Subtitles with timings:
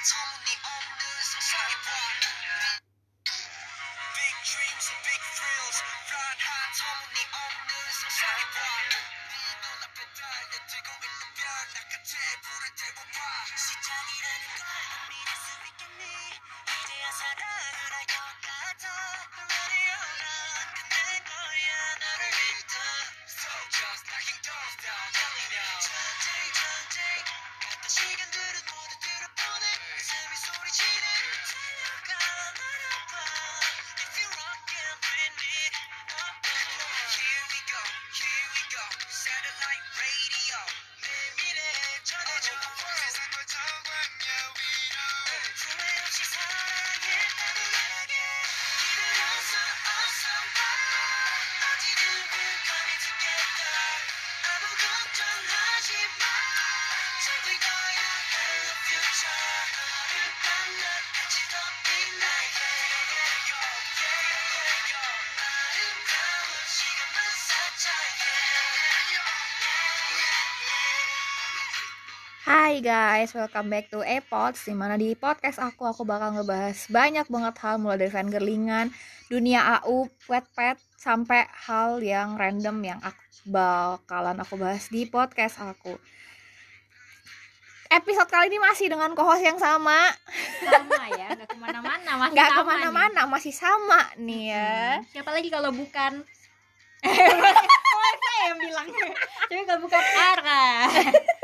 [0.00, 0.08] Big
[4.48, 5.78] dreams and big thrills
[72.80, 72.88] Hai
[73.28, 77.60] guys, welcome back to Epods Di mana di podcast aku, aku bakal ngebahas banyak banget
[77.60, 78.88] hal Mulai dari fangirlingan,
[79.28, 83.20] dunia AU, pet-pet Sampai hal yang random yang aku
[83.52, 85.92] bakalan aku bahas di podcast aku.
[87.92, 90.16] Episode kali ini masih dengan co-host yang sama.
[90.64, 94.72] Sama ya nggak ke mana-mana masih Gak sama ke mana-mana, masih sama nih ya.
[94.96, 96.24] Hmm, siapa lagi kalau bukan?
[98.00, 98.88] Oh saya yang bilang.
[99.52, 100.88] Tapi kalau bukan Ara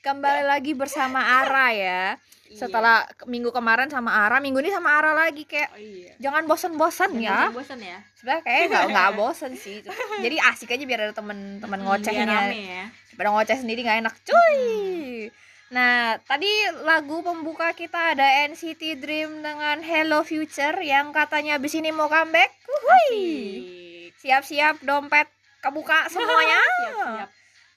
[0.00, 2.04] Kembali lagi bersama Ara ya.
[2.46, 6.12] Setelah ke- minggu kemarin sama Ara, minggu ini sama Ara lagi Kayak oh iya.
[6.18, 7.50] jangan bosen-bosen ya.
[7.50, 7.98] bosan ya.
[8.14, 9.82] Sebenarnya kayaknya nggak nggak bosen sih.
[10.20, 12.84] Jadi asik aja biar ada temen-temen Hmm, biar ngocehnya ya.
[13.12, 14.62] pada ngoceh sendiri nggak enak cuy.
[15.68, 16.46] Nah tadi
[16.80, 22.54] lagu pembuka kita ada NCT Dream dengan Hello Future yang katanya abis ini mau comeback.
[22.62, 23.26] Wuhui.
[24.14, 25.26] Siap-siap dompet
[25.58, 26.60] kebuka semuanya.
[26.78, 27.30] Siap-siap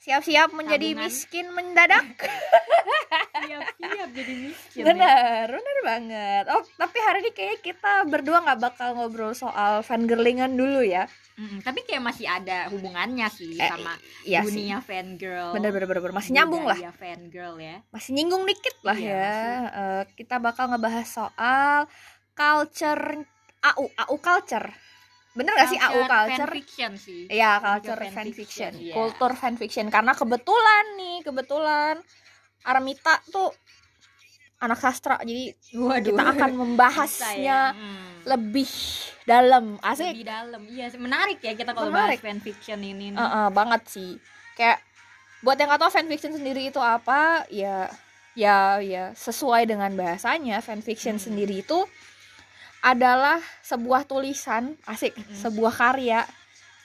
[0.08, 1.04] siap-siap menjadi Tabungan.
[1.06, 2.08] miskin mendadak
[3.44, 4.86] siap-siap jadi miskin ya.
[4.86, 10.56] bener bener banget oh tapi hari ini kayaknya kita berdua nggak bakal ngobrol soal fangirlingan
[10.56, 15.52] dulu ya Mm-mm, tapi kayak masih ada hubungannya sih Eh, sama iya sih dunia fangirl
[15.52, 16.16] bener bener bener bener.
[16.16, 19.36] masih nyambung lah budaya fangirl ya masih nyinggung dikit lah Iya, ya.
[19.70, 21.86] Eh, kita bakal ngebahas soal
[22.32, 23.28] culture
[23.60, 24.70] AU, AU culture.
[25.38, 26.50] Bener gak sih AU culture?
[26.50, 28.94] fanfiction sih Iya, ke culture fanfiction, fanfiction, iya.
[28.94, 29.86] kultur fanfiction.
[29.88, 31.96] Karena kebetulan nih, kebetulan
[32.64, 33.54] Armita tuh
[34.58, 36.10] anak sastra, jadi Waduh.
[36.10, 37.62] kita akan Bisa membahasnya ya.
[37.72, 38.26] Hmm.
[38.26, 38.68] lebih
[39.24, 39.78] dalam.
[39.80, 42.18] Asik, lebih dalam iya menarik ya kita kalau Menarik.
[42.18, 44.18] bahas fanfiction ini Eh, eh, banget sih.
[44.52, 44.82] Kayak
[45.40, 47.86] buat yang nggak tahu fanfiction sendiri itu apa, ya
[48.34, 51.24] ya ya sesuai dengan bahasanya fanfiction Hmm.
[51.24, 51.86] sendiri itu
[52.80, 55.34] adalah sebuah tulisan asik, Mm-mm.
[55.36, 56.24] sebuah karya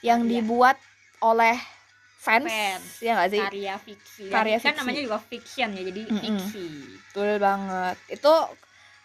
[0.01, 0.33] yang Karya.
[0.35, 0.77] dibuat
[1.21, 1.55] oleh
[2.17, 2.87] fans, Fans.
[2.99, 3.43] ya nggak sih?
[3.43, 4.79] karya fiksi Karya kan fiksi.
[4.79, 6.21] namanya juga fiction ya jadi Mm-mm.
[6.21, 6.67] fiksi
[7.05, 7.97] Betul banget.
[8.09, 8.35] Itu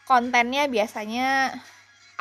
[0.04, 1.54] kontennya biasanya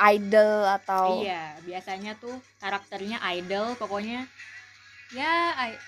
[0.05, 4.27] idol atau iya biasanya tuh karakternya idol pokoknya
[5.09, 5.33] ya
[5.65, 5.81] i-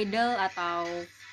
[0.00, 0.88] idol atau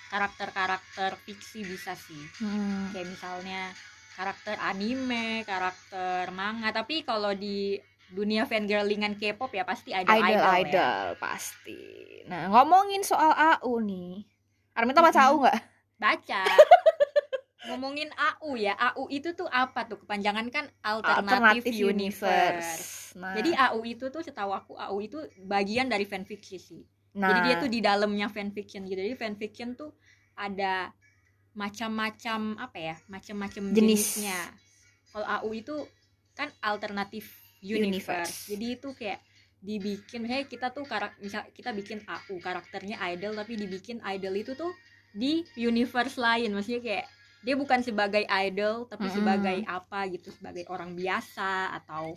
[0.07, 3.71] karakter-karakter fiksi bisa sih Hmm, kayak misalnya
[4.17, 7.77] karakter anime karakter manga tapi kalau di
[8.09, 11.19] dunia fangirlingan K-pop ya pasti idol idol idol, idol, ya.
[11.19, 11.81] pasti.
[12.25, 14.23] Nah ngomongin soal AU nih,
[14.73, 15.27] Arminta baca.
[15.27, 15.59] AU nggak?
[15.97, 16.45] baca
[17.67, 23.11] ngomongin AU ya AU itu tuh apa tuh kepanjangan kan alternative, universe.
[23.17, 26.83] Nah, jadi AU itu tuh setahu aku AU itu bagian dari fanfiction sih
[27.17, 29.91] nah, jadi dia tuh di dalamnya fanfiction gitu jadi fanfiction tuh
[30.37, 30.93] ada
[31.57, 33.75] macam-macam apa ya macam-macam Jenis.
[34.21, 34.39] jenisnya
[35.09, 35.75] kalau AU itu
[36.37, 37.25] kan alternative
[37.57, 37.81] Universe.
[37.81, 38.35] universe.
[38.45, 39.19] jadi itu kayak
[39.57, 44.53] dibikin misalnya kita tuh karak misal kita bikin AU karakternya idol tapi dibikin idol itu
[44.53, 44.69] tuh
[45.09, 47.05] di universe lain maksudnya kayak
[47.41, 49.17] dia bukan sebagai idol tapi Mm-mm.
[49.17, 52.13] sebagai apa gitu sebagai orang biasa atau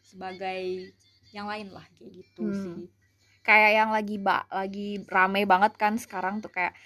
[0.00, 0.94] sebagai
[1.30, 2.54] yang lain lah kayak gitu Hmm.
[2.54, 2.86] sih
[3.40, 6.76] kayak yang lagi ba lagi rame banget kan sekarang tuh kayak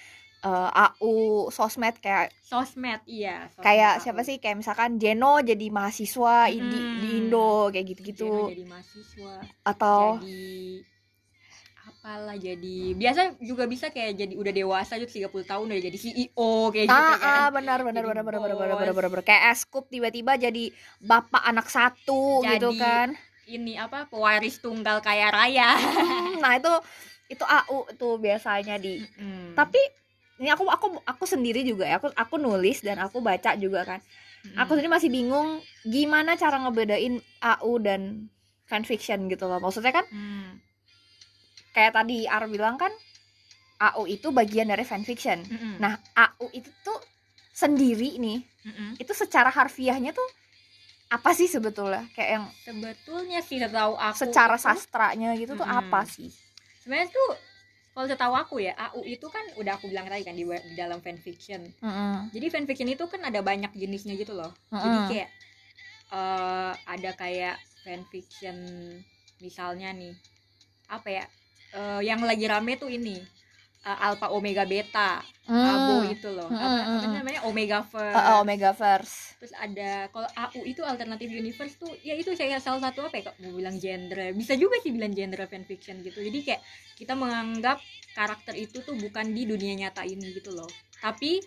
[0.44, 1.12] eh, AU
[1.48, 4.02] sosmed kayak sosmed iya sosmed kayak AU.
[4.02, 4.36] siapa sih?
[4.36, 7.18] Kayak misalkan Jeno jadi mahasiswa i- di, di Hmm.
[7.18, 9.34] Indo kayak Jeno gitu-gitu jadi mahasiswa.
[9.62, 10.84] Atau jadi
[11.84, 16.28] apalah jadi biasa juga bisa kayak jadi udah dewasa juga 30 tahun udah jadi CEO
[16.68, 17.36] kayak gitu ah, kan.
[17.38, 19.22] ah benar benar benar benar benar benar benar benar.
[19.22, 20.68] Kayak Eskup tiba-tiba jadi
[20.98, 23.08] bapak anak satu gitu Jadi- kan.
[23.46, 25.76] ini apa pewaris tunggal kaya raya.
[25.76, 26.72] Hmm, nah itu
[27.26, 29.52] itu AU tuh biasanya di Hmm.
[29.54, 29.80] tapi
[30.36, 34.00] ini aku aku aku sendiri juga ya aku aku nulis dan aku baca juga kan
[34.44, 34.56] Mm-mm.
[34.56, 38.26] aku sendiri masih bingung gimana cara ngebedain AU dan
[38.64, 40.58] fanfiction gitu loh maksudnya kan Hmm.
[41.70, 42.90] kayak tadi Ar bilang kan
[43.80, 45.78] AU itu bagian dari fanfiction Mm-mm.
[45.78, 46.98] nah AU itu tuh
[47.50, 48.90] sendiri nih Mm-mm.
[48.96, 50.28] itu secara harfiahnya tuh
[51.06, 55.80] apa sih sebetulnya kayak yang sebetulnya sih setahu aku secara itu- sastranya gitu tuh Mm-mm.
[55.84, 56.30] apa sih
[56.80, 57.28] sebenarnya tuh
[57.94, 61.00] kalau setahu aku ya AU itu kan udah aku bilang tadi kan di, di dalam
[61.06, 62.30] fanfiction Mm-mm.
[62.34, 64.52] jadi fanfiction itu kan ada banyak jenisnya gitu loh
[64.82, 65.08] jadi Mm-mm.
[65.08, 65.28] kayak
[66.14, 68.56] eh ada kayak fanfiction
[69.44, 70.14] misalnya nih
[70.96, 71.24] apa ya
[71.78, 73.16] eh, yang lagi rame tuh ini
[73.84, 76.08] eh, alpha omega beta abo Hmm.
[76.08, 76.48] itu loh.
[76.48, 77.14] Mm, apa, mm, apa mm.
[77.20, 77.40] namanya?
[77.44, 78.16] Omega first.
[78.16, 82.80] Uh, uh, Omegaverse terus ada kalau AU itu alternative universe tuh ya itu saya salah
[82.80, 84.32] satu apa ya kok mau bilang genre.
[84.32, 86.24] Bisa juga sih bilang genre fanfiction gitu.
[86.24, 86.64] Jadi kayak
[86.96, 87.76] kita menganggap
[88.16, 90.68] karakter itu tuh bukan di dunia nyata ini gitu loh.
[91.04, 91.44] Tapi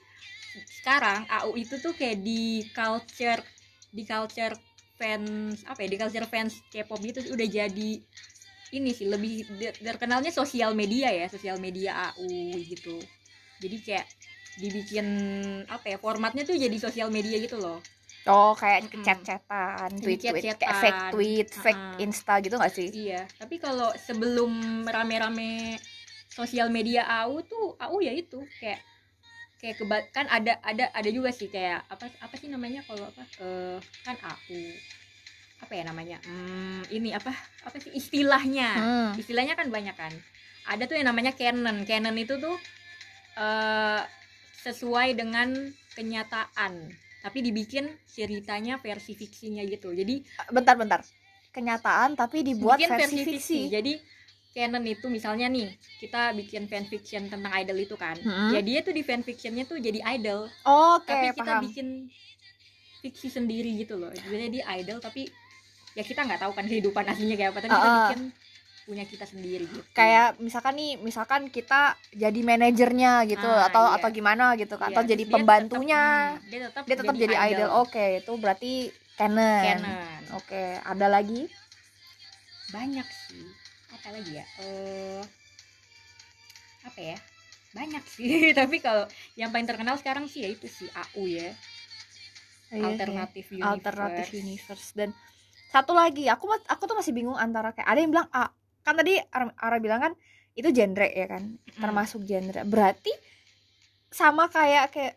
[0.78, 3.42] sekarang AU itu tuh kayak di culture
[3.90, 4.54] di culture
[4.98, 7.92] fans apa ya di culture fans K-pop gitu udah jadi
[8.74, 9.48] ini sih lebih
[9.80, 12.28] terkenalnya sosial media ya sosial media AU
[12.68, 13.00] gitu
[13.60, 14.06] jadi kayak
[14.58, 15.08] dibikin
[15.70, 17.80] apa ya formatnya tuh jadi sosial media gitu loh
[18.28, 19.04] oh kayak Mm-mm.
[19.06, 20.82] chat-chatan Jadi tweet-tweet kayak chat-chatan.
[20.82, 22.04] fake tweet fake Uh-uh.
[22.04, 24.52] insta gitu gak sih Iya, tapi kalau sebelum
[24.84, 25.78] rame-rame
[26.28, 28.82] sosial media AU tuh AU ya itu kayak
[29.58, 33.24] kayak keba kan ada ada ada juga sih kayak apa apa sih namanya kalau apa
[33.42, 34.60] eh kan AU
[35.58, 37.34] apa ya namanya hmm, ini apa
[37.66, 38.70] apa sih istilahnya?
[38.78, 39.12] Hmm.
[39.18, 40.14] istilahnya kan banyak kan.
[40.68, 41.88] Ada tuh yang namanya canon.
[41.88, 42.56] Canon itu tuh
[43.38, 44.02] eh
[44.68, 45.54] sesuai dengan
[45.96, 46.92] kenyataan
[47.24, 49.92] tapi dibikin ceritanya versi fiksinya gitu.
[49.92, 51.04] Jadi bentar-bentar
[51.52, 53.94] kenyataan tapi dibuat bikin versi, fiksi, Jadi
[54.54, 55.70] canon itu misalnya nih
[56.02, 58.18] kita bikin fanfiction tentang idol itu kan.
[58.22, 58.54] Hmm.
[58.54, 61.62] Ya dia tuh di fanfictionnya tuh jadi idol, oke tapi kita paham.
[61.66, 61.88] bikin
[63.02, 64.10] fiksi sendiri gitu loh.
[64.14, 65.30] Jadi dia idol tapi
[65.98, 68.02] ya kita nggak tahu kan kehidupan aslinya kayak apa, tapi kita Uh-uh.
[68.06, 68.22] bikin
[68.88, 69.84] punya kita sendiri gitu.
[69.92, 71.82] kayak misalkan nih misalkan kita
[72.14, 73.96] jadi manajernya gitu Ah, atau iya.
[74.00, 76.02] atau gimana gitu kan Iya, atau jadi dia pembantunya
[76.32, 78.74] tetap- dia tetap dia tetap jadi, idol, oke itu berarti
[79.14, 80.22] canon, Canon.
[80.34, 81.52] oke ada lagi
[82.68, 83.48] Banyak sih.
[83.90, 84.46] Apa lagi ya?
[84.60, 85.24] Eh
[86.84, 87.18] apa ya?
[87.74, 88.28] Banyak sih,
[88.60, 89.04] tapi kalau
[89.34, 91.52] yang paling terkenal sekarang sih ya itu sih AU ya.
[92.70, 93.56] Iya, alternatif iya.
[93.58, 93.72] universe.
[93.74, 95.10] alternatif universe dan
[95.68, 98.50] satu lagi aku aku tuh masih bingung antara kayak ada yang bilang A.
[98.86, 100.14] Kan tadi Ara, bilang kan
[100.58, 101.44] itu genre ya kan
[101.78, 101.82] Hmm.
[101.84, 102.62] termasuk genre.
[102.66, 103.12] Berarti
[104.10, 105.16] sama kayak kayak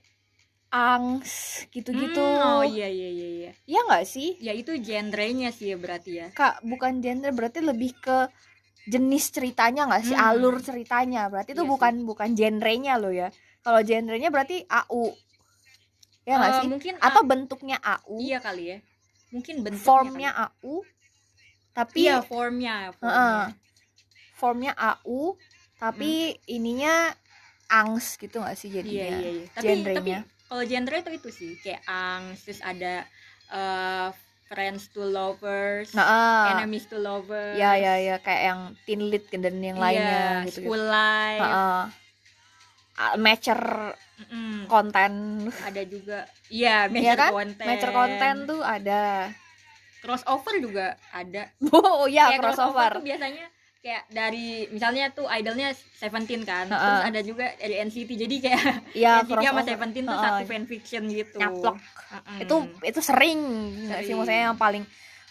[0.70, 2.20] angs gitu-gitu.
[2.20, 3.50] Hmm, oh iya iya iya iya.
[3.66, 4.38] iya nggak sih?
[4.38, 6.26] Ya itu genrenya sih ya berarti ya.
[6.30, 8.30] kak bukan genre berarti lebih ke
[8.90, 10.14] jenis ceritanya nggak sih?
[10.14, 10.28] Hmm.
[10.30, 11.26] alur ceritanya.
[11.30, 13.28] Berarti itu Iya bukan bukan genrenya loh ya.
[13.64, 15.14] Kalau genrenya berarti AU
[16.28, 16.68] ya nggak Eh, sih?
[16.70, 18.78] Mungkin atau bentuknya AU iya kali ya.
[19.30, 20.46] Mungkin bentuknya formnya kali.
[20.46, 20.74] AU
[21.70, 23.14] tapi iya formnya, formnya.
[23.14, 23.44] Heeh.
[24.34, 25.38] formnya AU
[25.80, 27.14] tapi ininya
[27.70, 29.46] angs gitu nggak sih jadinya iya iya.
[29.54, 33.06] Tapi tapi genrenya kalau genre itu itu sih kayak angst terus ada
[33.54, 34.08] eh,
[34.50, 36.44] friends to lovers, nah ah.
[36.58, 37.54] enemies to lovers.
[37.54, 41.38] ya ya ya kayak yang teen lead dan yang lainnya iya, gitu school life.
[41.38, 41.54] Heeh.
[41.54, 41.86] Ah,
[43.16, 43.60] matcher
[44.66, 45.12] konten
[45.60, 46.18] Ada juga
[46.48, 47.30] iya Iya major kan?
[47.32, 47.66] content.
[47.66, 49.02] matcher konten tuh ada
[50.00, 51.42] crossover juga ada.
[51.76, 53.46] oh ya kayak crossover crossover tuh biasanya
[53.80, 56.76] kayak dari misalnya tuh idolnya Seventeen kan Heeh.
[56.78, 58.62] terus ada juga dari NCT jadi kayak
[59.04, 60.24] ya NCT sama crossover Seventeen tuh Heeh.
[60.26, 61.76] satu fanfiction gitu nyaplok
[62.10, 62.38] Heeh.
[62.44, 63.40] itu itu sering
[63.86, 64.16] nggak sih Sering.
[64.16, 64.84] maksudnya yang paling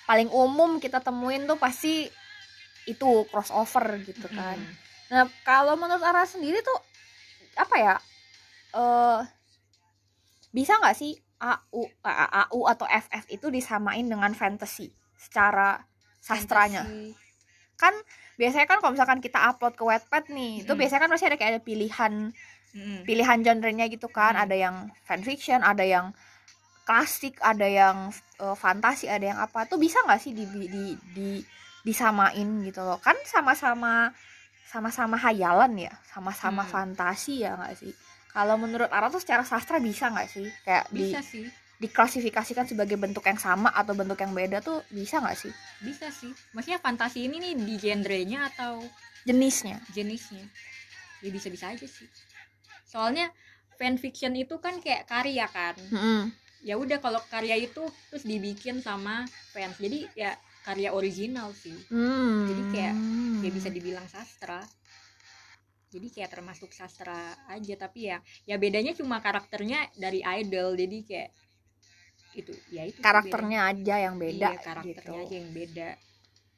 [0.04, 2.10] paling umum kita temuin tuh pasti
[2.86, 4.88] itu crossover gitu kan Mm.
[5.10, 6.78] Nah, kalau menurut Ara sendiri tuh
[7.60, 7.96] apa ya?
[8.74, 9.20] eh
[10.50, 15.84] bisa nggak sih AU AU atau FF itu disamain dengan fantasy secara
[16.20, 16.84] sastranya?
[16.84, 17.16] Fantasi.
[17.80, 17.96] Kan
[18.36, 20.80] biasanya kan kalau misalkan kita upload ke Wattpad nih, itu Mm-mm.
[20.80, 22.14] biasanya kan masih ada kayak ada pilihan
[22.76, 23.00] Mm-mm.
[23.08, 24.44] pilihan genrenya gitu kan, Mm.
[24.44, 24.76] ada yang
[25.08, 26.12] fanfiction, ada yang
[26.84, 28.12] klasik, ada yang
[28.42, 29.64] eh, fantasi, ada yang apa.
[29.70, 30.86] Tuh bisa nggak sih di, di,
[31.16, 31.30] di
[31.88, 33.00] disamain gitu loh?
[33.00, 34.12] Kan sama-sama
[34.70, 36.70] sama-sama hayalan ya, sama-sama Hmm.
[36.70, 37.94] fantasi ya nggak sih?
[38.30, 40.46] Kalau menurut Ara tuh secara sastra bisa nggak sih?
[40.62, 41.50] Kayak di bisa sih
[41.80, 45.54] diklasifikasikan sebagai bentuk yang sama atau bentuk yang beda tuh bisa nggak sih?
[45.80, 48.84] bisa sih maksudnya fantasi ini nih di genrenya atau
[49.24, 49.80] Jenisnya.
[49.96, 50.44] jenisnya
[51.24, 52.04] ya bisa bisa aja sih
[52.84, 53.32] soalnya
[53.80, 56.36] fanfiction itu kan kayak karya kan Mm-mm.
[56.60, 59.24] ya udah kalau karya itu terus dibikin sama
[59.56, 60.32] fans jadi ya
[60.70, 61.74] karya original sih.
[61.90, 62.46] Hmm.
[62.46, 62.96] Jadi kayak
[63.42, 64.62] ya bisa dibilang sastra.
[65.90, 70.78] Jadi kayak termasuk sastra aja tapi ya ya bedanya cuma karakternya dari idol.
[70.78, 71.30] Jadi kayak
[72.38, 75.26] itu ya itu karakternya aja yang beda iya, karakternya gitu.
[75.26, 75.90] aja yang beda.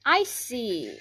[0.03, 0.91] I see.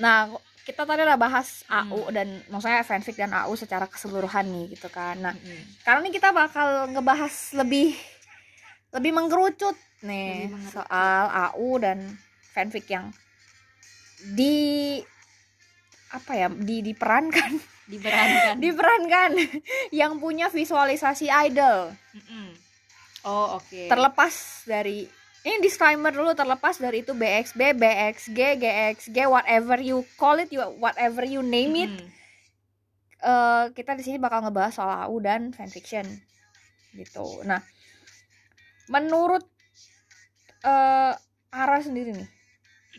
[0.00, 0.32] Nah
[0.64, 1.92] kita tadi udah bahas Hmm.
[1.92, 5.20] AU dan maksudnya fanfic dan AU secara keseluruhan nih gitu kan.
[5.20, 5.84] Nah Mm-mm.
[5.84, 7.92] Karena ini kita bakal ngebahas lebih
[8.96, 11.98] lebih mengkerucut nih soal AU dan
[12.50, 13.08] fanfic yang
[14.32, 15.00] di
[16.08, 17.52] apa ya di diperankan.
[17.86, 18.58] Diperankan.
[18.58, 19.30] Diperankan.
[19.94, 21.94] Yang punya visualisasi idol.
[22.18, 22.50] Mm-mm.
[23.22, 23.86] oh oke.
[23.86, 24.34] Terlepas
[24.66, 25.06] dari
[25.46, 31.22] ini disclaimer dulu terlepas dari itu BXB, BXG, GXG, whatever you call it, you- whatever
[31.22, 32.10] you name it, Mm-mm.
[33.22, 36.02] eh, kita di sini bakal ngebahas soal AU dan fanfiction.
[36.90, 37.46] Gitu.
[37.46, 37.62] Nah,
[38.88, 39.46] menurut
[40.66, 41.12] eh
[41.62, 42.28] Ara sendiri nih,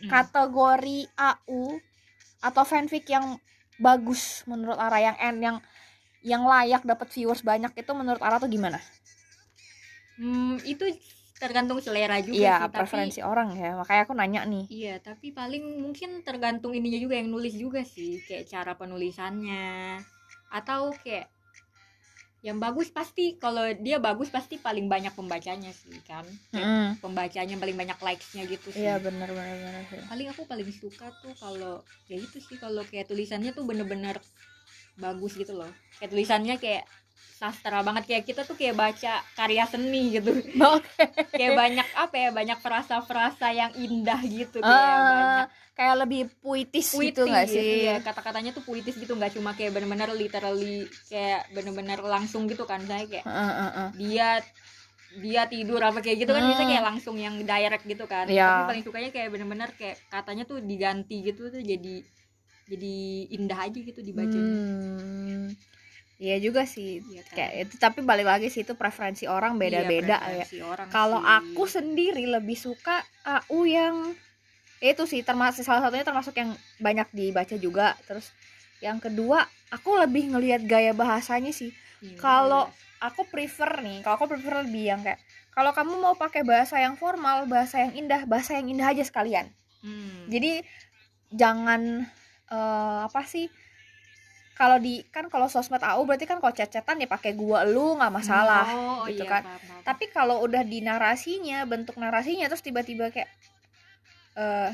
[0.01, 0.09] Mm.
[0.09, 1.61] kategori AU
[2.47, 3.25] atau fanfic yang
[3.77, 5.57] bagus menurut Ara yang en yang
[6.25, 8.79] yang layak dapat viewers banyak itu menurut Ara tuh gimana?
[10.17, 10.85] Hmm, itu
[11.37, 13.69] tergantung selera juga Iya, sih tapi preferensi orang ya.
[13.79, 14.65] Makanya aku nanya nih.
[14.67, 19.95] Iya, tapi paling mungkin tergantung ininya juga yang nulis juga sih, kayak cara penulisannya
[20.51, 21.31] atau kayak
[22.45, 26.23] yang bagus pasti kalau dia bagus pasti paling banyak pembacanya sih kan.
[26.53, 27.01] Mm-mm.
[27.01, 28.85] pembacanya paling banyak likes-nya gitu sih.
[28.85, 29.83] Iya benar benar benar.
[29.89, 30.01] sih.
[30.05, 34.21] Paling aku paling suka tuh kalau ya itu sih kalau kayak tulisannya tuh bener-bener
[34.97, 35.69] bagus gitu loh.
[35.97, 36.85] Kayak tulisannya kayak
[37.37, 40.33] sastra banget kayak kita tuh kayak baca karya seni gitu.
[40.77, 41.03] Oke.
[41.33, 46.89] kayak banyak apa ya banyak frasa-frasa yang indah gitu kayak Ah, banyak kayak lebih puitis,
[46.89, 47.61] puitis gitu nggak sih?
[47.85, 52.81] iya, kata-katanya tuh puitis gitu nggak cuma kayak bener-bener literally kayak bener-bener langsung gitu kan
[52.89, 53.89] saya kayak Heeh, heeh, heeh.
[53.93, 54.29] dia
[55.17, 56.51] dia tidur apa kayak gitu kan Hmm.
[56.51, 58.49] bisa kayak langsung yang direct gitu kan Iya.
[58.49, 61.95] tapi paling sukanya kayak bener-bener kayak katanya tuh diganti gitu tuh jadi
[62.67, 62.95] jadi
[63.37, 65.53] indah aja gitu dibacanya Hmm.
[66.17, 66.97] Iya juga sih.
[67.05, 67.37] Iya kan?
[67.37, 70.45] Kayak itu tapi balik lagi sih itu preferensi orang beda-beda Iya, ya.
[70.49, 73.95] preferensi orang Kalau aku sendiri lebih suka AU yang
[74.77, 77.97] itu sih termasuk salah satunya termasuk yang banyak dibaca juga.
[78.05, 78.29] Terus
[78.81, 81.73] yang kedua aku lebih ngelihat gaya bahasanya sih.
[82.01, 82.69] Iya, kalau-.
[82.97, 85.21] Aku prefer nih, kalau aku prefer lebih yang kayak
[85.53, 89.53] kalau kamu mau pakai bahasa yang formal, bahasa yang indah, bahasa yang indah aja sekalian.
[89.85, 90.25] Hmm.
[90.33, 90.65] Jadi
[91.29, 92.09] jangan
[92.49, 93.53] eh, apa sih?
[94.57, 98.09] Kalau di kan kalau sosmed AU berarti kan kalau cecetan ya pakai gua lu nggak
[98.09, 98.65] masalah.
[98.73, 99.43] Oh, gitu iya, kan.
[99.45, 99.81] paham, paham.
[99.85, 103.29] Tapi kalau udah di narasinya, bentuk narasinya terus tiba-tiba kayak
[104.37, 104.71] eh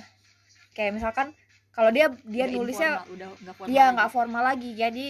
[0.75, 1.31] kayak misalkan
[1.73, 3.95] kalau dia dia Udah nulisnya informal, udah nggak formal lagi.
[3.95, 4.71] nggak formal lagi.
[4.77, 5.05] Jadi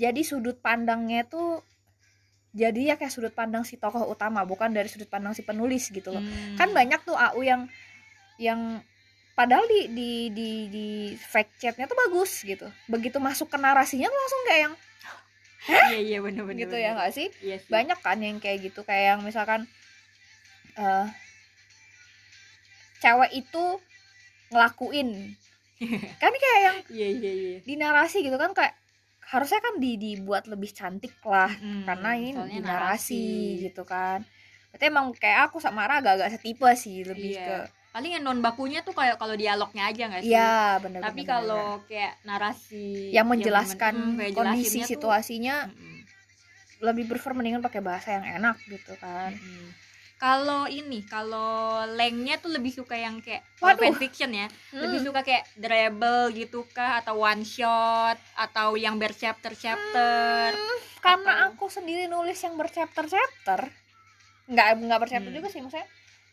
[0.00, 1.60] jadi sudut pandangnya tuh
[2.50, 6.08] jadi ya kayak sudut pandang si tokoh utama bukan dari sudut pandang si penulis gitu
[6.10, 6.22] loh.
[6.24, 6.56] Hmm.
[6.56, 7.62] Kan banyak tuh AU yang
[8.40, 8.80] yang
[9.36, 10.86] padahal di di di di
[11.20, 12.66] fact chatnya tuh bagus gitu.
[12.88, 14.74] Begitu masuk ke narasinya tuh langsung kayak yang
[15.68, 17.28] iya iya bener bener gitu ya nggak sih?
[17.44, 17.68] iya sih.
[17.68, 19.68] banyak kan yang kayak gitu kayak yang misalkan
[20.80, 21.06] eh
[23.00, 23.64] cewek itu
[24.48, 25.08] ngelakuin.
[26.22, 27.56] Kan kayak yang iya iya iya.
[27.60, 28.76] di narasi gitu kan kayak
[29.24, 33.24] harusnya kan di dibuat lebih cantik lah Mm-mm, karena ini di narasi,
[33.62, 34.20] gitu kan.
[34.70, 37.46] Berarti emang kayak aku sama Ra agak-agak setipe sih lebih Iya.
[37.46, 37.56] ke
[37.90, 40.30] paling yang non bakunya tuh kayak kalau dialognya aja nggak sih?
[40.30, 45.96] Iya bener tapi kalau kayak narasi yang menjelaskan mm, kayak kondisi tuh- situasinya Mm-mm,
[46.80, 49.34] lebih prefer mendingan pakai bahasa yang enak gitu kan.
[49.34, 49.66] Mm-mm.
[50.20, 53.80] Kalau ini kalau lengnya tuh lebih suka yang kayak Waduh.
[53.82, 55.06] fanfiction ya lebih Hmm.
[55.08, 61.56] suka kayak dribble gitu kah atau one shot atau yang berchapter chapter Hmm, karena Atau-
[61.56, 63.72] aku sendiri nulis yang berchapter-chapter
[64.46, 65.38] nggak nggak berchapter Hmm.
[65.40, 65.88] juga sih maksudnya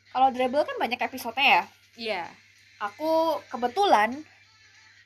[0.10, 1.64] kalau dribble kan banyak episodenya ya
[1.96, 2.24] iya
[2.80, 4.20] aku kebetulan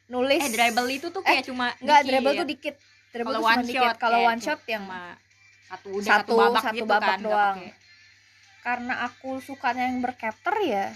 [0.08, 2.10] nulis eh dribble itu tuh kayak cuma nggak dikit.
[2.10, 2.76] dribble tuh dikit
[3.14, 4.84] kalau one shot kalau one shot yang
[5.70, 7.58] satu udah satu- satu, babak satu gitu babak kan doang.
[8.62, 10.94] Karena aku sukanya yang berchapter ya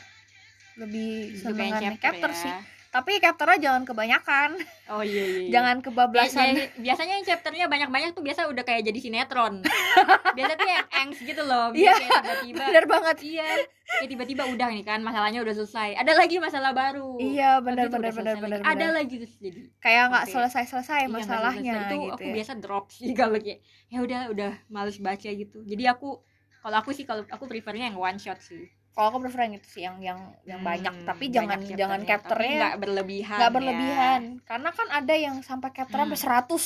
[0.75, 2.37] lebih seneng yang chapter ya.
[2.37, 2.53] sih.
[2.91, 4.55] Tapi chapternya jangan kebanyakan.
[4.87, 5.51] Oh iya iya, iya.
[5.51, 6.55] jangan kebablasan.
[6.55, 9.59] Ya, ya, biasanya yang chapternya banyak-banyak tuh biasa udah kayak jadi sinetron.
[10.39, 11.75] Biasa tuh yang angst gitu loh.
[11.75, 12.63] Iya, Biasa kayak tiba-tiba.
[12.71, 13.17] bener banget.
[13.19, 13.49] Iya.
[13.83, 15.89] Kayak tiba-tiba udah nih kan masalahnya udah selesai.
[15.99, 17.19] Ada lagi masalah baru.
[17.19, 18.63] Iya bener selesai bener lagi.
[18.63, 19.59] ada lagi terus jadi.
[19.83, 20.31] Kayak nggak Oke.
[20.31, 21.87] selesai selesai Iya, masalahnya selesai.
[21.91, 22.33] itu gitu aku ya.
[22.39, 23.59] biasa drop sih kalau kayak
[23.91, 25.67] ya udah udah males baca gitu.
[25.67, 26.23] Jadi aku
[26.65, 28.65] kalau aku sih kalau aku prefernya yang one shot sih.
[28.89, 30.93] Kalau aku prefer yang itu sih yang yang yang Hmm, banyak.
[31.05, 33.55] Tapi banyak jangan chapternya, jangan capternya nggak berlebihan nggak ya.
[33.55, 34.21] berlebihan.
[34.41, 36.25] Karena kan ada yang sampai capture sampai Hmm.
[36.25, 36.63] 100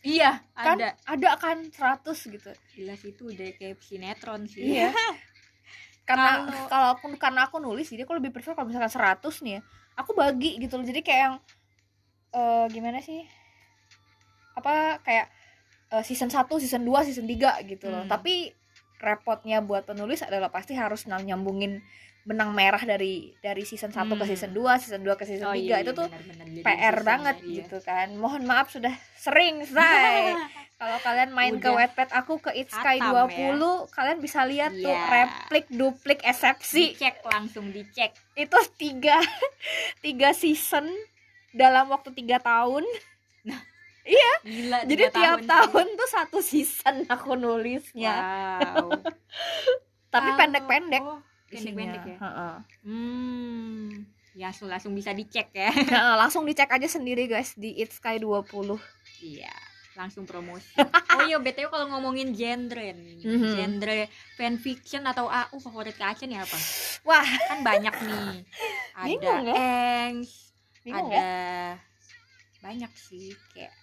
[0.00, 0.76] iya kan?
[0.76, 0.88] ada.
[1.06, 2.50] Ada kan 100 gitu.
[2.72, 4.62] Gila sih itu udah kayak sinetron sih.
[4.74, 4.92] Iya.
[6.08, 9.56] Karena Kalau- kalau aku karena aku nulis jadi aku lebih prefer kalau misalkan 100 nih
[9.56, 9.62] ya.
[9.96, 10.84] Aku bagi gitu loh.
[10.84, 11.34] Jadi kayak yang
[12.30, 13.24] eh gimana sih?
[14.54, 15.26] Apa kayak
[15.88, 18.02] eh, season 1, season 2, season 3 gitu loh.
[18.02, 18.10] Hmm.
[18.10, 18.52] Tapi
[18.98, 21.80] repotnya buat penulis adalah pasti harus nyambungin
[22.22, 24.28] benang merah dari dari season 1 ke Hmm.
[24.28, 26.08] season 2, season 2 ke season 3 Oh, iya, itu iya, tuh.
[26.12, 27.56] Jadi PR banget ya, iya.
[27.58, 28.08] gitu kan.
[28.14, 30.36] Mohon maaf sudah sering, say.
[30.78, 31.88] Kalau kalian main ke Udah.
[31.88, 35.08] Wattpad aku ke It's Sky Hatam 20, kalian bisa lihat tuh Iya.
[35.08, 36.94] replik, duplik, eksepsi.
[36.94, 39.18] dicek langsung dicek Itu tiga
[40.04, 40.86] tiga season
[41.50, 42.84] dalam waktu tiga tahun.
[44.40, 45.46] Gila Jadi tiap sih.
[45.46, 48.14] tahun tuh satu season aku nulisnya.
[48.14, 48.88] wow
[50.14, 51.02] Tapi pendek-pendek.
[51.02, 52.54] oh, pendek-pendek ya Heeh.
[52.82, 53.88] hmm
[54.32, 58.16] ya langsung langsung bisa dicek ya Nah, langsung dicek aja sendiri guys di It's Sky
[58.16, 58.78] 20.
[59.20, 59.50] iya
[59.92, 63.50] langsung promosi oh iya btw kalau ngomongin genre nih Mhm.
[63.50, 66.54] genre fanfiction atau AU favorit Kak Acen ya apa
[67.02, 68.46] Wah, kan banyak nih
[68.94, 69.54] ada Bingung ya?
[70.06, 71.74] Engs bingung ada ya?
[72.58, 73.74] banyak sih kayak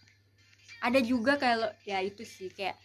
[0.85, 2.77] ada juga kalau ya itu sih kayak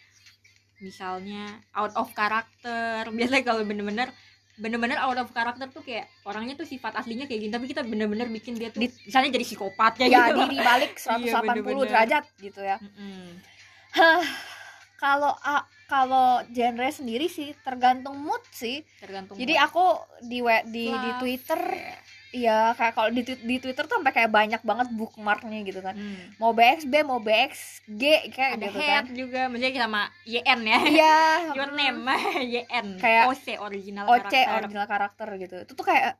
[0.81, 4.09] misalnya out of character biasanya kalau bener-bener
[4.57, 8.29] bener-bener out of character tuh kayak orangnya tuh sifat aslinya kayak gini tapi kita bener-bener
[8.29, 11.09] bikin dia tuh Di- misalnya jadi psikopat kayak Ya gitu diri balik 180
[11.41, 12.77] Iya, derajat gitu ya.
[12.77, 13.41] Mm-mm.
[13.91, 14.21] Hah,
[15.01, 15.33] kalau
[15.89, 18.85] kalau genre sendiri sih tergantung mood sih.
[19.01, 19.65] tergantung Jadi mood.
[19.65, 19.85] aku
[20.23, 20.39] di
[20.69, 21.11] di di.
[21.19, 21.61] Twitter
[22.31, 25.99] ya kayak kalau di di Twitter tuh sampai kayak banyak banget bookmarknya gitu kan.
[25.99, 26.31] Hmm.
[26.39, 29.15] Mau BXB, mau BXG kayak ada gitu head kan.
[29.19, 31.19] juga maksudnya sama YN ya Iya.
[31.59, 32.07] your name
[32.63, 35.57] YN Kayak OC original OC karakter original karakter gitu.
[35.67, 36.19] Itu tuh kayak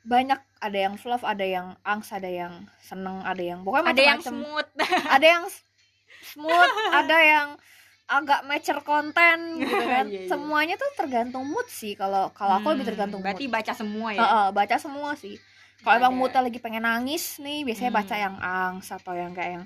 [0.00, 4.20] banyak ada yang fluff, ada yang angst, ada yang seneng, ada yang pokoknya ada yang
[4.20, 4.44] macam-macam.
[4.44, 4.68] smooth
[5.16, 5.44] ada yang
[6.24, 7.48] smooth, ada yang
[8.10, 10.04] agak mature konten gitu kan.
[10.10, 10.28] Iya, iya.
[10.28, 11.94] Semuanya tuh tergantung mood sih.
[11.94, 13.54] Kalau kalau aku lebih Hmm, tergantung berarti mood.
[13.54, 15.38] baca semua ya Heeh, baca semua sih.
[15.80, 18.24] Kalau emang moodnya lagi pengen nangis nih, biasanya baca Hmm.
[18.26, 19.64] yang angst atau yang kayak yang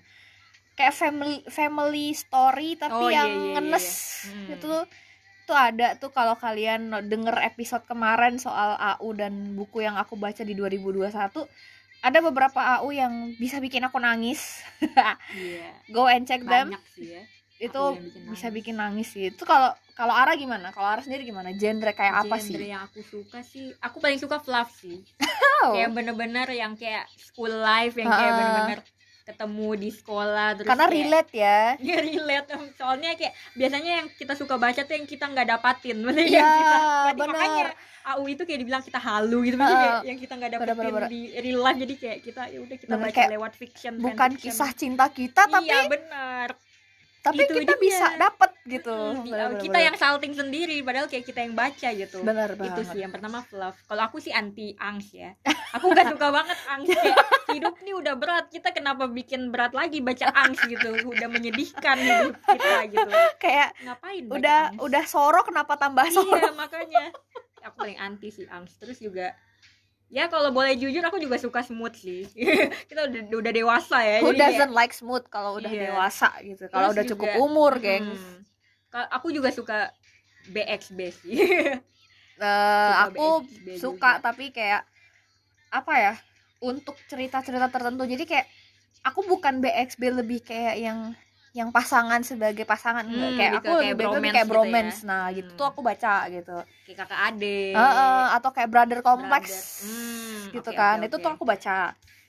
[0.75, 3.95] kayak family family story tapi Oh, iya, yang iya, iya, ngenes iya.
[4.27, 4.53] Hmm.
[4.53, 4.85] itu tuh
[5.45, 10.41] tuh ada tuh kalau kalian denger episode kemarin soal AU dan buku yang aku baca
[10.41, 11.15] di 2021
[12.01, 14.67] ada beberapa AU yang bisa bikin aku nangis
[15.31, 15.69] Iya.
[15.89, 17.23] go and check them Banyak sih ya.
[17.57, 19.09] Itu bikin bisa bikin nangis.
[19.09, 19.29] sih.
[19.29, 20.71] Itu kalau kalau Ara gimana?
[20.71, 21.51] Kalau Ara sendiri gimana?
[21.51, 25.01] Genre kayak apa Genre sih yang aku suka sih, aku paling suka fluff sih.
[25.63, 25.73] oh.
[25.73, 28.81] Kayak bener-bener yang kayak school life yang kayak bener-bener
[29.25, 31.61] ketemu di sekolah terus karena kayak- relate ya.
[31.89, 32.49] Ya relate.
[32.75, 35.97] Soalnya kayak biasanya yang kita suka baca tuh yang kita nggak dapatin.
[35.99, 37.31] Maksudnya Iya, yang kita berarti bener.
[37.31, 37.65] makanya
[38.05, 39.57] AU itu kayak dibilang kita halu gitu.
[39.57, 41.09] Maksudnya kayak yang kita nggak dapetin bener, bener.
[41.09, 41.79] di real life.
[41.79, 44.53] Jadi kayak kita ya udah kita Bener, baca lewat fiction bukan fanfiction.
[44.53, 46.49] kisah cinta kita tapi iya benar
[47.25, 47.81] tapi itu kita dia.
[47.81, 48.93] bisa dapet gitu.
[48.93, 49.87] Hmm, Bener, bener, kita bener.
[49.89, 52.19] yang salting sendiri padahal kayak kita yang baca gitu.
[52.21, 53.81] Bener itu sih yang pertama fluff.
[53.89, 55.33] Kalau aku sih anti angst ya.
[55.81, 57.19] Aku gak suka banget angst kayak
[57.57, 60.93] hidup nih udah berat kita kenapa bikin berat lagi baca angst gitu?
[61.09, 63.11] Udah menyedihkan hidup kita gitu.
[63.41, 64.85] Kayak ngapain udah angst?
[64.85, 66.37] udah soro kenapa tambah soro?
[66.37, 67.05] iya makanya.
[67.65, 69.33] Aku paling anti sih angst terus juga
[70.15, 72.23] ya kalau boleh jujur aku juga suka smooth sih
[72.89, 75.91] kita udah udah dewasa ya who kayak- doesn't like smooth kalau udah Iya.
[75.91, 78.41] dewasa gitu kalau udah cukup juga- umur geng Hmm.
[79.11, 79.91] Aku juga suka
[80.47, 81.35] BXB sih
[82.39, 82.55] Suka
[83.05, 84.23] aku BXB suka juga.
[84.23, 84.87] tapi kayak
[85.69, 86.15] apa ya
[86.61, 88.47] untuk cerita-cerita tertentu jadi kayak
[89.03, 90.99] aku bukan BXB lebih kayak yang
[91.55, 95.07] yang pasangan sebagai pasangan Hmm, kayak lebih aku kayak lebih bromance kayak gitu bromance ya.
[95.07, 95.57] nah gitu Hmm.
[95.57, 99.63] tuh aku baca gitu kayak kakak adik Heeh, atau kayak brother complex Brother.
[99.81, 101.77] Hmm, gitu oke, kan oke, itu tuh aku baca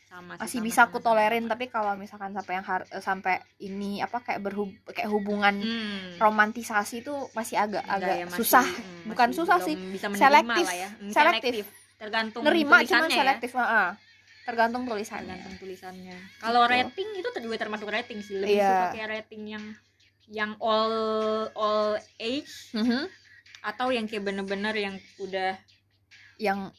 [0.06, 1.52] sama sih, masih sama, bisa sama, aku tolerin sama.
[1.52, 6.22] tapi kalau misalkan sampai yang har- sampai ini apa kayak berhub kayak hubungan Hmm.
[6.22, 10.08] romantisasi itu masih agak Enggak agak ya, masih- susah hmm, bukan masih susah sih, bisa
[10.14, 10.90] selektif, lah ya.
[10.94, 11.66] Hmm, selektif.
[11.96, 13.18] tergantung nerima cuman ya.
[13.18, 13.88] selektif heeh.
[14.46, 16.74] Tergantung tulisannya tergantung tulisannya kalau Gitu.
[16.78, 18.70] rating itu juga termasuk rating sih lebih Iya.
[18.70, 19.66] suka kayak rating yang
[20.30, 20.96] yang all
[21.54, 23.10] all age Mhm.
[23.62, 25.58] atau yang kayak bener-bener yang udah
[26.38, 26.70] yang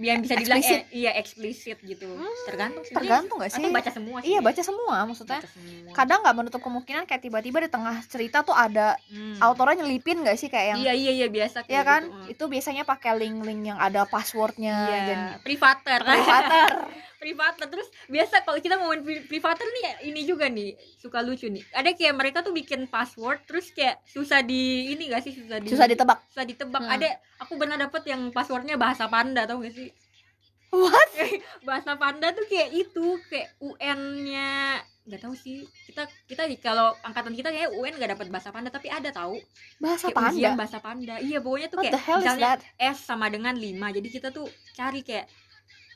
[0.00, 0.86] yang bisa dibilang Eksplisit.
[0.86, 4.34] eh, iya eksplisit gitu Hmm, tergantung sih tergantung gak sih atau baca semua sih iya
[4.34, 4.40] ya?
[4.40, 5.90] baca semua maksudnya Baca semua.
[5.92, 9.36] kadang nggak menutup kemungkinan kayak tiba-tiba di tengah cerita tuh ada Hmm.
[9.40, 12.14] autornya nyelipin gak sih kayak yang iya iya iya biasa kayak Iya kan gitu.
[12.14, 12.30] Hmm.
[12.30, 15.98] itu biasanya pakai link-link yang ada passwordnya Iya, dan privater.
[15.98, 16.68] privater
[17.18, 17.66] privater.
[17.66, 21.66] Terus biasa kalau kita mau main pri- privater nih ini juga nih suka lucu nih.
[21.74, 25.68] Ada kayak mereka tuh bikin password terus kayak susah di ini gak sih susah di
[25.68, 26.82] susah ditebak susah ditebak.
[26.82, 26.94] Hmm.
[26.94, 27.08] Ada
[27.42, 29.90] aku pernah dapet yang passwordnya bahasa panda tau gak sih?
[30.72, 31.10] what
[31.68, 37.48] bahasa panda tuh kayak itu kayak UN-nya nggak tahu sih kita kita kalau angkatan kita
[37.48, 39.40] kayak UN nggak dapat bahasa panda tapi ada tahu
[39.80, 43.56] bahasa kayak ujian panda bahasa panda iya pokoknya tuh what kayak misalnya S sama dengan
[43.56, 44.44] 5 jadi kita tuh
[44.76, 45.24] cari kayak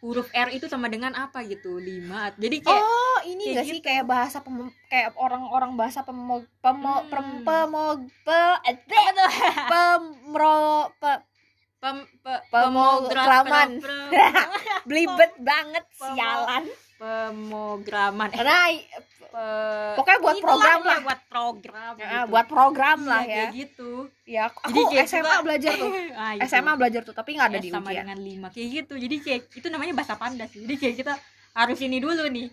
[0.03, 3.79] huruf R itu sama dengan apa gitu lima jadi kayak oh ini kayak gak sih
[3.79, 3.87] gitu.
[3.87, 7.09] kayak bahasa pem- kayak orang-orang bahasa pemo pemo Hmm.
[7.09, 7.87] pem pemo
[8.21, 8.77] pe eh,
[9.71, 10.59] pemro
[10.99, 11.23] pe-
[11.79, 13.79] pem, pe, Pemrograman.
[13.79, 14.11] pemogra- pre-
[14.91, 18.43] belibet banget sialan pemograman eh,
[19.33, 20.99] pe- Pokoknya buat program ya, lah.
[21.01, 22.29] buat program ya, gitu.
[22.29, 23.91] buat program Iya, lah ya kayak gitu
[24.25, 25.91] ya aku, Jadi kayak SMA juga- belajar tuh
[26.21, 26.43] Ah, gitu.
[26.47, 29.17] SMA belajar tuh tapi nggak ada S di sama ujian dengan lima kayak gitu jadi
[29.19, 31.13] kayak itu namanya bahasa panda sih jadi kayak kita
[31.53, 32.49] harus ini dulu nih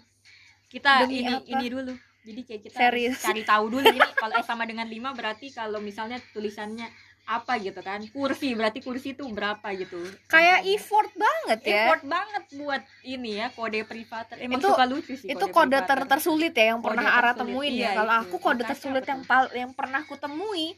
[0.68, 1.50] kita Demi ini apa?
[1.50, 3.18] ini dulu jadi kayak kita Serius?
[3.20, 6.88] cari tahu dulu ini kalau S sama dengan lima berarti kalau misalnya tulisannya
[7.30, 8.02] apa gitu kan?
[8.10, 10.02] Kursi berarti kursi itu berapa gitu?
[10.26, 11.86] Kayak effort banget ya.
[11.86, 15.86] Effort banget buat ini ya kode privater emang Itu- suka lucu sih itu kode ter
[15.94, 16.10] privater.
[16.10, 19.22] tersulit ya yang Kode pernah Ara temuin iya, ya kalau aku kode Makanya tersulit yang
[19.24, 20.74] pal- yang pernah aku temui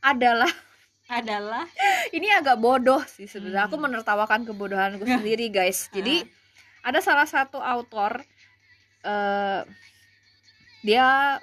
[0.00, 0.48] adalah
[1.20, 1.68] adalah?
[2.16, 3.68] Ini agak bodoh sih sebenarnya.
[3.68, 3.84] Aku Hmm.
[3.84, 5.92] menertawakan kebodohanku sendiri guys.
[5.92, 6.24] Jadi
[6.80, 8.24] ada salah satu autor
[9.02, 9.60] eh
[10.80, 11.36] dia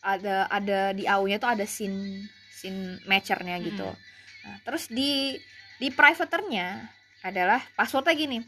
[0.00, 2.24] ada ada di AU-nya tuh ada scene
[2.56, 3.84] scene matchernya gitu.
[3.84, 4.00] Hmm.
[4.48, 5.36] nah, terus di
[5.76, 6.88] di privaternya
[7.20, 8.40] adalah passwordnya gini.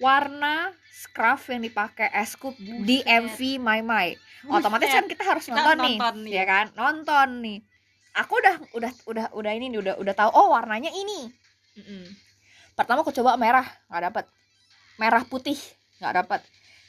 [0.00, 3.00] Warna scarf yang dipakai Escoop di.
[3.00, 4.12] MV My My
[4.48, 6.32] otomatis kan kita harus Kita nonton, nih nonton nih.
[6.32, 6.66] ya kan?
[6.76, 7.58] Nonton nih.
[8.16, 11.32] Aku udah udah udah udah ini udah udah tahu oh warnanya ini.
[11.80, 12.04] Mm-mm.
[12.74, 14.24] pertama aku coba merah nggak dapet.
[14.96, 15.56] Merah putih
[16.00, 16.40] nggak dapet.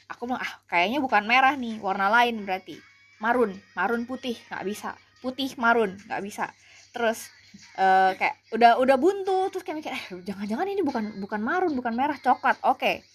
[0.08, 2.80] Aku bilang ah kayaknya bukan merah nih warna lain berarti.
[3.20, 6.50] Marun marun putih nggak bisa putih marun nggak bisa.
[6.92, 7.30] Terus
[7.78, 11.94] eh, kayak udah udah buntu terus kayak mikir eh jangan-jangan ini bukan bukan marun bukan
[11.94, 12.58] merah coklat.
[12.66, 13.06] Oke.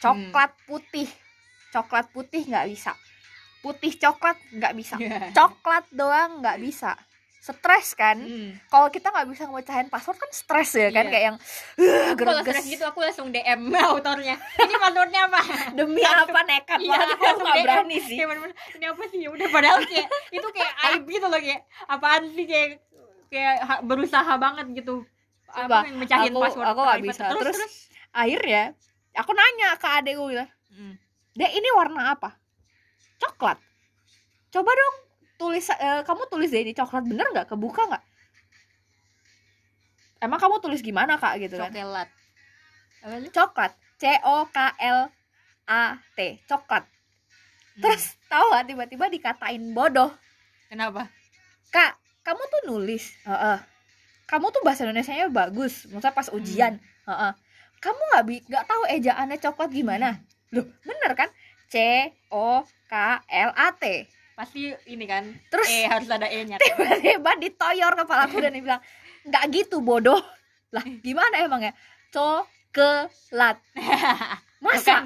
[0.00, 1.06] Coklat putih.
[1.70, 2.96] Coklat putih nggak bisa.
[3.60, 4.96] Putih coklat nggak bisa.
[5.36, 6.98] Coklat doang nggak bisa
[7.44, 8.16] stres kan?
[8.16, 8.56] Mm.
[8.66, 11.04] kalau kita nggak bisa ngebacain password kan stres ya kan?
[11.04, 11.12] Iya.
[11.12, 11.36] kayak yang
[12.08, 14.40] Aku kalau stres gitu aku langsung DM autornya.
[14.56, 15.40] Ini passwordnya apa?
[15.70, 17.08] Demi Langsung- apa nekat Iya, banget?
[17.20, 18.16] Aku nggak berani sih.
[18.16, 19.18] Kayak bener-bener, ini apa sih?
[19.20, 22.44] Ya udah padahal kayak itu kayak aib gitu loh kayak apaan sih?
[22.44, 22.68] Kayak
[23.26, 25.04] kayak ha- berusaha banget gitu.
[25.46, 27.22] Coba, apa yang mecahin aku- password aku nggak bisa.
[27.28, 27.74] terus, Terus- terus?
[28.10, 28.62] akhirnya
[29.12, 30.94] aku nanya ke adek gue bilang Mm.
[31.34, 32.40] dek ini warna apa?
[33.16, 33.60] Coklat.
[34.48, 34.96] Coba dong
[35.44, 37.52] tulis eh, kamu tulis deh ini coklat bener nggak?
[37.52, 38.04] Kebuka nggak?
[40.24, 41.36] Emang kamu tulis gimana kak?
[41.36, 41.68] Gitu kan.
[41.68, 42.08] Coklat.
[43.04, 43.72] Apa coklat.
[44.00, 44.98] C o k l
[45.68, 45.82] a
[46.16, 46.40] t.
[46.48, 46.88] Coklat.
[46.88, 47.82] Hmm.
[47.82, 50.08] terus tahu gak tiba-tiba dikatain bodoh.
[50.72, 51.12] Kenapa?
[51.68, 53.12] Kak kamu tuh nulis.
[53.28, 53.60] Heeh.
[54.24, 55.84] kamu tuh bahasa Indonesia nya bagus.
[55.92, 56.80] Maksudnya pas ujian.
[57.04, 57.32] Heeh.
[57.84, 60.24] kamu nggak bi nggak tahu ejaannya coklat gimana?
[60.56, 61.28] Loh bener kan?
[61.68, 62.94] C o k
[63.28, 68.42] l a t pasti ini kan terus eh harus ada e nya tiba-tiba ditoyor kepalaku
[68.42, 68.82] dan dia bilang
[69.24, 70.20] nggak gitu bodoh.
[70.74, 71.72] Lah gimana emang ya?
[72.10, 73.56] Coklat
[74.64, 75.00] masa?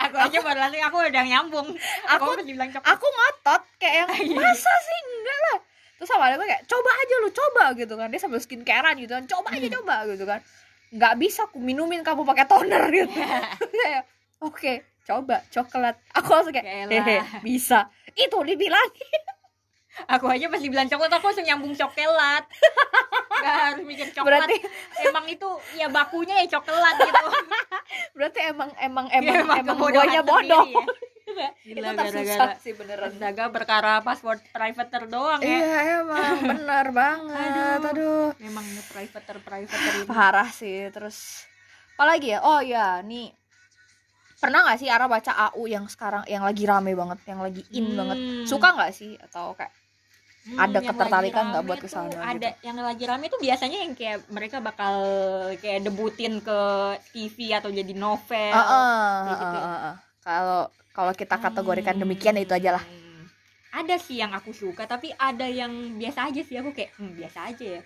[0.00, 1.68] Aku aja baru langsung aku udah nyambung.
[2.08, 2.42] Aku aku
[2.82, 4.36] aku ngotot kayak yang Iya.
[4.38, 4.98] masa sih?
[5.12, 5.58] Enggak lah.
[5.98, 8.08] Terus sama ada kayak coba aja lu coba gitu kan.
[8.08, 9.24] Dia sambil skincarean gitu kan.
[9.28, 9.76] Coba aja Hmm.
[9.82, 10.40] coba gitu kan.
[10.88, 13.12] Nggak bisa aku minumin kamu pakai toner gitu.
[13.84, 14.02] Kayak
[14.40, 14.72] oke
[15.08, 18.88] coba coklat aku langsung kayak hehe bisa itu dibilang
[20.06, 22.44] aku aja masih bilang coklat aku langsung nyambung coklat.
[23.38, 24.26] Nggak harus mikir coklat.
[24.46, 24.56] Berarti
[25.02, 27.26] emang itu ya bakunya ya coklat gitu.
[28.16, 30.30] Berarti emang emang Ya, emang emang kebodohan guanya sendiri.
[30.30, 30.66] bodoh.
[31.28, 31.50] Ya.
[31.68, 33.10] itu Gila, tersusah gara-gara- sih beneran.
[33.10, 35.50] Astaga perkara password privater doang ya.
[35.50, 36.36] Iya emang.
[36.46, 37.78] Bener banget.
[37.78, 37.88] Aduh.
[37.90, 38.26] aduh.
[38.38, 41.46] Memang privater privater itu parah sih terus.
[41.94, 42.38] Apalagi ya?
[42.40, 43.34] Oh ya nih
[44.38, 47.90] pernah nggak sih Ara baca AU yang sekarang yang lagi rame banget yang lagi in
[47.90, 47.96] Hmm.
[47.98, 48.18] banget?
[48.46, 49.18] Suka nggak sih?
[49.18, 49.74] Atau kayak
[50.48, 53.84] Hmm, ada yang ketertarikan nggak buat ke tuh sana ada yang lagi rame tuh biasanya
[53.84, 54.96] yang kayak mereka bakal
[55.60, 56.60] kayak debutin ke
[57.12, 58.56] TV atau jadi novel.
[58.56, 59.60] Ah, kayak gitu ya.
[59.60, 59.94] ah, ah.
[60.24, 60.62] kalau
[60.96, 62.84] kalau kita kategorikan demikian itu aja lah.
[62.86, 63.28] Hmm.
[63.68, 66.56] ada sih yang aku suka tapi ada yang biasa aja sih.
[66.56, 67.80] Aku kayak hmm, biasa aja ya.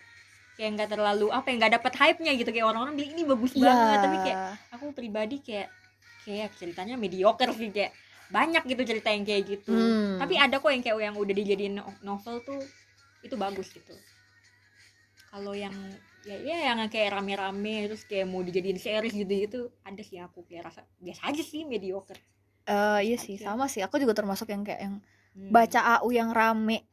[0.54, 2.50] Kayak nggak terlalu apa ya nggak dapet hype nya gitu.
[2.54, 3.98] Kayak orang-orang bilang ini bagus banget.
[3.98, 4.38] Tapi kayak
[4.70, 5.66] aku pribadi kayak
[6.22, 7.92] kayak ceritanya mediocre sih kayak
[8.32, 9.74] banyak gitu cerita yang kayak gitu.
[9.74, 10.16] Hmm.
[10.16, 12.60] tapi ada kok yang kayak yang udah dijadiin no- novel tuh
[13.22, 13.92] itu bagus gitu.
[15.32, 15.72] Kalau yang
[16.22, 20.46] ya ya yang kayak rame-rame terus kayak mau dijadiin series gitu gitu ada sih aku
[20.46, 22.18] kayak rasa biasa aja sih mediocre.
[22.62, 23.42] Eh, iya sih Oke.
[23.42, 23.82] sama sih.
[23.82, 24.96] Aku juga termasuk yang kayak yang
[25.32, 25.48] Hmm.
[25.48, 26.84] baca AU yang rame.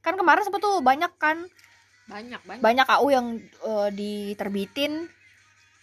[0.00, 1.44] Kan kemarin sempet tuh banyak kan?
[2.08, 2.62] Banyak banyak.
[2.64, 5.06] Banyak AU yang eh, diterbitin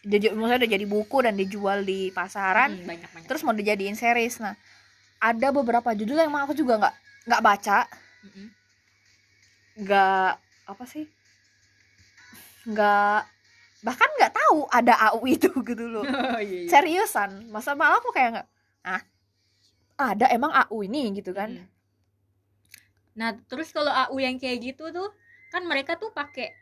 [0.08, 2.80] dia, maksudnya udah jadi buku dan dijual di pasaran.
[2.80, 3.28] Hmm, banyak banyak.
[3.28, 4.40] Terus mau dijadiin series.
[4.40, 4.56] Nah
[5.18, 6.96] ada beberapa judul yang emang aku juga nggak
[7.28, 7.80] nggak baca.
[9.78, 10.32] Nggak
[10.66, 11.06] apa sih?
[12.66, 13.20] Nggak
[13.86, 16.06] bahkan nggak tahu ada AU itu gitu loh.
[16.08, 16.70] Oh, iya, iya.
[16.72, 17.52] seriusan.
[17.52, 18.48] Masa malah aku kayak nggak
[18.88, 19.02] ah
[19.98, 21.52] ada emang AU ini gitu kan.
[21.58, 21.68] Mm.
[23.18, 25.10] Nah, terus kalau AU yang kayak gitu tuh
[25.50, 26.54] kan mereka tuh pakai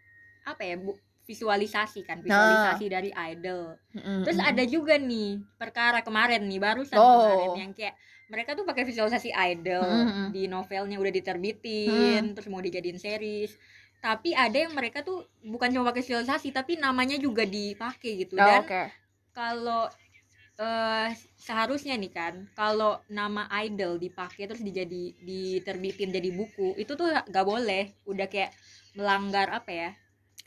[0.48, 0.96] apa ya, Bu?
[1.26, 3.76] Visualisasi kan, visualisasi dari idol.
[3.96, 7.10] Mm-mm, Terus ada juga nih perkara kemarin nih barusan Oh.
[7.12, 7.94] kemarin yang kayak
[8.32, 10.34] mereka tuh pakai visualisasi idol Mm-mm.
[10.34, 13.54] di novelnya udah diterbitin, terus mau dijadiin series.
[14.02, 18.44] Tapi ada yang mereka tuh bukan cuma pakai visualisasi tapi namanya juga dipakai gitu Oh,
[18.44, 18.92] dan oke
[19.36, 19.90] kalau
[20.56, 27.08] eh seharusnya nih kan kalau nama idol dipakai terus dijadi diterbitin jadi buku itu tuh
[27.36, 28.52] gak boleh udah kayak
[28.96, 29.90] melanggar apa ya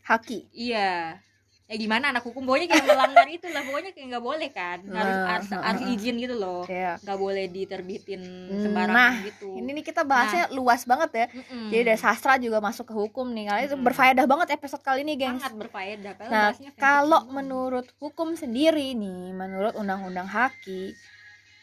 [0.08, 0.48] haki?
[0.50, 1.20] Iya.
[1.68, 2.48] Ya gimana anak hukum?
[2.48, 3.60] Pokoknya kayak melanggar itu lah.
[3.60, 4.78] Pokoknya kayak nggak boleh kan.
[4.88, 5.92] Harus Nah, harus, nah, harus nah.
[5.92, 6.64] izin gitu loh.
[6.64, 6.96] Iya.
[6.96, 9.48] nggak boleh diterbitin Nah, sembarangan gitu.
[9.52, 11.26] ini nih kita bahasnya luas banget ya.
[11.28, 11.68] Mm-mm.
[11.68, 13.44] jadi dari sastra juga masuk ke hukum nih.
[13.46, 15.44] Kali itu berfaedah banget episode kali ini gengs.
[15.44, 16.12] Sangat berfaedah.
[16.26, 20.96] Nah, kalau menurut hukum sendiri nih, menurut undang-undang haki,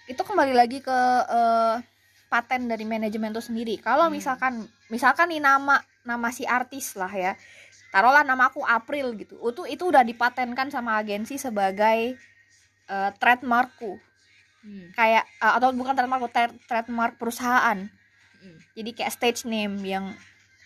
[0.06, 1.76] itu kembali lagi ke eh,
[2.28, 3.82] paten dari manajemen itu sendiri.
[3.82, 4.14] Kalau Hmm.
[4.14, 4.54] misalkan,
[4.88, 7.34] misalkan nih nama nama si artis lah ya,
[7.96, 12.20] taruhlah nama aku April gitu, itu itu udah dipatenkan sama agensi sebagai
[12.96, 13.96] eh, trademarkku,
[14.66, 17.88] Hmm, kayak eh, atau bukan trademark, tra- trademark perusahaan.
[18.44, 18.58] hmm.
[18.76, 20.06] Jadi kayak stage name yang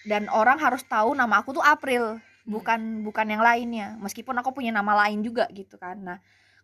[0.07, 2.55] dan orang harus tahu nama aku tuh April Hmm.
[2.55, 6.17] bukan bukan yang lainnya meskipun aku punya nama lain juga gitu kan nah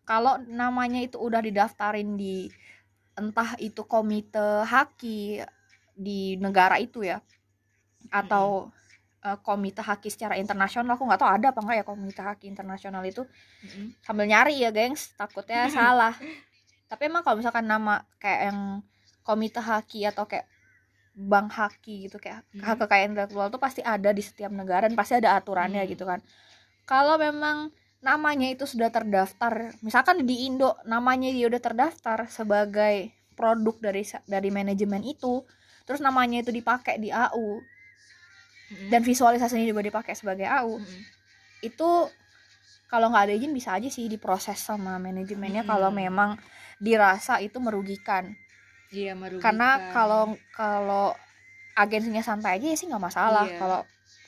[0.07, 2.49] kalau namanya itu udah didaftarin di
[3.19, 5.43] entah itu komite haki
[5.95, 7.19] di negara itu ya
[8.09, 8.71] atau
[9.25, 13.01] eh, komite haki secara internasional aku nggak tahu ada apa enggak ya komite haki internasional
[13.01, 13.25] itu
[13.65, 13.97] Mm-mm.
[14.05, 16.13] sambil nyari ya gengs takutnya salah
[16.85, 18.59] tapi emang kalau misalkan nama kayak yang
[19.25, 20.45] komite haki atau kayak
[21.15, 22.61] bank haki gitu kayak Mhm.
[22.61, 25.91] hak kekayaan intelektual tuh pasti ada di setiap negara dan pasti ada aturannya Hmm.
[25.91, 26.19] gitu kan
[26.85, 27.71] kalau memang
[28.03, 34.49] namanya itu sudah terdaftar misalkan di Indo namanya dia udah terdaftar sebagai produk dari dari
[34.53, 35.41] manajemen itu
[35.87, 37.63] terus namanya itu dipakai di AU
[38.65, 38.89] Mm-mm.
[38.89, 41.01] dan visualisasinya juga dipakai sebagai AU Mm-mm.
[41.61, 41.89] itu
[42.85, 45.71] kalau nggak ada izin bisa aja sih diproses sama manajemennya Mm-mm.
[45.71, 46.37] kalau memang
[46.77, 48.35] dirasa itu merugikan
[48.89, 49.43] Iya, merugikan.
[49.43, 50.23] karena kalau
[50.53, 51.11] kalau
[51.75, 53.57] agensinya santai aja ya sih nggak masalah Iya.
[53.59, 53.79] kalau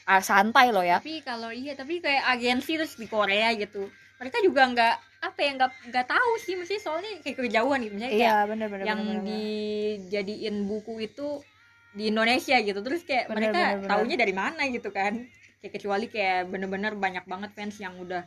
[0.04, 4.42] ah, santai loh ya tapi kalau iya tapi kayak agensi terus di Korea gitu mereka
[4.42, 8.22] juga nggak apa ya nggak nggak tahu sih mesti soalnya kayak kejauhan gitu misalnya kayak
[8.22, 9.26] iya bener bener yang bener, bener.
[9.28, 11.28] dijadiin buku itu
[11.98, 13.90] di Indonesia gitu terus kayak Bener, mereka bener, bener.
[13.90, 15.14] taunya dari mana gitu kan
[15.58, 18.22] kayak kecuali kayak bener-bener banyak banget fans yang udah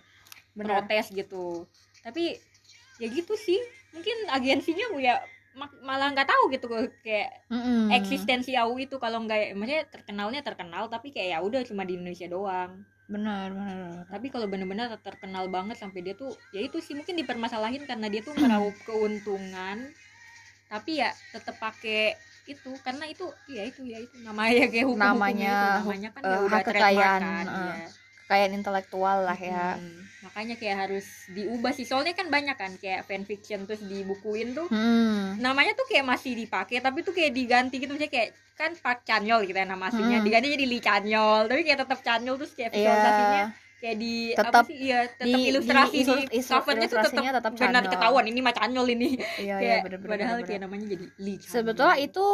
[0.59, 0.83] Bener.
[0.83, 1.71] protes gitu
[2.03, 2.35] tapi
[2.99, 3.63] ya gitu sih
[3.95, 5.23] mungkin agensinya ya
[5.55, 6.67] mak- malah nggak tahu gitu
[7.01, 7.95] kayak Mm-mm.
[7.95, 12.27] eksistensi AU itu kalau nggak maksudnya terkenalnya terkenal tapi kayak ya udah cuma di Indonesia
[12.27, 14.07] doang bener bener.
[14.07, 18.23] tapi kalau bener-bener terkenal banget sampai dia tuh ya itu sih mungkin dipermasalahin karena dia
[18.23, 18.47] tuh Hmm.
[18.47, 19.91] meraup keuntungan
[20.71, 22.15] tapi ya tetap pakai
[22.51, 26.59] itu karena itu ya itu ya itu namanya kayak hukum Namanya, namanya kan ya udah
[26.59, 27.75] hak kekayaan, kan, eh, iya.
[28.21, 33.03] kekayaan intelektual lah ya Mm, makanya kayak harus diubah sih soalnya kan banyak kan kayak
[33.05, 35.39] fanfiction terus dibukuin tuh Hmm.
[35.39, 39.49] namanya tuh kayak masih dipakai tapi tuh kayak diganti gitu misalnya kayak kan Park Chanyol
[39.49, 40.27] gitu ya nama aslinya Hmm.
[40.27, 42.77] diganti jadi Lee Chanyol tapi kayak tetap Chanyol terus kayak Iya.
[42.77, 43.45] visualisasinya
[43.81, 44.77] kayak di Tetap apa sih?
[44.77, 48.87] Iya tetap di- ilustrasi di di, covernya tuh tetap tetap benar ketahuan ini mah Chanyol
[48.95, 49.09] ini.
[49.40, 51.53] Iya iya bener bener padahal bener, kayak namanya jadi Lee Chanyol.
[51.53, 52.27] sebetulnya itu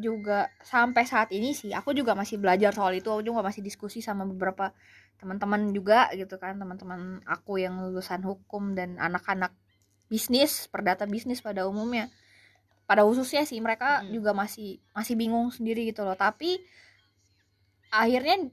[0.00, 4.00] juga sampai saat ini sih aku juga masih belajar soal itu aku juga masih diskusi
[4.00, 4.72] sama beberapa
[5.20, 9.52] teman-teman juga gitu kan teman-teman aku yang lulusan hukum dan anak-anak
[10.10, 12.08] bisnis perdata bisnis pada umumnya.
[12.84, 14.12] Pada khususnya sih mereka Mm-mm.
[14.20, 16.16] juga masih masih bingung sendiri gitu loh.
[16.18, 16.60] Tapi
[17.94, 18.50] akhirnya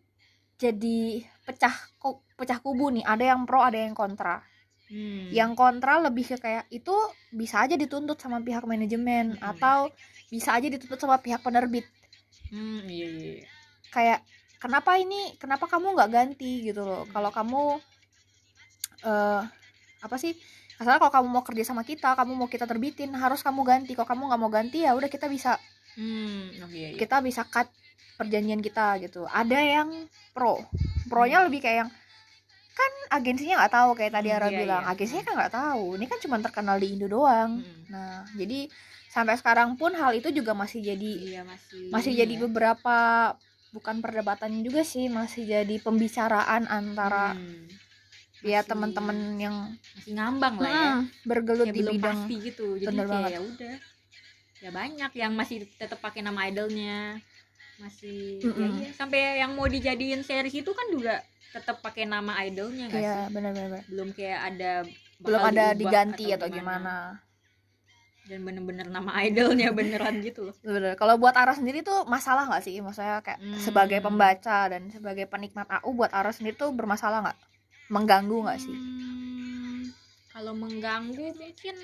[0.62, 4.42] jadi pecah ku- pecah kubu nih ada yang pro ada yang kontra.
[4.92, 5.32] Hmm.
[5.32, 6.92] yang kontra lebih ke kayak itu
[7.32, 9.52] bisa aja dituntut sama pihak manajemen Mm-mm.
[9.56, 9.88] atau
[10.28, 11.88] bisa aja dituntut sama pihak penerbit.
[12.52, 13.48] Hmm, iya iya iya.
[13.88, 14.20] kayak
[14.60, 17.08] kenapa ini kenapa kamu nggak ganti gitu loh?
[17.08, 17.80] Kalau kamu
[19.08, 19.42] eh
[20.04, 20.36] apa sih?
[20.76, 23.96] Asalnya kalau kamu mau kerja sama kita kamu mau kita terbitin harus kamu ganti.
[23.96, 25.56] Kalau kamu nggak mau ganti ya udah kita bisa
[25.92, 27.00] Hmm, oh, iya, iya.
[27.00, 27.68] kita bisa cut
[28.16, 29.28] perjanjian kita gitu.
[29.28, 30.64] Ada yang pro.
[31.12, 31.92] Pronya lebih kayak yang
[32.72, 34.90] kan agensinya nggak tahu kayak tadi Hmm, Ara iya, bilang iya.
[34.90, 37.84] agensinya kan nggak tahu ini kan cuma terkenal di Indo doang Hmm.
[37.88, 38.72] nah jadi
[39.08, 42.42] sampai sekarang pun hal itu juga masih jadi iya masih masih ini jadi ya.
[42.48, 42.98] beberapa
[43.72, 47.68] bukan perdebatan juga sih masih jadi pembicaraan antara Hmm.
[48.42, 49.56] ya teman-teman yang
[49.94, 53.32] masih ngambang lah ya hmm, bergelut kayak di belum bidang pasti gitu jadi kayak banget.
[53.32, 53.76] ya udah
[54.62, 57.18] ya banyak yang masih tetap pakai nama idolnya
[57.78, 58.72] masih ya Mm-mm.
[58.80, 58.90] iya.
[58.94, 63.34] sampai yang mau dijadiin series itu kan juga tetap pakai nama idolnya nggak iya sih
[63.36, 64.72] benar benar belum kayak ada
[65.22, 66.96] belum ada diganti atau gimana,
[68.26, 70.94] dan bener-bener nama idolnya beneran gitu loh Bener.
[70.94, 72.78] Kalau buat Ara sendiri tuh masalah nggak sih?
[72.86, 73.58] Maksudnya kayak Hmm.
[73.58, 77.38] sebagai pembaca dan sebagai penikmat AU buat Ara sendiri tuh bermasalah nggak?
[77.90, 78.78] Mengganggu nggak sih?
[78.78, 79.90] Hmm,
[80.30, 81.76] kalau mengganggu mungkin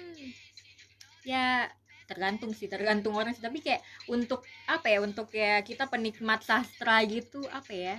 [1.25, 1.67] ya
[2.07, 7.03] tergantung sih tergantung orang sih tapi kayak untuk apa ya untuk ya kita penikmat sastra
[7.03, 7.95] gitu apa ya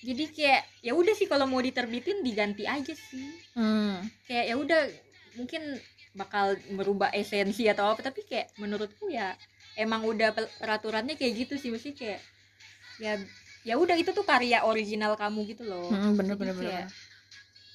[0.00, 4.00] jadi kayak ya udah sih kalau mau diterbitin diganti aja sih Hmm.
[4.24, 4.80] kayak ya udah
[5.34, 5.62] mungkin
[6.12, 9.36] bakal merubah esensi atau apa tapi kayak menurutku ya
[9.74, 12.20] emang udah peraturannya kayak gitu sih mesti kayak
[12.98, 13.14] ya
[13.62, 16.70] ya udah itu tuh karya original kamu gitu loh Hmm, bener Jadi bener bener.
[16.70, 16.86] kayak,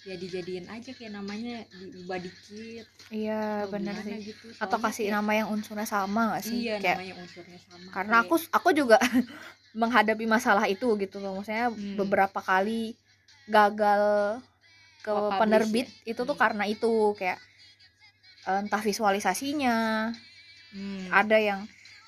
[0.03, 4.17] ya dijadiin aja kayak namanya diubah dikit Iya bener sih.
[4.27, 4.45] gitu.
[4.55, 6.57] Atau kasih kayak- nama yang unsurnya sama nggak sih?
[6.59, 8.97] iya kayak namanya unsurnya sama karena kayak- aku aku juga
[9.75, 11.37] menghadapi masalah itu gitu loh.
[11.37, 11.99] Maksudnya Hmm.
[11.99, 12.95] beberapa kali
[13.45, 14.01] gagal
[15.05, 16.15] ke Ke-publish penerbit ya?
[16.15, 16.43] itu tuh Hmm.
[16.43, 17.37] karena itu kayak
[18.45, 19.75] eh, entah visualisasinya
[20.75, 21.61] Hmm, ada yang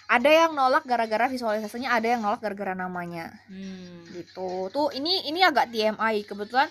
[0.08, 5.40] ada yang nolak gara-gara visualisasinya ada yang nolak gara-gara namanya hmm, gitu tuh ini ini
[5.40, 6.68] agak TMI kebetulan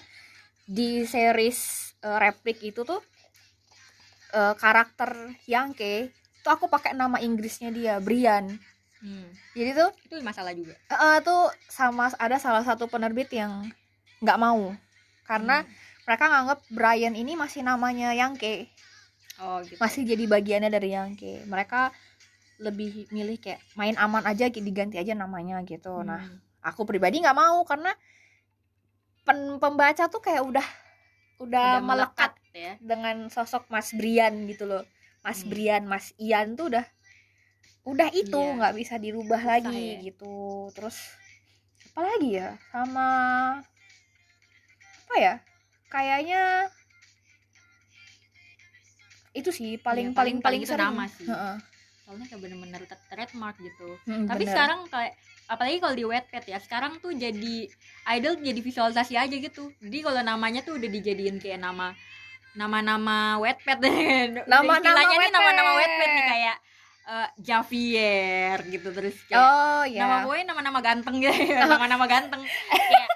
[0.67, 1.57] di series
[2.05, 3.01] uh, replik itu tuh
[4.37, 6.13] uh, karakter Yangke
[6.45, 8.57] tuh aku pakai nama Inggrisnya dia Brian
[9.03, 9.29] hmm.
[9.57, 13.67] jadi tuh itu masalah juga uh, tuh sama ada salah satu penerbit yang
[14.21, 14.73] nggak mau
[15.27, 15.73] karena Hmm.
[16.07, 18.71] mereka nganggap Brian ini masih namanya Yangke
[19.43, 21.91] oh gitu masih jadi bagiannya dari Yangke mereka
[22.57, 26.39] lebih milih kayak main aman aja diganti aja namanya gitu nah Hmm.
[26.65, 27.93] aku pribadi nggak mau karena
[29.27, 30.67] pen pembaca tuh kayak udah
[31.37, 34.87] udah, Udah melekat ya dengan sosok Mas Brian gitu loh
[35.21, 35.51] Mas Hmm.
[35.53, 36.87] Brian Mas Ian tuh udah
[37.87, 38.57] udah itu Iya.
[38.59, 39.99] nggak bisa dirubah Susah lagi ya.
[40.05, 40.35] gitu
[40.75, 40.97] terus
[41.89, 43.09] apa lagi ya sama
[45.07, 45.35] apa ya
[45.87, 46.43] kayaknya
[49.33, 51.57] itu sih paling Iya, paling paling itu sering nama sih Heeh.
[52.03, 54.51] soalnya kayak bener-bener trademark gitu Mm, tapi bener.
[54.51, 55.13] sekarang kayak
[55.47, 57.57] apalagi kalau di Wattpad ya sekarang tuh jadi
[58.13, 61.95] idol jadi visualisasi aja gitu jadi kalau namanya tuh udah dijadiin kayak nama
[62.53, 63.79] nama-nama Wattpad
[64.51, 65.71] Nama-nama nih nama-nama.
[65.77, 66.57] Wattpad nih kayak
[67.07, 71.33] eh, Javier gitu terus kayak oh ya nama gue nama-nama ganteng gitu.
[71.63, 72.43] Nama-nama ganteng.
[72.43, 73.09] Kayak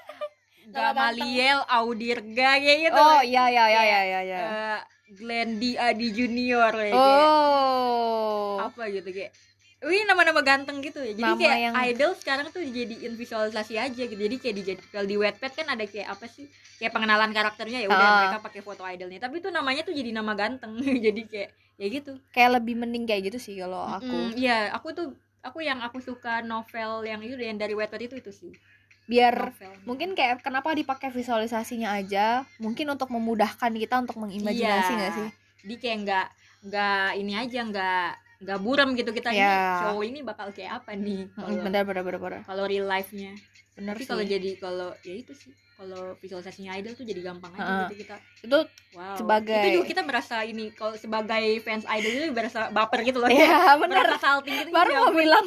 [0.71, 2.95] Gamaliel Audirga kayak gitu.
[2.97, 4.39] Oh iya iya iya Kayak, iya iya.
[4.39, 4.81] Eh,
[5.13, 8.63] Glendy Adi Junior kayak oh.
[8.63, 9.35] Apa gitu kayak
[9.81, 11.01] Wih nama-nama ganteng gitu.
[11.01, 14.13] Ya Jadi Nama kayak yang- idol sekarang tuh dijadiin visualisasi aja gitu.
[14.15, 16.45] Jadi kayak dijadi kalau di Wattpad kan ada kayak apa sih?
[16.77, 18.17] Kayak pengenalan karakternya ya udah Ah.
[18.21, 19.17] mereka pakai foto idolnya.
[19.19, 20.77] Tapi tuh namanya tuh jadi nama ganteng.
[21.01, 21.49] Jadi kayak
[21.81, 22.13] ya gitu.
[22.37, 24.05] Kayak lebih mending kayak gitu sih kalau aku.
[24.05, 25.09] Mm, Iya aku tuh
[25.41, 28.53] Aku yang aku suka novel yang itu yang dari Wattpad itu itu sih.
[29.09, 29.73] Biar novel.
[29.89, 34.99] mungkin kayak kenapa dipakai visualisasinya aja mungkin untuk memudahkan kita untuk mengimajinasi Iya.
[35.01, 35.29] nggak sih?
[35.65, 36.27] Jadi kayak nggak
[36.69, 38.09] nggak ini aja nggak
[38.45, 39.41] nggak buram gitu kita ini.
[39.41, 39.65] Iya.
[39.81, 43.33] show ini bakal kayak apa nih kalau bener bener bener bener kalau real life-nya?
[43.81, 44.09] Bener tapi sih.
[44.13, 47.81] kalau jadi kalau ya itu sih kalau visualisasinya idol tuh jadi gampang aja Heeh.
[47.87, 48.59] gitu kita itu
[48.93, 53.17] wow Sebagai- itu juga kita merasa ini kalau sebagai fans idol itu berasa baper gitu
[53.17, 55.17] loh ya bener berasa salting gitu baru ya mau ampun.
[55.19, 55.47] bilang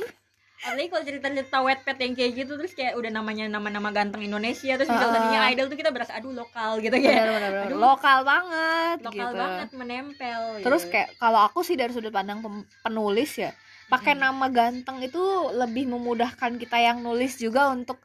[0.56, 4.88] apalagi kalau cerita-cerita wetpad yang kayak gitu terus kayak udah namanya nama-nama ganteng Indonesia terus
[4.88, 4.98] Heeh.
[4.98, 7.52] visualisasinya idol tuh kita berasa aduh lokal gitu ya bener, bener.
[7.68, 7.78] Aduh.
[7.78, 10.92] lokal banget lokal gitu banget menempel terus gitu.
[10.92, 12.42] kayak kalau aku sih dari sudut pandang
[12.82, 13.54] penulis ya
[13.86, 14.22] pakai Mm.
[14.24, 15.22] nama ganteng itu
[15.54, 18.02] lebih memudahkan kita yang nulis juga untuk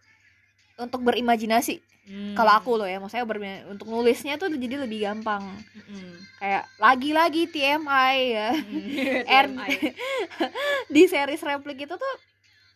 [0.77, 2.33] untuk berimajinasi Hmm.
[2.33, 5.45] kalau aku loh ya maksudnya bermi- untuk nulisnya tuh jadi lebih gampang
[5.77, 6.17] Mm-mm.
[6.37, 9.29] kayak lagi-lagi TMI ya Mm.
[9.29, 9.71] R TMI.
[10.89, 12.15] di series replik itu tuh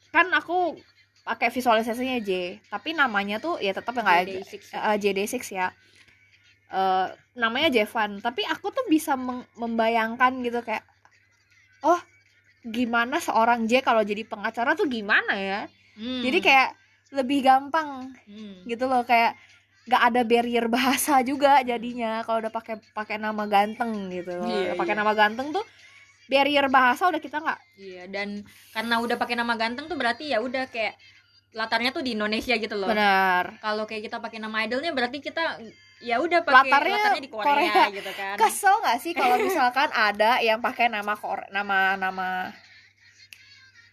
[0.08, 0.76] kan aku
[1.22, 2.30] pakai visualisasinya J
[2.66, 4.78] tapi namanya tuh ya tetap yang kayak JD6 ya.
[4.84, 5.68] eh, JD6 ya
[6.68, 9.12] Eh, namanya Jevan tapi aku tuh bisa
[9.54, 10.80] membayangkan gitu kayak
[11.82, 12.00] oh
[12.62, 15.60] gimana seorang J kalau jadi pengacara tuh gimana ya
[15.92, 16.20] Hmm.
[16.20, 16.68] jadi kayak
[17.12, 18.64] lebih gampang Hmm.
[18.64, 19.36] gitu loh kayak
[19.82, 24.94] nggak ada barrier bahasa juga jadinya kalau udah pakai pakai nama ganteng gitu Iya, pakai
[24.94, 25.00] iya.
[25.00, 25.64] nama ganteng tuh
[26.24, 28.28] barrier bahasa udah kita nggak Iya, dan
[28.70, 30.96] karena udah pakai nama ganteng tuh berarti ya udah kayak
[31.52, 32.88] latarnya tuh di Indonesia gitu loh.
[32.88, 35.60] benar Kalau kayak kita pakai nama idolnya berarti kita
[36.00, 37.84] ya udah pakai Latarnya latarnya di Korea, Korea.
[37.92, 38.34] gitu kan.
[38.36, 42.28] kesel nggak sih kalau misalkan ada yang pakai nama Korea nama nama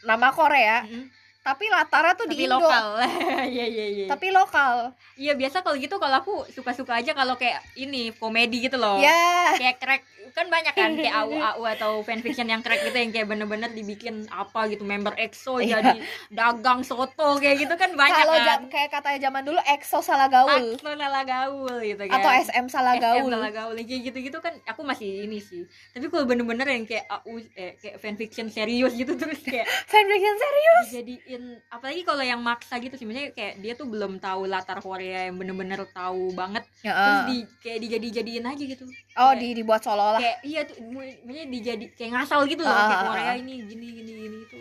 [0.02, 1.12] nama Korea Mm-mm.
[1.40, 2.88] Tapi latarnya tuh Tapi di Indo lokal.
[3.56, 4.06] Iya iya iya.
[4.12, 8.76] tapi lokal Iya biasa kalau gitu kalau aku suka-suka aja kalau kayak ini komedi gitu
[8.80, 9.00] loh.
[9.00, 13.10] ya Kayak crack kan banyak kan kayak AU AU atau fanfiction yang crack gitu yang
[13.10, 15.80] kayak bener-bener dibikin apa gitu member EXO Iya.
[15.80, 16.00] jadi
[16.30, 18.62] dagang soto kayak gitu kan banyak kalau kan.
[18.68, 20.50] kayak katanya zaman dulu EXO salah gaul.
[20.74, 22.16] Akso salah gaul gitu kan.
[22.16, 23.30] Atau SM salah SM gaul.
[23.30, 25.64] salah gaul kayak gitu-gitu kan aku masih ini sih.
[25.90, 30.86] Tapi kalau bener-bener yang kayak AU eh, kayak fanfiction serius gitu terus kayak fanfiction serius?
[30.90, 35.26] dijadiin apalagi kalau yang maksa gitu sih misalnya kayak dia tuh belum tahu latar Korea
[35.26, 37.26] yang bener-bener tahu banget ya, terus eh.
[37.26, 38.86] di kayak dijadi-jadiin aja gitu.
[39.16, 42.86] Oh kayak- di dibuat seolah-olah kayak iya tuh maksudnya dijadi kayak ngasal gitu loh Ah,
[42.86, 43.36] kayak ah, Korea ah.
[43.36, 44.60] ini gini gini gini itu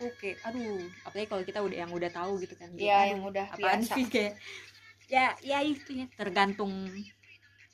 [0.00, 3.82] oke aduh apalagi kalau kita udah yang udah tahu gitu kan Iya, yang udah apaan
[3.82, 3.94] biasa.
[3.94, 4.04] sih?
[4.14, 4.32] Kayak
[5.10, 6.72] ya ya itu ya tergantung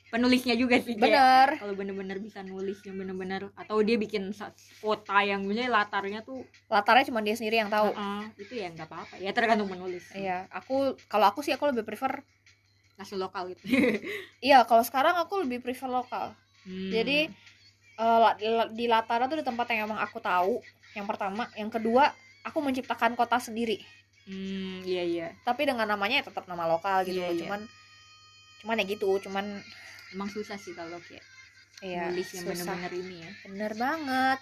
[0.09, 1.49] penulisnya juga sih kayak bener.
[1.61, 4.33] kalau bener-bener bisa nulis yang bener-bener atau dia bikin
[4.81, 7.93] kota yang misalnya latarnya tuh latarnya cuma dia sendiri yang tahu.
[7.93, 10.09] Ah, itu ya nggak apa-apa ya tergantung penulis.
[10.11, 12.25] Iya aku kalau aku sih aku lebih prefer
[12.97, 13.63] langsung lokal gitu.
[14.49, 16.89] Iya kalau sekarang aku lebih prefer lokal Hmm.
[16.89, 17.27] Jadi
[17.95, 20.59] eh, la- di- latarnya tuh di tempat yang emang aku tahu.
[20.91, 22.09] Yang pertama, yang kedua,
[22.41, 23.79] aku menciptakan kota sendiri.
[24.23, 27.33] hmm iya iya Tapi dengan namanya ya tetap nama lokal gitu Iya, loh.
[27.33, 27.41] iya.
[27.43, 27.61] Cuman
[28.59, 29.45] cuman ya gitu, cuman
[30.09, 31.23] emang susah sih kalau kayak
[31.79, 32.75] iya nulis yang susah.
[32.75, 34.39] bener-bener ini ya Bener banget.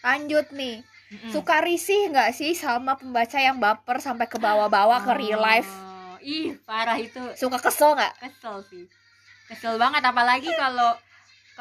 [0.00, 0.76] Lanjut nih.
[1.08, 1.30] Mm-mm.
[1.30, 5.68] Suka risih nggak sih sama pembaca yang baper sampai ke bawah-bawah ke real life?
[5.68, 8.12] Oh, ih parah itu Suka kesel nggak?
[8.18, 8.84] kesel sih
[9.44, 10.96] kesel banget apalagi kalau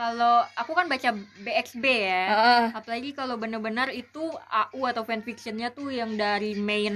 [0.01, 1.13] kalau aku kan baca
[1.45, 2.23] BXB ya.
[2.33, 2.65] Heeh.
[2.73, 6.95] apalagi kalau bener-bener itu AU atau fanfictionnya tuh yang dari main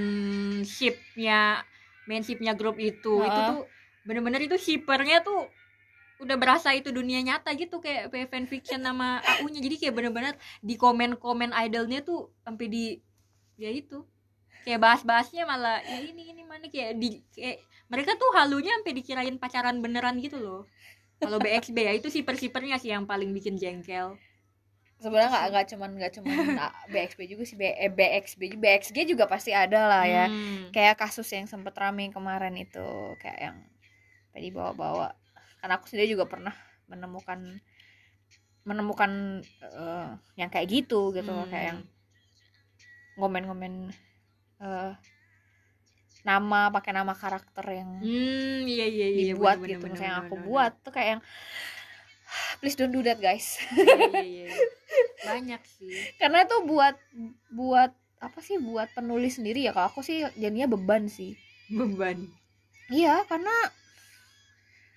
[0.66, 1.62] shipnya
[2.10, 3.22] main shipnya grup itu.
[3.22, 3.46] Itu Heeh.
[3.46, 3.60] tuh
[4.02, 5.46] bener-bener itu shippernya tuh
[6.18, 10.34] udah berasa itu dunia nyata gitu kayak fanfiction sama AU-nya jadi kayak bener-bener
[10.64, 12.84] di komen-komen idolnya tuh sampai di
[13.60, 14.00] ya itu
[14.64, 16.66] kayak bahas-bahasnya malah ya ini ini mana?
[16.72, 20.64] Kayak di kayak mereka tuh halunya sampai dikirain pacaran beneran gitu loh
[21.16, 24.16] kalau BXB ya itu shipper-shippernya sih yang paling bikin jengkel
[24.96, 26.36] Sebenarnya nggak nggak cuman nggak cuman
[26.92, 30.24] BXB juga sih, B- eh, BXB, BXG juga pasti ada lah ya.
[30.24, 30.72] Hmm.
[30.72, 32.84] kayak kasus yang sempet rame kemarin itu
[33.20, 33.56] kayak yang
[34.32, 35.12] tadi bawa-bawa
[35.60, 36.56] karena aku sendiri juga pernah
[36.88, 37.60] menemukan
[38.64, 41.48] menemukan eh, yang kayak gitu gitu Hmm.
[41.48, 41.80] kayak yang
[43.16, 43.92] ngomen-ngomen
[44.60, 44.92] eh,
[46.26, 49.86] nama pakai nama karakter yang Hmm, iya iya iya dibuat bener, gitu.
[49.86, 51.22] bener, misalnya yang bener, aku bener, buat tuh kayak yang
[52.58, 53.62] please don't do that guys.
[53.70, 53.86] Bener.
[53.86, 54.66] Iya, iya, iya.
[55.22, 55.94] banyak sih.
[56.20, 56.98] Karena itu buat
[57.54, 59.70] buat apa sih buat penulis sendiri ya.
[59.70, 61.38] Kalau aku sih jadinya beban sih.
[61.70, 62.26] Beban.
[62.90, 63.54] Iya, karena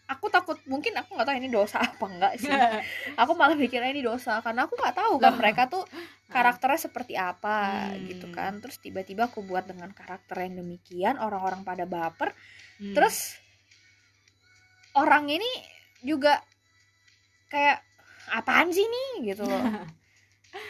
[0.09, 2.49] aku takut mungkin aku nggak tahu ini dosa apa enggak sih.
[3.21, 5.37] aku malah mikirnya ini dosa karena aku nggak tahu kan Loh.
[5.37, 5.85] mereka tuh
[6.33, 8.05] karakternya seperti apa Hmm.
[8.09, 8.57] gitu kan.
[8.57, 12.33] Terus tiba-tiba aku buat dengan karakter yang demikian, orang-orang pada baper.
[12.81, 12.93] Hmm.
[12.97, 13.37] Terus
[14.97, 15.49] orang ini
[16.01, 16.41] juga
[17.49, 17.81] kayak
[18.33, 19.61] apaan sih nih gitu loh.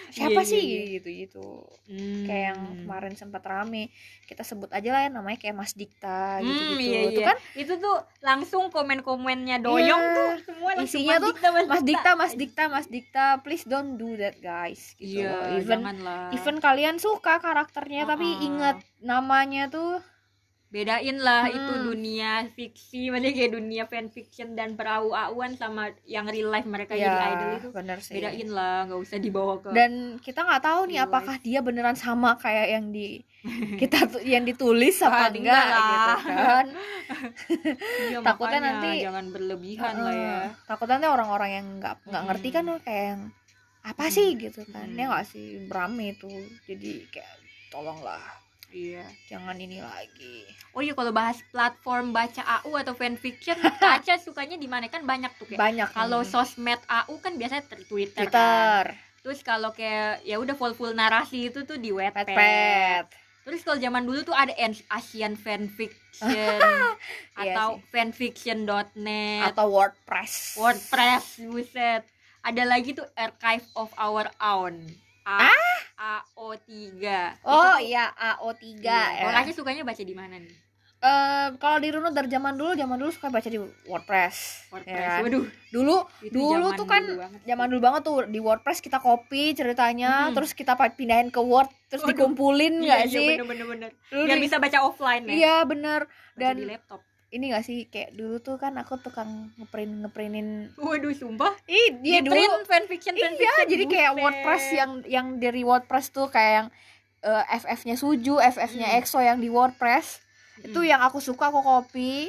[0.09, 0.91] Siapa Iya, sih iya, iya.
[0.95, 1.47] gitu-gitu.
[1.85, 2.25] Hmm.
[2.25, 3.93] Kayak yang kemarin sempat rame.
[4.23, 6.81] Kita sebut aja lah ya namanya kayak Mas Dikta Hmm, gitu-gitu.
[6.83, 7.27] iya, Itu iya.
[7.27, 10.15] kan itu tuh langsung komen-komennya doyong Iya.
[10.15, 13.95] tuh semua langsung Isinya Mas tuh, Dikta, Mas Dikta, Mas Dikta, Mas Dikta, please don't
[13.95, 14.93] do that guys.
[14.95, 15.21] Gitu.
[15.21, 18.47] iya even janganlah even kalian suka karakternya tapi Uh-uh.
[18.47, 20.01] ingat namanya tuh
[20.69, 21.55] bedain lah Hmm.
[21.55, 26.93] itu dunia fiksi maksudnya kayak dunia fanfiction dan perahu auan sama yang real life mereka
[26.93, 28.13] jadi idol itu bener sih.
[28.15, 31.95] bedain lah nggak usah dibawa ke Dan kita nggak tahu nih Real apakah dia beneran
[31.95, 33.25] sama kayak yang di
[33.81, 35.87] kita yang ditulis apa enggak enggak lah.
[35.87, 36.65] gitu kan.
[38.03, 40.39] Iya, takutnya makanya nanti- jangan berlebihan lah ya.
[40.65, 42.79] Takutnya nanti orang-orang yang nggak nggak ngerti kan Hmm.
[42.79, 43.21] kayak yang
[43.81, 44.11] apa Hmm.
[44.11, 44.85] sih gitu kan.
[44.85, 44.99] Hmm.
[44.99, 46.29] Ya nggak sih berame itu.
[46.63, 47.33] Jadi kayak
[47.69, 48.19] tolonglah
[48.69, 50.45] iya jangan ini lagi.
[50.71, 55.33] oh iya kalau bahas platform baca AU atau fanfiction Caca sukanya di mana kan banyak
[55.35, 56.29] tuh kayak Banyak kalau nih.
[56.29, 58.29] sosmed AU kan biasanya ter- Twitter, kan.
[58.29, 58.83] Twitter,
[59.19, 63.05] terus kalau kayak ya udah full full narasi itu tuh di Wattpad Wattpad.
[63.41, 66.61] terus kalau zaman dulu tuh ada An- Asian fanfiction
[67.35, 70.55] Iya atau fanfiction.net atau WordPress.
[70.55, 72.03] WordPress buset
[72.39, 74.85] ada lagi tuh Archive of Our Own
[75.29, 75.53] A
[75.99, 76.73] AO3
[77.43, 78.99] Oh Itu iya AO3 iya.
[79.13, 79.21] ya.
[79.21, 80.55] Kalau Caca sukanya baca di mana nih
[80.99, 83.55] Eh, kalau di runut dari zaman dulu, zaman dulu suka baca di
[83.87, 84.67] WordPress.
[84.67, 85.23] WordPress ya kan?
[85.23, 88.99] waduh Dulu itu dulu tuh kan dulu banget zaman dulu banget tuh di WordPress kita
[88.99, 90.35] copy ceritanya, Hmm.
[90.35, 92.11] terus kita pindahin ke Word, terus Waduh.
[92.11, 93.27] dikumpulin iya, nggak iya, sih?
[93.31, 96.01] bener bener bener Dulu biar di- bisa baca offline ya Iya bener.
[96.03, 96.99] Baca Dan di laptop
[97.29, 100.73] ini gak sih kayak dulu tuh kan aku tukang ngeprint ngeprintin.
[100.75, 102.41] waduh sumpah Ih dia Di dulu.
[102.65, 104.11] fanfiction fanfiction Iya jadi kayak.
[104.15, 106.67] WordPress yang yang dari WordPress tuh kayak yang
[107.21, 108.97] eh, FF-nya Suju, FF-nya Hmm.
[108.97, 110.25] EXO yang di WordPress.
[110.59, 110.87] itu Mm.
[110.87, 112.27] yang aku suka aku copy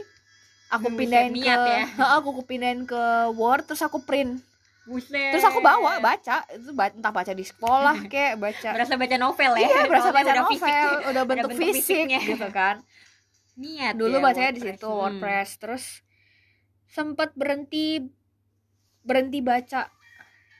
[0.68, 1.82] aku Hmm, pindahin ke ya.
[2.12, 4.38] aku pindahin ke Word terus aku print
[4.82, 9.52] buset terus aku bawa baca itu entah baca di sekolah kayak baca berasa baca novel
[9.52, 10.94] ya iya berasa baca udah novel fisik.
[11.06, 12.20] udah bentuk, bentuk fisik fisiknya.
[12.24, 12.76] gitu kan
[13.58, 14.78] niat dulu ya, bacanya di WordPress.
[14.78, 14.98] situ Hmm.
[15.00, 15.48] WordPress.
[15.58, 15.84] Terus
[16.90, 18.04] sempat berhenti
[19.06, 19.88] berhenti baca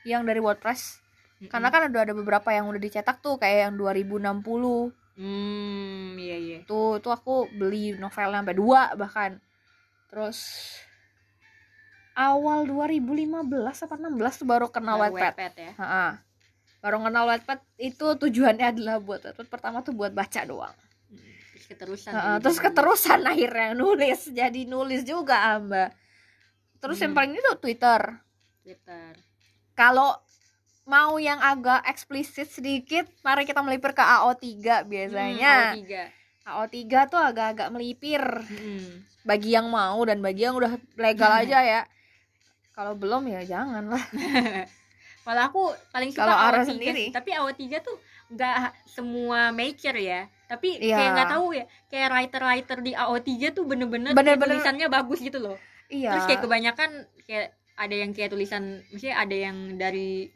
[0.07, 1.01] yang dari WordPress.
[1.41, 1.49] Mm-mm.
[1.49, 6.59] karena kan udah ada beberapa yang udah dicetak tuh kayak yang 2060 hmm iya iya.
[6.69, 9.41] Tuh tuh aku beli novelnya sampai dua bahkan.
[10.13, 10.37] Terus
[12.13, 15.33] awal 2015 apa 16 tuh baru kenal Baru Wattpad.
[15.33, 15.71] Wattpad ya?
[15.81, 16.07] Ha-ha.
[16.81, 19.47] baru kenal Wattpad itu tujuannya adalah buat Wattpad.
[19.49, 20.73] Pertama tuh buat baca doang.
[20.73, 20.90] Hmm,
[21.61, 25.93] terus keterusan jadi terus keterusan akhirnya nulis jadi nulis juga amba
[26.81, 27.19] terus yang Hmm.
[27.21, 28.01] paling itu Twitter
[28.61, 29.13] Twitter
[29.73, 30.17] kalau
[30.83, 36.03] mau yang agak eksplisit sedikit mari kita melipir ke AO3 biasanya hmm, tiga
[36.41, 39.05] AO3 tuh agak-agak melipir Hmm.
[39.21, 41.41] bagi yang mau dan bagi yang udah legal Hmm.
[41.45, 41.81] aja ya
[42.73, 44.01] kalau belum ya jangan lah
[45.21, 47.05] Kalau aku paling suka Kalau Ara AO3 sendiri?
[47.13, 47.93] Tapi AO3 tuh
[48.33, 50.25] nggak semua major ya.
[50.51, 50.95] Tapi Iya.
[50.97, 51.63] kayak nggak tahu ya.
[51.87, 55.55] Kayak writer-writer di AO3 tuh bener-bener, Bener-bener- tulisannya bagus gitu loh.
[55.87, 56.89] iya Terus kayak kebanyakan
[57.23, 60.27] kayak ada yang kayak tulisan, maksudnya ada yang dari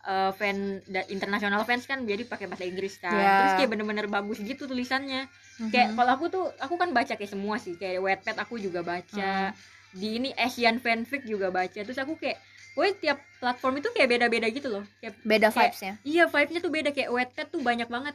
[0.00, 3.12] eh, fan da- internasional fans kan jadi pakai bahasa Inggris kan.
[3.12, 3.28] Iya.
[3.34, 5.28] Terus kayak bener-bener bagus gitu tulisannya.
[5.58, 5.68] Mhm.
[5.68, 7.76] Kayak kalau aku tuh aku kan baca kayak semua sih.
[7.76, 9.52] Kayak Wattpad aku juga baca.
[9.52, 9.58] Hmm.
[9.92, 11.76] Di ini Asian fanfic juga baca.
[11.76, 12.40] Terus aku kayak
[12.72, 14.86] Woi tiap platform itu kayak beda-beda gitu loh.
[14.96, 18.14] Kayak beda vibesnya Iya vibe-nya tuh beda kayak Wattpad tuh banyak banget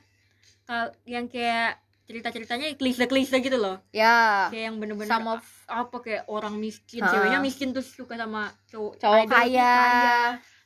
[1.06, 3.80] yang kayak cerita-ceritanya klise-klise gitu loh.
[3.90, 4.48] Ya.
[4.52, 7.00] Kayak yang bener-bener sama apa kayak orang miskin.
[7.00, 7.10] Ha.
[7.10, 9.76] ceweknya miskin terus suka sama cowok cowok tuh kaya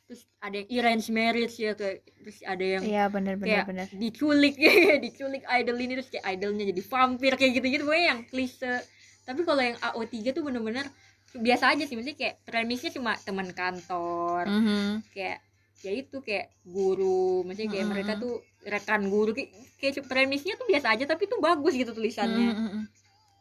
[0.08, 3.86] terus ada yang arranged marriage ya kayak terus ada yang iya bener bener kayak bener.
[3.92, 4.56] diculik
[5.04, 7.84] diculik idol ini terus kayak idolnya jadi vampir kayak gitu-gitu.
[7.84, 8.82] Pokoknya yang klise.
[9.22, 10.88] Tapi kalau yang AO3 tuh bener-bener
[11.30, 11.94] biasa aja sih.
[11.94, 15.12] Maksudnya kayak premisnya cuma teman kantor Mhm.
[15.12, 15.38] kayak
[15.78, 17.44] ya itu kayak guru.
[17.44, 17.92] Maksudnya kayak Mm-mm.
[17.94, 22.54] mereka tuh rekan guru kayak, kayak premisnya tuh biasa aja tapi tuh bagus gitu tulisannya
[22.54, 22.82] Mhm.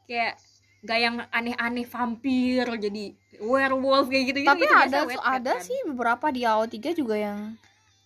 [0.08, 0.38] kayak
[0.86, 3.06] gak yang aneh-aneh vampir jadi
[3.42, 7.58] werewolf kayak gitu tapi gitu ada ada sih beberapa di AO3 juga yang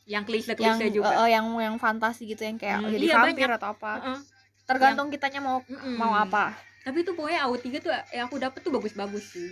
[0.08, 3.16] yang klise yang klise juga eh, yang yang fantasi gitu yang kayak Hmm, jadi iya,
[3.22, 3.58] vampir banyak.
[3.60, 4.20] atau apa Heeh.
[4.66, 5.96] tergantung kitanya mau Mm-mm.
[6.00, 9.52] mau apa tapi tuh pokoknya AO3 tuh yang aku dapet tuh bagus-bagus sih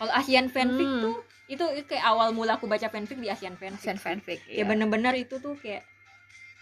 [0.00, 1.04] kalau Asian fanfic Hmm.
[1.04, 1.16] tuh
[1.50, 4.64] itu, kayak awal mula aku baca fanfic di Asian fanfic fan fanfic ya iya.
[4.64, 5.82] bener-bener itu tuh kayak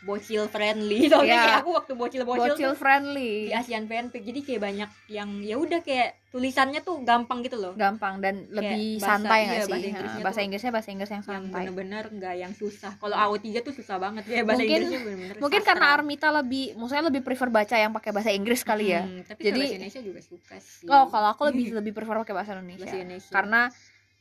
[0.00, 1.06] bocil friendly.
[1.10, 1.42] Soalnya Iya.
[1.44, 3.32] kayak aku waktu bocil-bocil bocil tuh friendly.
[3.44, 7.72] di Asian fanfic jadi kayak banyak yang ya udah kayak tulisannya tuh gampang gitu loh.
[7.74, 10.88] Gampang dan lebih bahasa- santai iya, nggak bahasa sih Inggrisnya Ha, bahasa tuh Inggrisnya bahasa
[10.88, 11.54] Inggris yang yang santai.
[11.58, 12.92] bener-bener nggak yang susah.
[12.94, 15.70] Kalau AO3 tuh susah banget ya bahasa Mungkin- Inggrisnya bener-bener mungkin sastra.
[15.74, 19.02] karena Armita lebih maksudnya lebih prefer baca yang pakai bahasa Inggris kali ya.
[19.02, 20.86] Hmm, tapi Jadi- bahasa Indonesia juga suka sih.
[20.86, 22.84] Oh kalau aku lebih lebih prefer pakai bahasa Indonesia.
[22.84, 23.32] Bahasa Indonesia.
[23.32, 23.60] Karena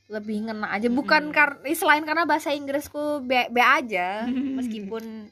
[0.07, 0.87] lebih ngena aja.
[0.89, 1.35] Bukan Mm-mm.
[1.35, 4.23] karena selain karena bahasa Inggrisku B, B aja
[4.57, 5.27] meskipun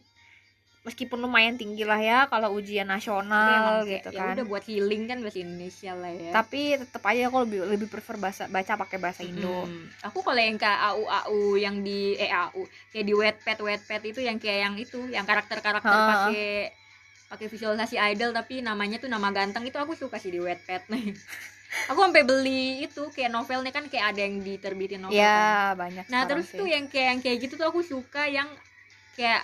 [0.86, 5.10] meskipun lumayan tinggi lah ya kalau ujian nasional kayak, gitu ya kan udah buat healing
[5.10, 8.98] kan bahasa Indonesia lah ya tapi tetap aja aku lebih lebih prefer bahasa baca pakai
[9.02, 9.90] bahasa Indo Hmm.
[10.06, 14.20] Aku kalau yang ke AU AU yang di eh AU kayak di Wattpad Wattpad itu
[14.22, 16.70] yang kayak yang itu yang karakter-karakter pakai
[17.26, 20.86] pakai visualisasi idol tapi namanya tuh nama ganteng itu aku suka sih di Wattpad
[21.90, 25.26] aku sampai beli itu kayak novelnya kan kayak ada yang diterbitin novel kan.
[25.26, 26.62] ya banyak Nah terus sih.
[26.62, 28.48] tuh yang kayak yang kayak gitu tuh aku suka yang
[29.18, 29.42] kayak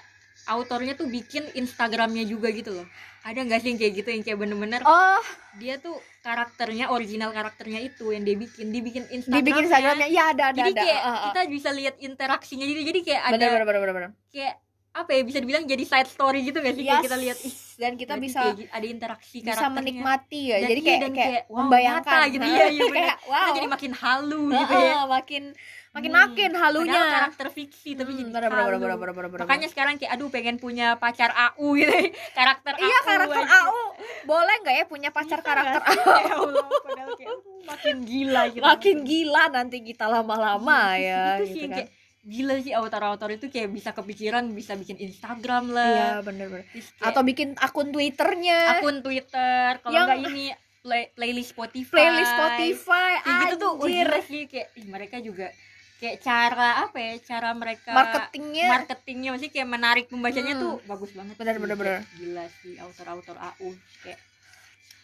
[0.50, 2.88] autornya tuh bikin Instagramnya juga gitu loh.
[3.22, 5.22] Ada nggak sih yang kayak gitu yang kayak bener-bener oh
[5.62, 5.94] dia tuh
[6.26, 9.38] karakternya original karakternya itu yang dia bikin dibikin Instagram.
[9.38, 11.22] dibikin Instagramnya ya ada ada Jadi ada kayak ah, ah.
[11.30, 12.82] kita bisa lihat interaksinya gitu.
[12.82, 14.56] Jadi kayak ada bener bener bener bener kayak
[14.92, 17.06] apa ya bisa dibilang jadi side story gitu gak sih kayak Yes.
[17.08, 20.82] kita lihat ih dan kita berarti bisa kayak ada interaksi bisa menikmati ya Dan jadi
[20.84, 22.46] iya, kayak dan kayak, kayak, wow, membayangkan nyata gitu.
[22.46, 23.00] Iya, iya, bener.
[23.02, 24.96] Kayak, wow jadi makin halu gitu Heeh, ya.
[25.08, 25.44] makin
[25.92, 26.20] makin Hmm.
[26.24, 28.80] makin halunya Padahal karakter fiksi tapi Hmm, jadi bener, bener, halu.
[28.84, 29.42] bener, bener, bener, bener.
[29.48, 31.92] Makanya sekarang kayak aduh pengen punya pacar AU gitu.
[32.38, 33.08] karakter iya AU.
[33.08, 33.58] karakter aja.
[33.58, 33.80] AU
[34.22, 35.98] boleh nggak ya punya pacar Bisa karakter AU?
[36.22, 38.62] Ya Allah, padahal kayak makin gila gitu.
[38.62, 41.89] makin gila nanti kita lama-lama ya itu sih gitu kan kayak
[42.22, 45.89] gila sih autor-autor itu kayak bisa kepikiran bisa bikin Instagram lah.
[45.89, 46.69] iya bener-bener
[46.99, 50.45] atau bikin akun twitternya akun Twitter, kalau Yang- enggak ini
[50.80, 51.89] play, playlist Spotify.
[51.91, 55.49] playlist Spotify Kayak gitu tuh gila sih kayak ih, mereka juga
[55.97, 57.13] kayak cara apa ya?
[57.22, 60.63] Cara mereka marketingnya marketingnya masih kayak menarik pembacanya Hmm.
[60.63, 61.61] tuh bagus banget Bener, sih.
[61.63, 61.78] bener,
[62.15, 63.69] gila sih autor-autor AU
[64.01, 64.17] kayak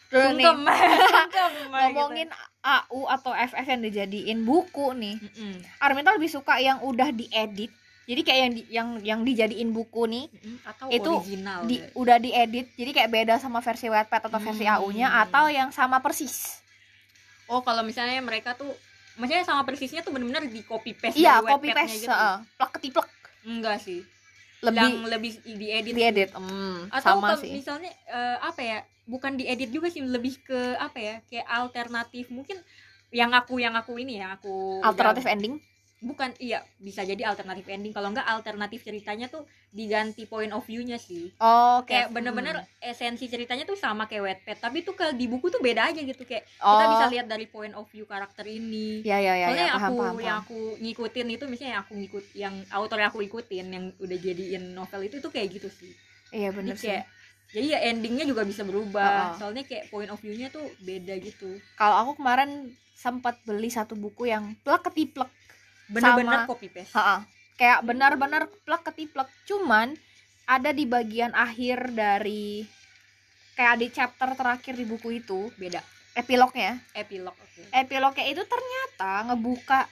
[0.08, 0.58] sungkem
[1.72, 2.28] ngomongin
[2.58, 5.40] AU atau FF yang dijadiin buku nih gitu.
[5.40, 5.54] Mm-mm.
[5.78, 7.68] Arminta lebih suka yang udah diedit
[8.08, 10.24] jadi kayak yang di, yang yang dijadiin buku nih
[10.64, 11.92] atau Itu original di deh.
[11.94, 14.80] udah diedit jadi kayak beda sama versi Wattpad atau versi Hmm.
[14.80, 16.64] AU-nya atau yang sama persis
[17.46, 18.72] oh kalau misalnya mereka tuh
[19.14, 22.08] maksudnya sama persisnya tuh bener-bener di copy paste iya copy paste gitu.
[22.08, 22.36] heeh.
[22.54, 23.08] plek ketiplek
[23.42, 24.00] enggak sih
[24.58, 28.78] lebih yang lebih diedit diedit hmm, atau sama sih misalnya eh, apa ya
[29.08, 32.28] bukan diedit juga sih lebih ke apa ya kayak alternatif.
[32.28, 32.60] Mungkin
[33.08, 35.56] yang aku yang aku ini ya aku alternatif udah- ending?
[35.98, 37.90] Bukan iya bisa jadi alternatif ending.
[37.90, 39.42] Kalau enggak alternatif ceritanya tuh
[39.74, 41.34] diganti point of view-nya sih.
[41.42, 45.58] Oh kayak bener-bener esensi ceritanya tuh sama kayak Wattpad tapi tuh kalau di buku tuh
[45.58, 46.22] beda aja gitu.
[46.22, 49.02] Kayak oh, kita bisa lihat dari point of view karakter ini.
[49.02, 51.92] Ya ya ya, soalnya ya paham aku paham, yang aku ngikutin itu misalnya yang aku
[51.98, 55.90] ngikut yang autor yang aku ikutin yang udah jadiin novel itu tuh kayak gitu sih.
[56.30, 56.86] Iya jadi bener sih.
[56.94, 57.04] kayak
[57.48, 59.32] jadi ya endingnya juga bisa berubah.
[59.32, 59.40] Oh.
[59.40, 61.56] soalnya kayak point of view-nya tuh beda gitu.
[61.80, 65.30] Kalau aku kemarin sempat beli satu buku yang plek ketiplek
[65.88, 66.50] bener-bener Sama.
[66.50, 67.24] copy paste Ha-ha.
[67.56, 69.28] kayak benar-benar plek ketiplek.
[69.48, 69.96] Cuman
[70.44, 72.64] ada di bagian akhir dari
[73.56, 75.48] kayak di chapter terakhir di buku itu.
[75.56, 75.80] Beda.
[76.12, 76.82] Epilognya.
[76.92, 77.62] Epilog oke.
[77.72, 79.88] Epilognya itu ternyata ngebuka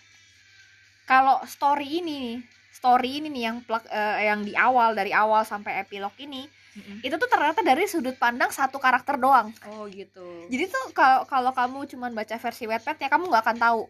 [1.06, 2.42] kalau story ini
[2.74, 6.44] story ini nih yang plek eh, yang di awal dari awal sampai epilog ini
[6.76, 7.00] Mm-mm.
[7.00, 11.50] itu tuh ternyata dari sudut pandang satu karakter doang oh gitu jadi tuh kalau kalau
[11.50, 13.82] kamu cuman baca versi Wattpad ya kamu nggak akan tahu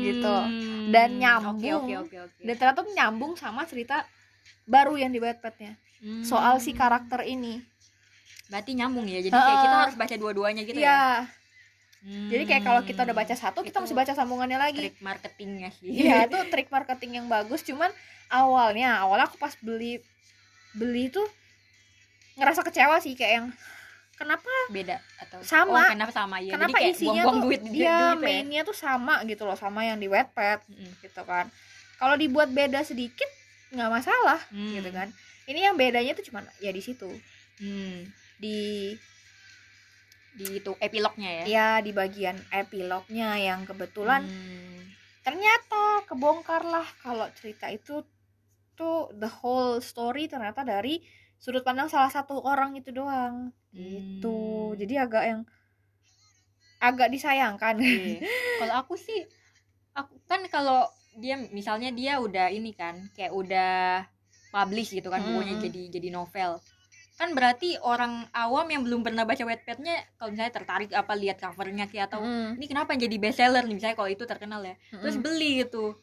[0.00, 0.36] gitu.
[0.88, 1.84] Dan Hmm, nyambung.
[1.84, 4.06] oke oke oke oke dan ternyata tuh nyambung sama cerita
[4.64, 6.24] baru yang di Wattpadnya Hmm.
[6.24, 7.60] soal si karakter ini
[8.48, 9.62] berarti nyambung ya jadi kayak Ha-ha.
[9.62, 11.02] kita harus baca dua-duanya gitu ya Iya,
[12.32, 13.22] jadi kayak kalau kita udah Hmm.
[13.22, 17.26] baca satu kita mesti baca sambungannya lagi trik marketingnya sih Iya, itu trik marketing yang
[17.28, 17.60] bagus.
[17.60, 17.92] Cuman
[18.32, 20.00] awalnya, awalnya aku pas beli
[20.72, 21.28] beli tuh
[22.40, 23.46] ngerasa kecewa sih kayak yang
[24.16, 25.80] kenapa beda atau Sama.
[25.80, 28.62] oh, kenapa sama ya kenapa jadi kayak isinya buang-buang tuh duit dia gitu ya mainnya
[28.64, 30.90] tuh sama gitu loh sama yang di Wattpad Mm-mm.
[31.00, 31.48] gitu kan.
[31.96, 33.28] Kalau dibuat beda sedikit
[33.70, 34.72] nggak masalah Hmm.
[34.74, 35.08] gitu kan.
[35.44, 37.08] Ini yang bedanya tuh cuman ya di situ
[37.56, 38.08] Hmm.
[38.36, 38.92] di
[40.30, 44.80] di itu epilognya ya ya di bagian epilognya yang kebetulan Hmm.
[45.20, 48.00] ternyata kebongkar lah kalau cerita itu
[48.72, 51.02] tuh the whole story ternyata dari
[51.40, 54.36] sudut pandang salah satu orang itu doang gitu
[54.70, 54.76] Hmm.
[54.76, 55.40] jadi agak yang
[56.80, 58.24] agak disayangkan Iya.
[58.60, 59.24] kalau aku sih
[59.92, 60.84] aku kan kalau
[61.16, 64.04] dia misalnya dia udah ini kan kayak udah
[64.50, 65.64] publish gitu kan bukunya Mm-mm.
[65.64, 66.60] jadi jadi novel
[67.14, 71.84] kan berarti orang awam yang belum pernah baca Wattpad-nya kalau misalnya tertarik apa lihat covernya
[71.86, 75.22] kayak atau Mm, ini kenapa jadi bestseller nih misalnya kalau itu terkenal ya terus mm.
[75.22, 76.00] beli gitu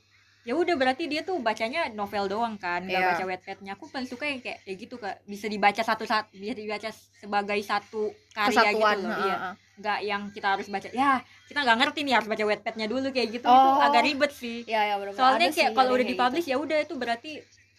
[0.48, 3.10] ya udah berarti dia tuh bacanya novel doang kan nggak Iya.
[3.12, 5.20] baca Wattpad-nya aku paling suka yang kayak ya gitu kak.
[5.28, 6.88] Bisa dibaca satu satu bisa dibaca
[7.20, 9.38] sebagai satu karya kesatuan gitu loh ha, iya.
[9.76, 10.88] nggak yang kita harus baca.
[10.95, 13.43] Ya kita nggak ngerti nih harus baca Wattpad-nya dulu kayak gitu.
[13.43, 13.84] Itu Oh.
[13.84, 14.64] agak ribet sih.
[14.64, 17.32] Ya ya bener soalnya kayak kalau udah dipublish ya udah itu berarti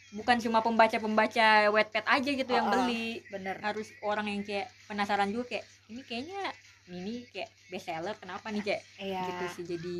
[0.08, 2.84] bukan cuma pembaca-pembaca Wattpad aja gitu yang Oh, oh.
[2.84, 3.24] beli.
[3.32, 3.56] bener.
[3.60, 6.40] Harus orang yang kayak penasaran juga kayak ini kayaknya
[6.88, 8.60] ini kayak bestseller kenapa nih?
[8.60, 9.24] Kayak iya.
[9.24, 9.96] gitu sih jadi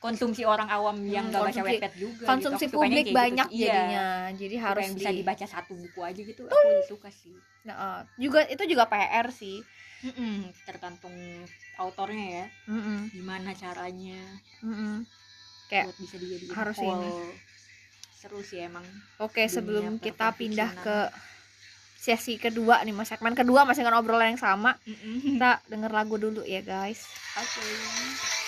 [0.00, 2.66] konsumsi orang awam yang Hmm, nggak baca konsumsi- Wattpad juga konsumsi gitu.
[2.66, 3.54] Aku sukanya publik kayak gitu banyak sih.
[3.54, 3.68] Iya.
[3.68, 7.76] jadinya jadi harus yang bisa di- dibaca satu buku aja gitu aku suka sih Nah,
[7.76, 9.60] uh, juga itu juga PR sih
[10.00, 11.12] Mm-mm, tergantung
[11.76, 14.16] autornya ya Mm-mm, gimana caranya
[14.58, 15.04] mm-mm.
[15.68, 17.10] Kayak buat bisa dijadiin harus ini.
[18.10, 18.82] seru sih emang
[19.18, 20.98] Oke, sebelum kita pindah ke
[21.94, 24.72] sesi kedua nih, mas segmen kedua masih dengan obrolan yang sama.
[24.82, 25.36] Mm-mm.
[25.36, 27.04] Kita denger lagu dulu ya, guys.
[27.34, 28.39] oke 거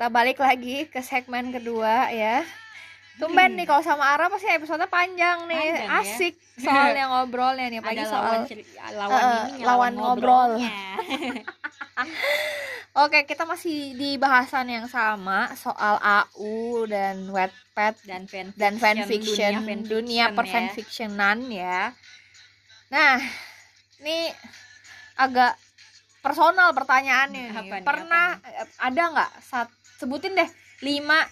[0.00, 2.40] kita balik lagi ke segmen kedua ya.
[3.20, 3.58] Tumben Hmm.
[3.60, 6.00] nih kalau sama Ara pasti episode panjang nih, Panjang ya.
[6.00, 8.64] asik soalnya ngobrolnya nih, ada soal lawan ceri-
[8.96, 10.50] lawan Eh, ini lawan ngobrol.
[13.04, 19.52] Oke, kita masih di bahasan yang sama soal AU dan Wattpad dan fan dan fanfiction,
[19.84, 20.32] dunia ya.
[20.32, 21.92] perfanfictionan ya.
[22.88, 23.20] Nah,
[24.00, 24.32] ini
[25.14, 25.60] agak
[26.18, 27.52] personal pertanyaannya nih.
[27.54, 30.48] Apa nih, Pernah eh, ada nggak sat- sebutin deh.
[30.80, 31.28] Lima.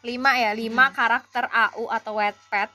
[0.00, 0.52] Lima ya.
[0.52, 0.94] Lima Hmm.
[0.94, 2.68] karakter AU atau Wattpad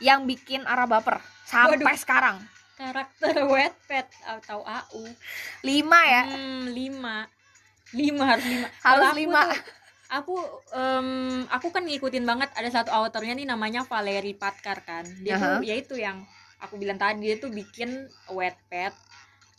[0.00, 1.22] yang bikin Ara baper.
[1.44, 1.94] Sampai Waduh.
[1.96, 2.36] sekarang.
[2.74, 5.02] karakter Wattpad atau AU
[5.62, 6.22] lima ya.
[6.26, 7.26] Hmm, lima.
[7.90, 8.66] Lima harus lima.
[8.84, 9.42] Harus Kalau aku lima.
[9.44, 9.66] tuh-
[10.08, 10.34] aku
[10.72, 11.08] em,
[11.48, 12.50] aku kan ngikutin banget.
[12.54, 15.02] Ada satu autornya nih namanya Valerie Patkar kan.
[15.18, 15.58] Dia Aha.
[15.58, 16.22] tuh ya itu yang
[16.58, 17.90] aku bilang tadi dia tuh bikin
[18.28, 18.94] Wattpad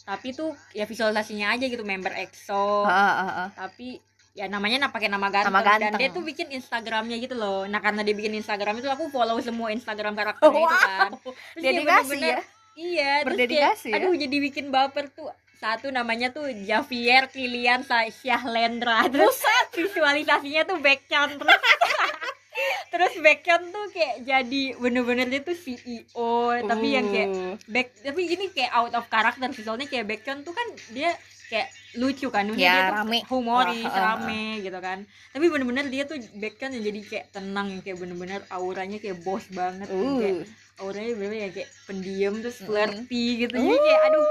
[0.02, 1.84] tapi tuh ya visualisasinya aja gitu.
[1.84, 2.86] Member EXO.
[2.86, 3.48] Heeh.
[3.52, 4.00] tapi
[4.40, 5.52] ya namanya na- pakai nama ganteng.
[5.52, 5.92] Nama ganteng.
[5.92, 7.66] dan dia tuh bikin Instagramnya gitu loh.
[7.66, 11.10] Nah karena dia bikin Instagram itu aku follow semua Instagram karakternya itu kan.
[11.20, 12.58] Terus dia dedikasi bener-bener- ya?
[12.80, 14.00] Iya terus Berdedikasi kayak, ya?
[14.02, 15.28] aduh jadi bikin baper tuh.
[15.54, 19.04] Satu namanya tuh Javier Kilian Syahlendra.
[19.12, 19.36] Terus
[19.74, 21.60] visualisasinya tuh backcount terus.
[22.92, 26.32] Terus backcount tuh kayak jadi bener-bener dia tuh CEO
[26.62, 27.56] tapi yang kayak Uh.
[27.68, 29.62] back tapi ini kayak out of character sih.
[29.62, 31.12] Soalnya kayak backcount tuh kan dia
[31.50, 33.20] kayak lucu kan Ya, dia rame.
[33.26, 34.02] humoris uh, uh.
[34.22, 35.02] rame gitu kan
[35.34, 39.44] tapi bener-bener dia tuh backcount yang jadi kayak tenang yang kayak bener-bener auranya kayak bos
[39.50, 40.46] banget yang kayak Uh.
[40.80, 42.66] Auranya bener-bener yang kayak pendiam terus Mm.
[42.66, 43.54] flirty gitu.
[43.54, 44.26] Jadi kayak aduh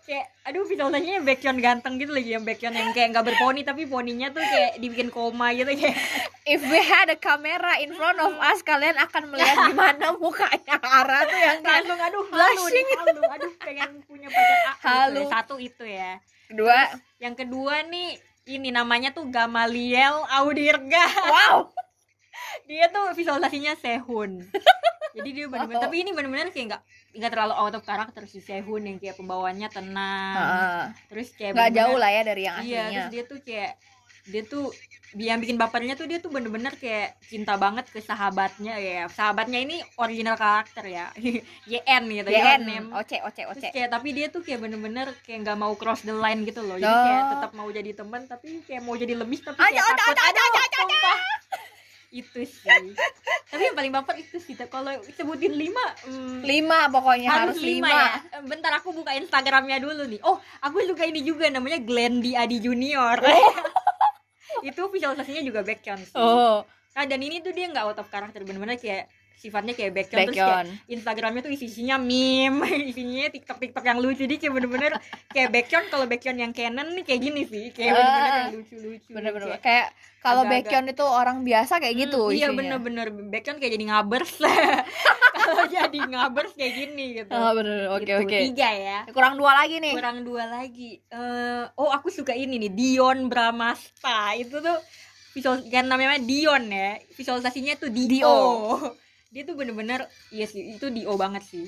[0.00, 4.28] kayak aduh visualisasinya backcount ganteng gitu lagi yang backcount yang kayak nggak berponi tapi poninya
[4.28, 5.96] tuh kayak dibikin koma gitu kayak.
[6.44, 11.20] If we had a camera in front of us kalian akan melihat gimana mukanya Ara
[11.22, 12.86] tuh yang kayak langsung aduh halu Blushing.
[12.94, 14.80] halu aduh pengen punya pacar A gitu.
[14.80, 15.20] Halu.
[15.20, 15.28] ya.
[15.28, 16.12] satu itu ya.
[16.46, 16.78] Kedua
[17.18, 18.16] yang kedua nih
[18.48, 21.04] ini namanya tuh Gamaliel Audirga.
[21.26, 21.68] Wow.
[22.64, 24.40] Dia tuh visualisasinya Sehun
[25.18, 25.84] jadi dia bener-bener Oh.
[25.84, 26.82] tapi ini bener-bener kayak nggak
[27.14, 30.82] nggak terlalu out of karakter si Sehun yang kayak pembawaannya tenang Heeh.
[31.08, 33.72] terus kayak nggak jauh lah ya dari yang iya aslinya terus dia tuh kayak
[34.28, 34.66] dia tuh
[35.16, 39.80] yang bikin bapernya tuh dia tuh bener-bener kayak cinta banget ke sahabatnya ya sahabatnya ini
[39.96, 41.08] original karakter ya
[41.66, 42.86] YN gitu YN name.
[42.92, 46.12] oce oce Terus oce kayak tapi dia tuh kayak bener-bener kayak nggak mau cross the
[46.12, 47.02] line gitu loh jadi Oh.
[47.02, 50.60] kayak tetap mau jadi teman tapi kayak mau jadi lebih tapi kayak takut aja, aja,
[50.76, 51.02] aja.
[52.08, 52.68] Itu sih.
[53.48, 57.88] Tapi yang paling baper itu sih kalau sebutin lima hmm, lima pokoknya harus, harus lima,
[57.88, 58.12] lima, ya.
[58.40, 60.20] Eh, bentar aku buka instagramnya dulu nih.
[60.24, 63.20] Oh aku suka ini juga namanya Glendy Adi Junior.
[64.68, 66.16] Itu visualisasinya juga backcount sih.
[66.16, 66.64] Oh.
[66.96, 69.06] Nah dan ini tuh dia nggak out of karakter bener-bener kayak
[69.38, 74.18] sifatnya kayak backcount terus kayak Instagramnya tuh isinya meme, isinya TikTok TikTok yang lucu.
[74.20, 74.92] Jadi kayak bener-bener
[75.28, 77.70] kayak background kalau background yang Canon nih kayak gini sih.
[77.70, 77.96] Kayak Ah.
[77.96, 79.08] bener-bener yang lucu-lucu.
[79.08, 79.46] bener-bener.
[79.48, 79.86] Kayak- kayak
[80.18, 83.06] kalau background itu orang biasa kayak gitu Hmm, iya bener-bener.
[83.08, 84.32] Background kayak jadi ngabers.
[85.38, 87.30] Kalau jadi ngabers kayak gini gitu.
[87.30, 87.88] Oh bener.
[87.90, 88.20] Oke Gitu.
[88.20, 88.38] oke.
[88.50, 88.98] Tiga ya.
[89.08, 89.94] Kurang dua lagi nih.
[89.94, 91.00] Kurang dua lagi.
[91.00, 92.68] Eh, oh aku suka ini nih.
[92.68, 94.34] Dion Bramasta.
[94.34, 94.76] Itu tuh
[95.32, 97.00] visual kan namanya Dion ya.
[97.10, 98.36] Visualisasinya tuh Dio, Dio.
[99.28, 101.66] dia tuh bener-bener iya sih itu Dio banget sih.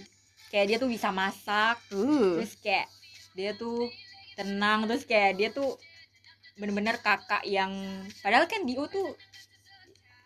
[0.48, 2.40] Kayak dia tuh bisa masak uh.
[2.40, 2.88] terus kayak
[3.36, 3.86] dia tuh
[4.34, 5.76] tenang terus kayak dia tuh
[6.58, 7.70] bener-bener kakak yang
[8.20, 9.14] padahal kan Dio tuh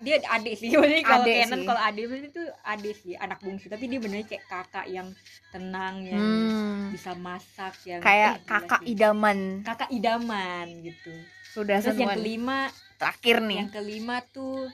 [0.02, 0.68] dia adik sih.
[0.74, 1.64] Maksudnya kalau sih.
[1.64, 3.66] kalau adik itu adik sih anak bungsu.
[3.72, 5.08] Tapi dia bener kayak kakak yang
[5.50, 6.90] tenang yang Hmm.
[6.92, 8.92] bisa masak yang kayak eh, kakak sih.
[8.94, 9.38] idaman.
[9.64, 11.12] Kakak idaman gitu.
[11.54, 12.68] Sudah terus yang kelima
[12.98, 13.58] terakhir nih.
[13.64, 14.68] Yang kelima tuh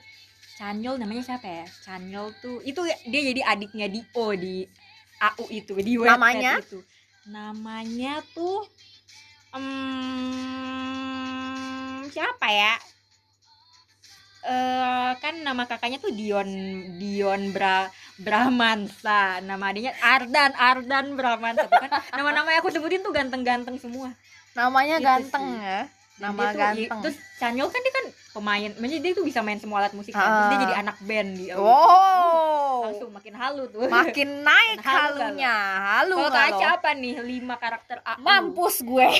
[0.61, 1.65] Chanyol namanya siapa ya?
[1.81, 4.05] Chanyol tuh itu dia jadi adiknya Dio
[4.37, 4.61] di
[5.17, 6.53] AU itu di Wattpad Namanya?
[6.61, 6.79] itu.
[7.25, 8.61] Namanya tuh
[10.71, 12.77] em, siapa ya?
[14.41, 16.45] Eh kan nama kakaknya tuh Dion
[16.97, 17.85] Dion Bra
[18.17, 24.13] Brahmansa nama adiknya Ardan Ardan Brahmansa kan nama-nama yang aku sebutin tuh ganteng-ganteng semua.
[24.53, 25.57] Namanya Gitu ganteng sih.
[25.57, 25.79] ya
[26.21, 26.99] nama dia tuh- ganteng.
[27.01, 30.21] terus Chanyol kan dia kan pemain maksudnya dia tuh bisa main semua alat musik kan.
[30.21, 30.29] Ah.
[30.31, 32.85] terus dia jadi anak band di wow.
[32.85, 33.81] Langsung makin halu tuh.
[33.83, 35.55] Makin naik Halu halunya
[35.91, 39.07] halu kalau Kaca apa nih lima karakter AU mampus gue.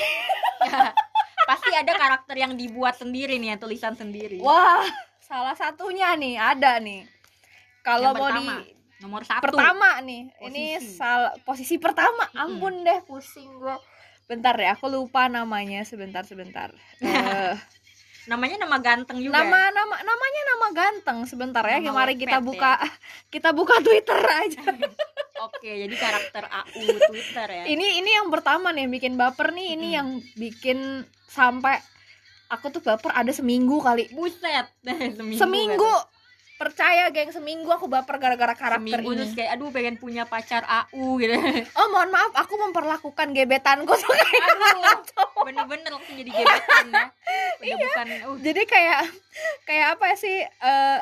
[1.42, 4.38] Pasti ada karakter yang dibuat sendiri nih yang tulisan sendiri.
[4.38, 4.86] Wah
[5.20, 7.02] salah satunya nih ada nih.
[7.82, 8.46] Kalau mau di
[9.02, 9.42] nomor satu.
[9.42, 10.94] pertama nih ini Posisi.
[10.94, 12.30] sal posisi pertama.
[12.32, 13.74] Ampun deh pusing gue
[14.30, 16.70] bentar ya aku lupa namanya sebentar sebentar.
[17.02, 17.54] Eh,
[18.30, 19.42] namanya nama ganteng juga.
[19.42, 22.78] Nama nama namanya nama ganteng sebentar ya Nama mari kita buka
[23.34, 24.62] kita buka Twitter aja.
[25.50, 27.64] Oke jadi karakter AU Twitter ya.
[27.66, 29.98] Ini ini yang pertama nih yang bikin baper nih ini Mm-mm.
[29.98, 30.08] yang
[30.38, 31.82] bikin sampai
[32.46, 34.06] aku tuh baper ada seminggu kali.
[34.14, 34.70] Buset.
[34.86, 35.82] Seminggu, seminggu.
[35.90, 36.21] kan.
[36.62, 40.62] Percaya geng seminggu aku baper gara-gara karakter seminggu terus ini kayak aduh pengen punya pacar
[40.62, 41.34] AU gitu.
[41.82, 45.02] Oh mohon maaf aku memperlakukan gebetanku tuh kayak
[45.42, 47.04] bener-bener langsung jadi gebetan ya.
[47.58, 47.74] Iya.
[47.82, 49.00] bukan uh, jadi kayak
[49.66, 50.98] kayak apa sih eh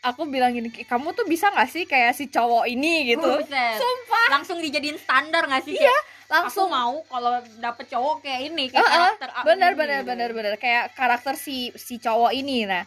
[0.00, 3.12] aku bilang gini kamu tuh bisa nggak sih kayak si cowok ini?
[3.12, 3.26] gitu.
[3.26, 3.76] Buset.
[3.76, 4.26] sumpah.
[4.32, 5.92] Langsung dijadiin standar gak sih Iya,
[6.30, 6.70] langsung.
[6.70, 10.08] Aku mau kalau dapet cowok kayak ini kayak Heeh, karakter AU bener ini, bener gitu.
[10.08, 10.54] bener bener.
[10.56, 12.86] Kayak karakter si si cowok ini nah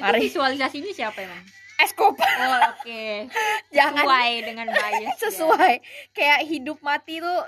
[0.00, 0.20] itu Mari.
[0.24, 1.44] visualisasinya siapa emang?
[1.80, 3.04] Eskop oh oke.
[3.76, 4.04] Jangan.
[4.04, 5.10] Sesuai dengan bias ya.
[5.28, 5.74] sesuai.
[6.16, 7.40] Kayak hidup mati tuh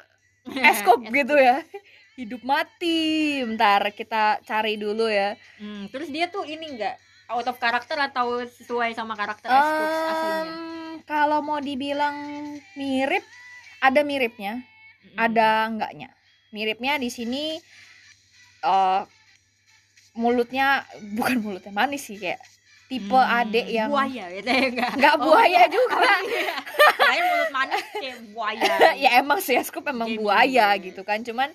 [0.70, 1.64] eskop gitu ya.
[2.20, 3.40] Hidup mati.
[3.40, 5.36] Bentar kita cari dulu ya.
[5.56, 6.96] Hmm, terus dia tuh ini enggak
[7.32, 10.44] out of karakter atau sesuai sama karakter Eskup aslinya?
[10.44, 10.48] Em,
[11.08, 12.16] kalau mau dibilang
[12.76, 13.24] mirip
[13.80, 15.16] ada miripnya Mm-mm.
[15.16, 16.08] ada enggaknya
[16.52, 17.56] miripnya di sini
[18.62, 19.00] eh
[20.12, 20.84] mulutnya
[21.14, 22.40] bukan mulutnya manis sih kayak
[22.86, 24.92] tipe Hmm, adek yang buaya gitu ya enggak.
[25.00, 25.96] Nggak buaya juga.
[27.00, 28.72] Kirain mulut manis kayak buaya.
[29.02, 30.20] Ya emang sih Scoop emang Gaming.
[30.20, 31.24] buaya gitu kan.
[31.24, 31.48] Cuman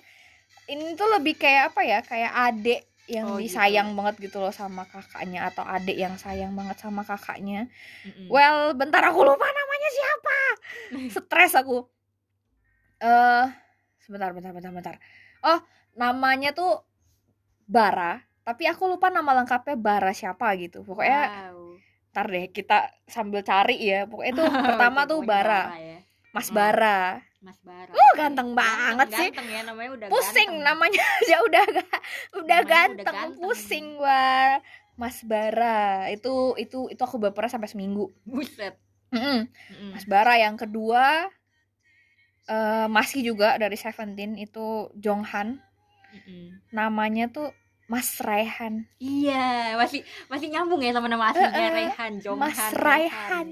[0.66, 3.96] ini tuh lebih kayak apa ya kayak adek yang Oh, disayang gitu.
[3.96, 7.70] banget gitu loh sama kakaknya atau adek yang sayang banget sama kakaknya.
[8.02, 8.26] Mm-mm.
[8.28, 10.38] well bentar aku lupa namanya siapa.
[11.14, 11.86] Stres aku.
[12.98, 13.46] Eh
[14.02, 14.94] sebentar bentar bentar bentar.
[15.40, 15.62] Oh
[15.94, 16.82] namanya tuh
[17.64, 21.76] Bara tapi aku lupa nama lengkapnya Bara siapa gitu pokoknya Wow.
[22.08, 26.00] ntar deh kita sambil cari ya pokoknya tuh pertama tuh Bara ya.
[26.30, 26.56] Mas Hmm.
[26.56, 29.28] Bara Mas Bara Uh, ganteng banget sih.
[29.28, 30.64] ganteng ya namanya udah pusing ganteng.
[30.66, 32.00] namanya aja udah ga- udah
[32.32, 33.38] Namanya udah ganteng, ganteng.
[33.38, 34.24] pusing gua
[34.94, 38.74] Mas Bara itu itu itu aku baper sampai seminggu buset.
[39.08, 39.48] Mm-mm.
[39.92, 41.28] Mas Bara yang kedua
[42.46, 45.60] eh masih juga dari Seventeen itu Jonghan
[46.10, 46.64] Mm-mm.
[46.70, 47.52] namanya tuh
[47.88, 48.84] Mas Raihan.
[48.98, 53.46] Iya masih masih nyambung ya sama nama aslinya Eh, eh, Rehan Jonghan Mas Raihan.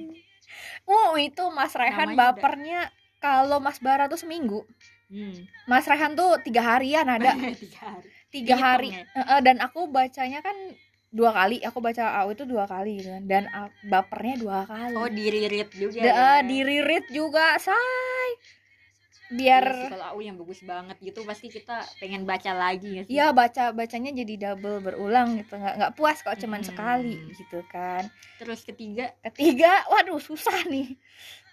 [0.84, 2.80] Uh itu Mas Raihan Namanya udah- bapernya
[3.18, 4.62] kalau Mas Bara tuh seminggu.
[5.06, 5.48] Hmm.
[5.64, 7.32] Mas Raihan tuh tiga harian ada.
[7.56, 8.08] Tiga hari.
[8.28, 8.88] Tiga Dihitung hari.
[8.92, 9.02] ya?
[9.32, 10.54] Eh, dan aku bacanya kan
[11.08, 11.62] dua kali.
[11.62, 13.22] Aku baca AU itu dua kali gitu kan.
[13.24, 13.42] Dan
[13.82, 14.94] bapernya dua kali.
[14.94, 16.30] Oh diririt juga Da- ya.
[16.42, 17.56] diririt juga.
[17.56, 17.72] Iya
[19.28, 23.12] biar sih, kalau aku yang bagus banget gitu pasti kita pengen baca lagi ya sih?
[23.12, 25.54] ya baca bacanya jadi double berulang gitu.
[25.54, 26.68] Nggak nggak puas kalau cuman Hmm.
[26.68, 28.06] sekali gitu kan.
[28.38, 29.10] Terus ketiga?
[29.26, 30.94] Ketiga waduh susah nih.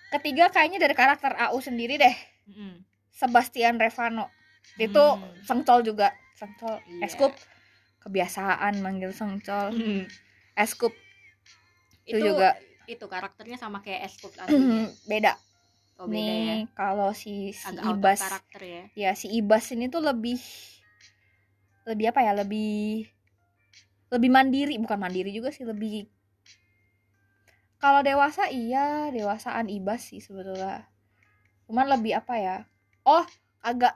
[0.10, 2.16] Ketiga kayaknya dari karakter AU sendiri deh.
[2.46, 2.86] Mm-mm.
[3.10, 4.30] Sebastian Revano.
[4.76, 5.34] Itu Hmm.
[5.42, 6.14] sengcol juga.
[6.38, 6.78] Sengcol.
[6.86, 7.10] Iya.
[7.10, 7.34] eskup.
[8.00, 9.74] Kebiasaan manggil sengcol.
[9.74, 10.06] Mm.
[10.54, 10.94] eskup.
[12.06, 12.54] Itu itu juga.
[12.84, 14.92] itu karakternya sama kayak Eskup aslinya.
[15.08, 15.34] Beda
[16.04, 16.36] oh beda ya.
[16.36, 18.84] nih kalau si si agak Ibas karakter ya.
[18.94, 20.40] Ya si Ibas ini tuh lebih
[21.88, 23.08] lebih apa ya lebih
[24.12, 24.76] lebih mandiri.
[24.78, 26.12] Bukan mandiri juga sih lebih
[27.80, 30.88] kalau dewasa iya dewasaan Ibas sih sebetulnya.
[31.68, 32.58] Cuman lebih apa ya
[33.08, 33.24] oh
[33.64, 33.96] agak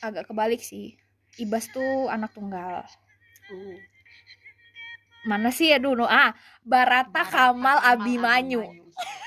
[0.00, 0.96] agak kebalik sih.
[1.36, 2.84] Ibas tuh anak tunggal.
[3.52, 3.76] Uh.
[5.26, 5.74] Mana sih?
[5.74, 6.06] Aduh no.
[6.06, 8.62] Ah Barata Barata Kamal Abimanyu.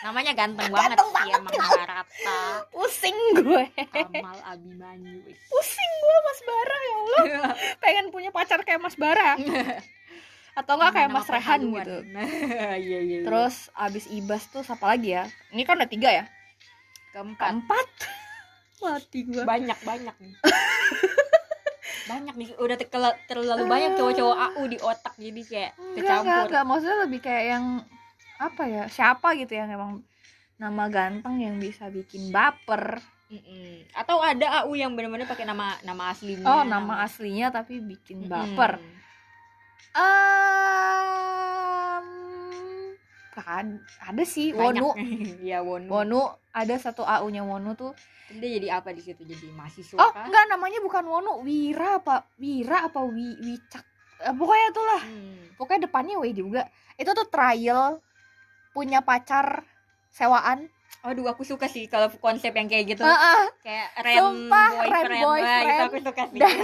[0.01, 2.39] Namanya ganteng banget Ganteng sih emang Barata.
[2.73, 3.63] Pusing gue.
[3.91, 5.19] Kamal Abimanyu
[5.49, 7.23] pusing gue Mas Bara ya Allah.
[7.83, 9.35] Pengen punya pacar kayak Mas Bara.
[10.55, 11.97] Atau enggak kayak Mas Rehan gitu.
[12.09, 13.19] Iya iya iya.
[13.23, 15.27] terus abis Ibas tuh siapa lagi ya?
[15.51, 16.25] Ini kan udah tiga ya?
[17.11, 17.47] Keempat.
[17.51, 17.87] Keempat?
[18.79, 20.33] Mati gue banyak banyak nih
[22.09, 22.77] banyak nih udah
[23.29, 26.47] terlalu banyak cowok-cowok AU di otak jadi kayak enggak enggak kecampur.
[26.49, 27.65] enggak maksudnya lebih kayak yang
[28.39, 30.01] apa ya siapa gitu yang emang
[30.57, 32.99] nama ganteng yang bisa bikin baper.
[33.29, 33.85] Mm-mm.
[33.93, 38.81] atau ada AU yang benar-benar pakai nama nama aslinya oh nama aslinya tapi bikin baper.
[39.93, 41.28] Um,
[43.41, 43.65] kan.
[44.01, 44.81] Ada sih Banyak.
[44.81, 44.89] Wonu.
[45.49, 45.87] Ya Wonu.
[45.87, 46.21] Wonu
[46.51, 47.91] ada satu AU nya Wonu tuh.
[48.29, 49.25] Dia jadi apa di situ?
[49.25, 50.25] Jadi mahasiswa oh kah?
[50.25, 51.33] enggak namanya bukan Wonu.
[51.41, 53.85] Wira apa Wira apa Wi Wicak.
[54.19, 55.43] Eh, pokoknya itulah Hmm.
[55.55, 56.67] pokoknya depannya W juga.
[56.93, 58.03] Itu tuh trial
[58.69, 59.63] punya pacar
[60.09, 60.69] sewaan
[60.99, 63.41] Aduh aku suka sih kalau konsep yang kayak gitu Heeh.
[63.61, 65.63] kayak rent Sumpah, boyfriend, Wah, boyfriend.
[65.63, 66.59] itu aku suka sih Dan-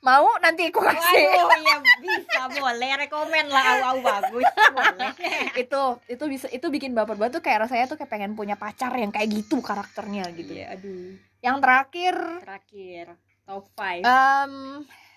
[0.00, 5.10] mau nanti aku kasih Waduh, ya bisa boleh rekomen lah au-au bagus boleh.
[5.62, 8.94] itu itu bisa itu bikin baper banget tuh kayak rasanya tuh kayak pengen punya pacar
[8.94, 11.18] yang kayak gitu karakternya gitu Iya, aduh.
[11.40, 13.04] yang terakhir Terakhir
[13.42, 14.06] top 5.
[14.06, 14.52] em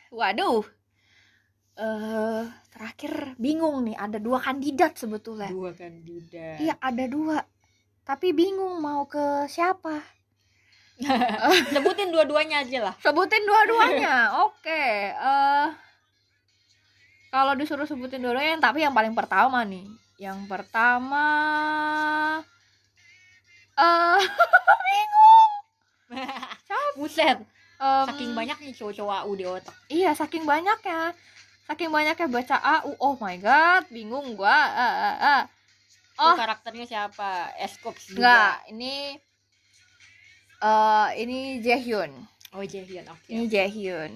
[0.10, 0.66] waduh
[1.74, 6.58] eh terakhir bingung nih ada dua kandidat sebetulnya Dua kandidat.
[6.58, 7.38] iya ada dua
[8.12, 10.04] tapi bingung mau ke siapa.
[11.72, 12.96] Sebutin dua-duanya aja lah.
[13.00, 14.84] sebutin dua-duanya oke.
[15.16, 15.68] Eh
[17.32, 19.88] kalau disuruh sebutin dua-duanya tapi yang paling pertama nih.
[20.20, 21.28] Yang pertama
[23.80, 24.20] eh
[24.92, 25.52] bingung.
[27.00, 27.40] Buset,
[27.80, 29.76] Em, saking banyak nih cowok-cowok AU di otak.
[29.88, 31.16] iya saking banyaknya.
[31.64, 34.52] Saking banyaknya baca AU oh my god bingung gua.
[34.52, 35.42] Ah, ah, ah.
[36.14, 37.56] Oh, karakternya siapa?
[37.56, 39.16] Escop enggak ini
[40.60, 42.12] eh ini Jaehyun
[42.52, 43.26] Oh, Jaehyun, oke.
[43.28, 44.12] ini Jaehyun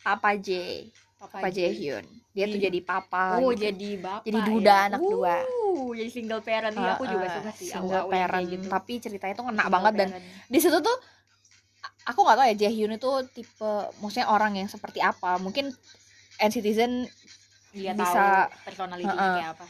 [0.00, 0.82] Papa J
[1.16, 2.66] Papa Jaehyun dia tuh Iya.
[2.66, 3.66] jadi papa Oh, gitu.
[3.66, 4.22] jadi bapak.
[4.22, 4.86] Jadi duda ya.
[4.86, 5.34] anak dua.
[5.42, 6.70] Uh, jadi single parent.
[6.72, 8.66] Iya, aku juga Uh, suka sih single parent gitu.
[8.68, 10.24] tapi ceritanya tuh kena Single banget dan parent.
[10.46, 10.96] di situ tuh
[12.04, 15.74] aku nggak tahu ya Jaehyun itu tipe maksudnya orang yang seperti apa mungkin
[16.40, 17.04] Citizen
[17.70, 19.34] dia bisa- tahu personality Uh-uh.
[19.36, 19.66] kayak apa.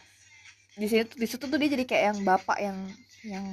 [0.80, 2.78] Di situ di situ tuh dia jadi kayak yang bapak yang
[3.22, 3.46] yang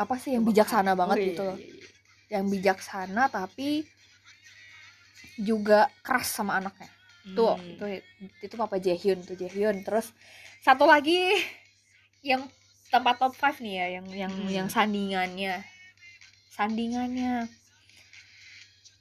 [0.00, 1.86] apa sih yang bijaksana banget Oh, iya, gitu loh iya, iya.
[2.32, 3.84] yang bijaksana tapi
[5.36, 6.88] juga keras sama anaknya
[7.36, 7.76] tuh Hmm.
[7.76, 7.84] itu
[8.40, 10.16] itu papa Jaehyun tuh Jaehyun terus
[10.60, 11.20] satu lagi
[12.24, 12.48] yang
[12.88, 14.48] tempat top 5 nih ya yang yang Hmm.
[14.48, 15.60] yang sandingannya
[16.50, 17.48] sandingannya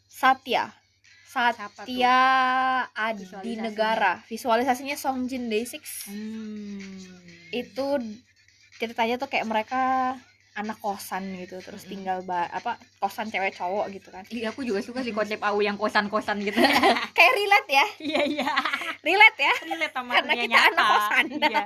[0.09, 0.88] Satya tuh?
[1.29, 2.17] Satya
[2.91, 3.61] Adi Visualisasinya.
[3.63, 6.89] Negara visualisasinya Songjin Day6 Hmm.
[7.51, 7.85] itu
[8.75, 9.81] ceritanya tuh kayak mereka
[10.51, 11.91] anak kosan gitu terus Mm-mm.
[11.93, 15.61] tinggal ba apa kosan cewek cowok gitu kan Iya, aku juga suka sih konsep AU
[15.61, 16.57] yang kosan-kosan gitu.
[17.15, 18.51] kayak relate ya Iya, iya.
[18.99, 20.83] relate ya Relate sama Karena kita anak nyata.
[20.89, 21.25] kosan.
[21.31, 21.63] Iya.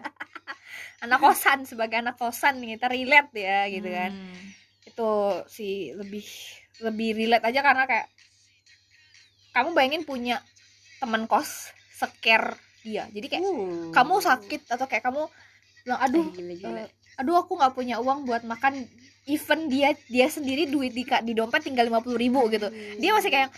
[1.04, 4.44] anak kosan sebagai anak kosan nih, kita relate ya gitu kan Hmm.
[4.84, 5.10] itu
[5.48, 6.26] sih lebih
[6.80, 8.08] lebih relate aja karena kayak
[9.54, 10.42] kamu bayangin punya
[10.98, 13.92] teman kos scare dia jadi kayak Uh.
[13.92, 15.24] kamu sakit atau kayak kamu
[15.82, 16.80] bilang aduh gila, gila.
[16.80, 18.84] eh, aduh aku nggak punya uang buat makan
[19.26, 23.30] even dia dia sendiri duit di di dompet tinggal lima puluh ribu gitu dia masih
[23.30, 23.50] kayak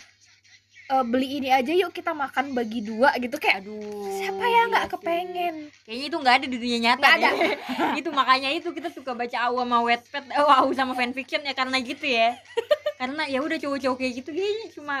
[0.86, 4.84] "Eh, beli ini aja yuk kita makan bagi dua gitu kayak aduh siapa ya nggak
[4.84, 4.90] sih.
[4.92, 7.28] kepengen kayaknya itu nggak ada di dunia nyata Nggak ada.
[7.34, 7.54] deh.
[8.00, 11.76] itu makanya itu kita suka baca AU sama Wattpad eh, AU sama fanfiction ya karena
[11.80, 12.38] gitu ya
[13.02, 14.96] karena ya udah cowok-cowok kayak gitu kayaknya cuma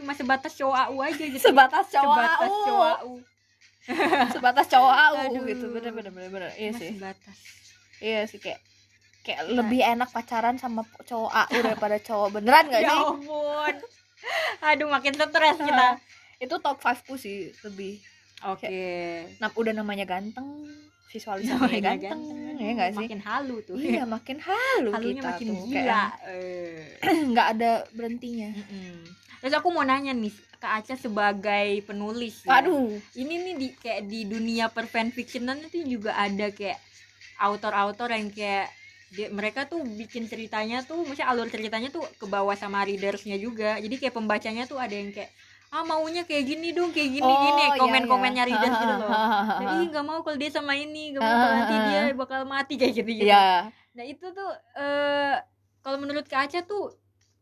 [0.00, 1.44] cuma sebatas cowok AU aja gitu.
[1.44, 2.64] Sebatas cowok sebatas AU.
[2.64, 3.12] cowok AU
[4.30, 5.42] sebatas cowok AU Aduh.
[5.46, 5.64] gitu.
[5.70, 6.50] Bener bener bener bener.
[6.56, 6.90] Iya sih.
[6.96, 7.36] sebatas.
[8.00, 8.60] Iya sih kayak
[9.20, 13.00] kayak lebih enak pacaran sama cowok AU daripada cowok beneran gak ya sih?
[13.04, 13.74] ampun.
[14.62, 15.88] Aduh makin stres kita.
[16.40, 18.00] Itu top 5 ku sih lebih.
[18.48, 18.68] Oke.
[19.36, 20.64] Nah, udah namanya ganteng
[21.10, 23.06] visualisasinya Namanya ganteng, ganteng, ya gak sih?
[23.10, 23.74] Makin halu tuh.
[23.76, 26.04] Iya makin halu halunya kita makin tuh gila.
[26.30, 26.78] Eh.
[27.34, 28.50] nggak ada berhentinya.
[28.54, 29.09] Mm-mm.
[29.40, 32.60] Terus aku mau nanya nih ke Aca sebagai penulis ya.
[32.60, 36.76] aduh Ini nih di kayak di dunia per fanfictionan itu juga ada kayak
[37.40, 38.68] autor-autor yang kayak
[39.10, 43.80] dia, mereka tuh bikin ceritanya tuh maksudnya alur ceritanya tuh ke bawah sama readersnya juga.
[43.80, 45.32] Jadi kayak pembacanya tuh ada yang kayak
[45.70, 48.50] ah maunya kayak gini dong kayak gini Oh, gini iya, komen-komennya iya.
[48.54, 49.10] readers gitu loh.
[49.62, 52.92] Jadi nggak mau kalau dia sama ini, nggak mau kalau nanti dia bakal mati kayak
[53.02, 53.30] gitu gitu.
[53.30, 53.70] Iya.
[53.96, 55.34] Nah itu tuh eh
[55.80, 56.99] kalau menurut Kak Aca tuh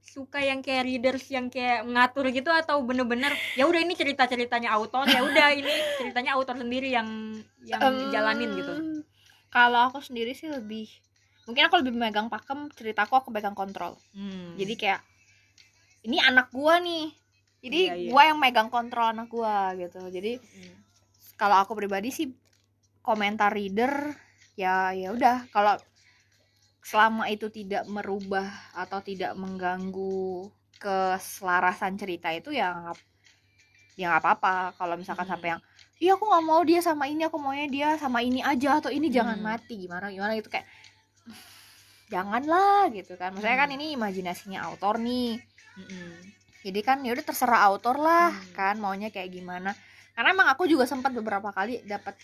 [0.08, 5.04] suka yang kayak readers yang kayak mengatur gitu atau bener-bener ya udah ini cerita-ceritanya autor
[5.04, 5.68] ya udah ini
[6.00, 8.72] ceritanya autor sendiri yang yang Em, jalanin gitu.
[9.48, 10.88] Kalau aku sendiri sih lebih
[11.44, 13.96] mungkin aku lebih megang pakem ceritaku aku pegang kontrol.
[14.12, 14.56] Hmm.
[14.56, 15.00] Jadi kayak
[16.04, 17.12] ini anak gua nih.
[17.60, 18.08] Jadi Iya, iya.
[18.08, 20.00] gua yang megang kontrol anak gua gitu.
[20.08, 20.76] Jadi Hmm.
[21.36, 22.28] kalau aku pribadi sih
[23.00, 24.12] komentar reader
[24.58, 25.78] ya ya udah kalau
[26.82, 30.48] selama itu tidak merubah atau tidak mengganggu
[30.78, 32.96] keselarasan cerita itu ya nggak
[33.98, 35.34] ya nggak apa-apa kalau misalkan Hmm.
[35.34, 35.60] sampai yang
[35.98, 39.10] iya aku nggak mau dia sama ini aku maunya dia sama ini aja atau ini
[39.10, 39.46] jangan Hmm.
[39.50, 40.70] mati gimana gimana gitu kayak
[42.08, 43.76] janganlah gitu kan maksudnya kan Hmm.
[43.76, 45.42] ini imajinasinya autor nih
[45.76, 46.10] Mm-mm.
[46.64, 48.54] jadi kan ya udah terserah autor lah Hmm.
[48.56, 49.74] kan maunya kayak gimana
[50.16, 52.14] karena emang aku juga sempat beberapa kali dapat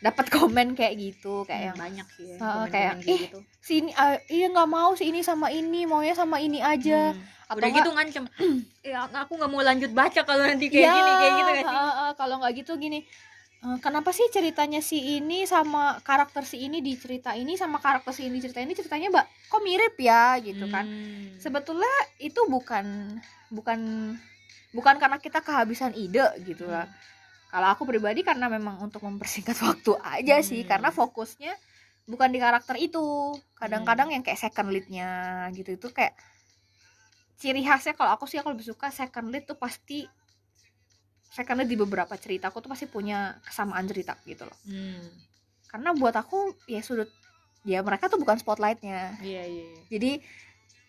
[0.00, 3.38] dapat komen kayak gitu kayak yang banyak sih ya, komen-komen kayak, "Ih, gitu.
[3.60, 7.20] si ini ah, iya nggak mau si ini sama ini maunya sama ini aja Hmm.
[7.46, 8.24] atau Udah nggak, gitu ngancem.
[8.90, 11.76] ya aku nggak mau lanjut baca kalau nanti kayak "Ya, gini kayak gitu gak sih?
[11.76, 12.98] heeh, heeh, kalau nggak gitu gini
[13.60, 18.16] "Eh, kenapa sih ceritanya si ini sama karakter si ini di cerita ini sama karakter
[18.16, 21.36] si ini di cerita ini ceritanya mbak kok mirip ya gitu kan Hmm.
[21.36, 23.20] sebetulnya itu bukan
[23.52, 23.80] bukan
[24.72, 26.88] bukan karena kita kehabisan ide gitu lah
[27.50, 30.70] kalau aku pribadi karena memang untuk mempersingkat waktu aja sih Hmm.
[30.70, 31.52] karena fokusnya
[32.06, 33.02] bukan di karakter itu
[33.54, 35.10] kadang-kadang yang kayak second leadnya
[35.52, 36.14] gitu itu kayak
[37.36, 40.04] ciri khasnya kalau aku sih aku lebih suka second lead tuh pasti
[41.30, 45.06] second lead di beberapa cerita aku tuh pasti punya kesamaan cerita gitu loh Hmm.
[45.70, 47.06] karena buat aku ya sudut
[47.62, 49.64] ya mereka tuh bukan spotlightnya Iya iya.
[49.70, 49.80] iya.
[49.88, 50.10] jadi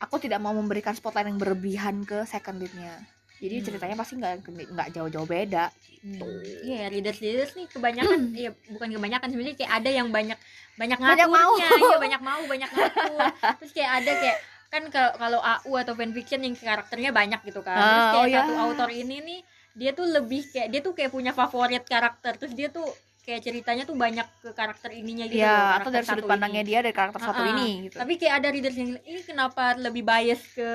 [0.01, 2.97] aku tidak mau memberikan spotlight yang berlebihan ke second leadnya
[3.41, 3.65] jadi Hmm.
[3.65, 4.33] ceritanya pasti nggak
[4.69, 6.25] nggak jauh-jauh beda gitu
[6.61, 10.37] Iya, readers readers nih kebanyakan ya bukan kebanyakan sebenarnya kayak ada yang banyak
[10.77, 11.53] banyak Banyak ngaturnya, mau.
[11.83, 13.19] iya banyak mau, banyak ngatur.
[13.59, 14.37] Terus kayak ada kayak
[14.67, 17.75] kan kalau kalau AU atau fanfiction yang karakternya banyak gitu kan.
[17.75, 18.37] Terus Ah, kayak oh ya.
[18.39, 19.39] satu autor ini nih
[19.73, 22.33] dia tuh lebih kayak dia tuh kayak punya favorit karakter.
[22.35, 22.87] Terus dia tuh
[23.21, 26.67] kayak ceritanya tuh banyak ke karakter ininya gitu ya atau dari sudut satu pandangnya ini.
[26.67, 27.53] dia dari karakter satu Ah, ah.
[27.53, 30.69] ini gitu tapi kayak ada readers yang ini kenapa lebih bias ke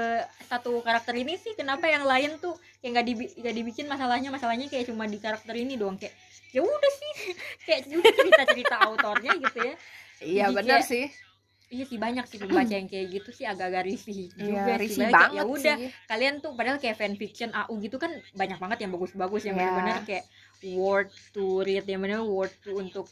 [0.44, 4.86] satu karakter ini sih kenapa yang lain tuh kayak nggak dibi dibikin masalahnya masalahnya kayak
[4.86, 6.14] cuma di karakter ini doang kayak
[6.48, 7.12] ya udah sih
[7.66, 9.74] kayak udah cerita cerita autornya gitu ya
[10.22, 11.10] iya benar sih
[11.66, 15.00] iya sih banyak sih pembaca yang kayak gitu sih agak-agak risih juga Iya, sih risih
[15.00, 15.90] Banyak kayak, banget ya udah sih.
[16.06, 19.66] kalian tuh padahal kayak fanfiction AU gitu kan banyak banget yang bagus-bagus yang Iya.
[19.66, 20.24] benar-benar kayak
[20.62, 23.06] worth to read yang benar worth to untuk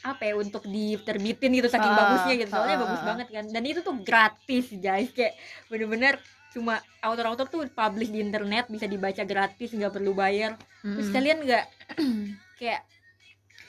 [0.00, 2.50] apa ya untuk diterbitin gitu saking Ah, bagusnya gitu.
[2.50, 3.44] Soalnya ah, bagus ah, banget kan.
[3.46, 5.12] Dan itu tuh gratis guys.
[5.12, 5.36] Kayak
[5.68, 6.16] bener-bener
[6.50, 10.56] cuma author-author tuh publish di internet bisa dibaca gratis nggak perlu bayar.
[10.80, 11.14] Terus Mm-mm.
[11.14, 11.64] kalian nggak
[12.58, 12.80] kayak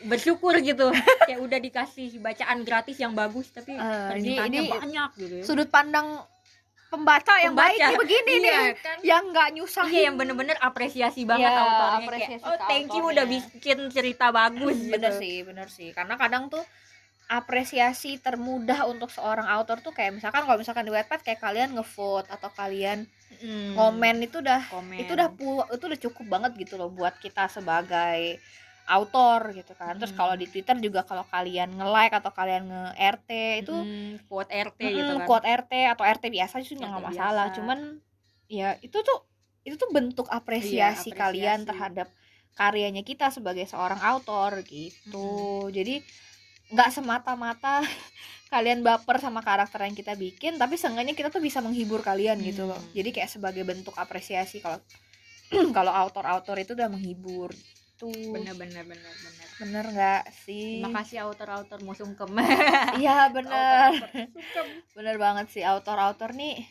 [0.02, 0.90] bersyukur gitu.
[1.28, 5.44] Kayak udah dikasih bacaan gratis yang bagus tapi Eh, ini- ini banyak gitu ya.
[5.46, 6.18] sudut pandang
[6.92, 7.72] pembaca yang Pembaca.
[7.72, 8.98] baik nih begini Iya, nih kan?
[9.02, 13.04] yang nggak nyusahin Iya yang bener-bener apresiasi banget Iya, autornya apresiasi kayak oh thank you
[13.06, 15.22] udah bikin cerita bagus bener gitu.
[15.24, 16.62] sih bener sih karena kadang tuh
[17.28, 22.28] apresiasi termudah untuk seorang author tuh kayak misalkan kalau misalkan di Wattpad kayak kalian ngevote
[22.28, 25.00] atau kalian Hmm, komen itu udah komen.
[25.00, 28.38] itu udah pu itu udah cukup banget gitu loh buat kita sebagai
[28.92, 30.20] autor gitu kan terus Hmm.
[30.20, 33.30] kalau di Twitter juga kalau kalian nge-like atau kalian nge-RT
[33.64, 37.48] itu Hmm, quote RT mm, gitu kan quote RT atau RT biasa sih nggak masalah
[37.48, 37.56] biasa.
[37.58, 37.80] cuman
[38.52, 39.20] ya itu tuh
[39.64, 41.70] itu tuh bentuk apresiasi, Iya, kalian apresiasi.
[41.70, 42.08] terhadap
[42.52, 45.72] karyanya kita sebagai seorang autor gitu Hmm.
[45.72, 46.04] jadi
[46.72, 47.80] nggak semata-mata
[48.54, 52.68] kalian baper sama karakter yang kita bikin tapi seenggaknya kita tuh bisa menghibur kalian gitu
[52.68, 52.92] loh Hmm.
[52.92, 54.80] jadi kayak sebagai bentuk apresiasi kalau
[55.78, 57.52] kalau autor-autor itu udah menghibur
[58.02, 59.48] tuh bener bener bener bener.
[59.62, 60.82] Bener nggak sih?
[60.82, 62.34] Terima kasih autor-autor mau sungkem
[63.02, 63.94] iya bener.
[64.98, 66.66] Bener banget sih autor-autor nih.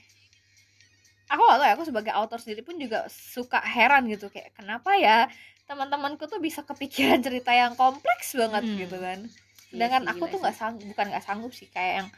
[1.31, 4.99] Aku gak tau ya aku sebagai autor sendiri pun juga suka heran gitu kayak kenapa
[4.99, 5.31] ya
[5.71, 8.79] teman-temanku tuh bisa kepikiran cerita yang kompleks banget Hmm.
[8.83, 9.19] gitu kan.
[9.23, 12.09] Iya sedangkan sih, aku tuh nggak sanggup bukan nggak sanggup sih kayak yang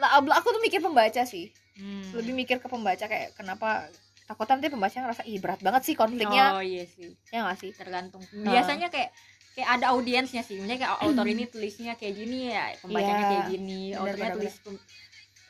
[0.00, 1.52] lah aku tuh mikir pembaca sih.
[1.76, 2.12] Hmm.
[2.12, 3.88] lebih mikir ke pembaca kayak kenapa
[4.30, 6.54] takutnya nanti pembaca ngerasa ih berat banget sih konfliknya.
[6.54, 7.10] Oh iya sih.
[7.34, 7.74] Ya gak sih?
[7.74, 8.22] Tergantung.
[8.30, 9.10] Biasanya kayak
[9.58, 10.62] kayak ada audiensnya sih.
[10.62, 13.80] Misalnya kayak autor ini tulisnya kayak gini ya pembacanya Iya, kayak gini.
[13.98, 14.54] Autornya tulis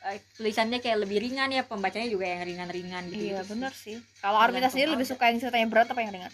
[0.01, 4.01] eh, tulisannya kayak lebih ringan ya pembacanya juga yang ringan-ringan gitu iya gitu bener sih.
[4.17, 6.33] Kalau Armita sendiri lebih suka yang ceritanya berat apa yang ringan?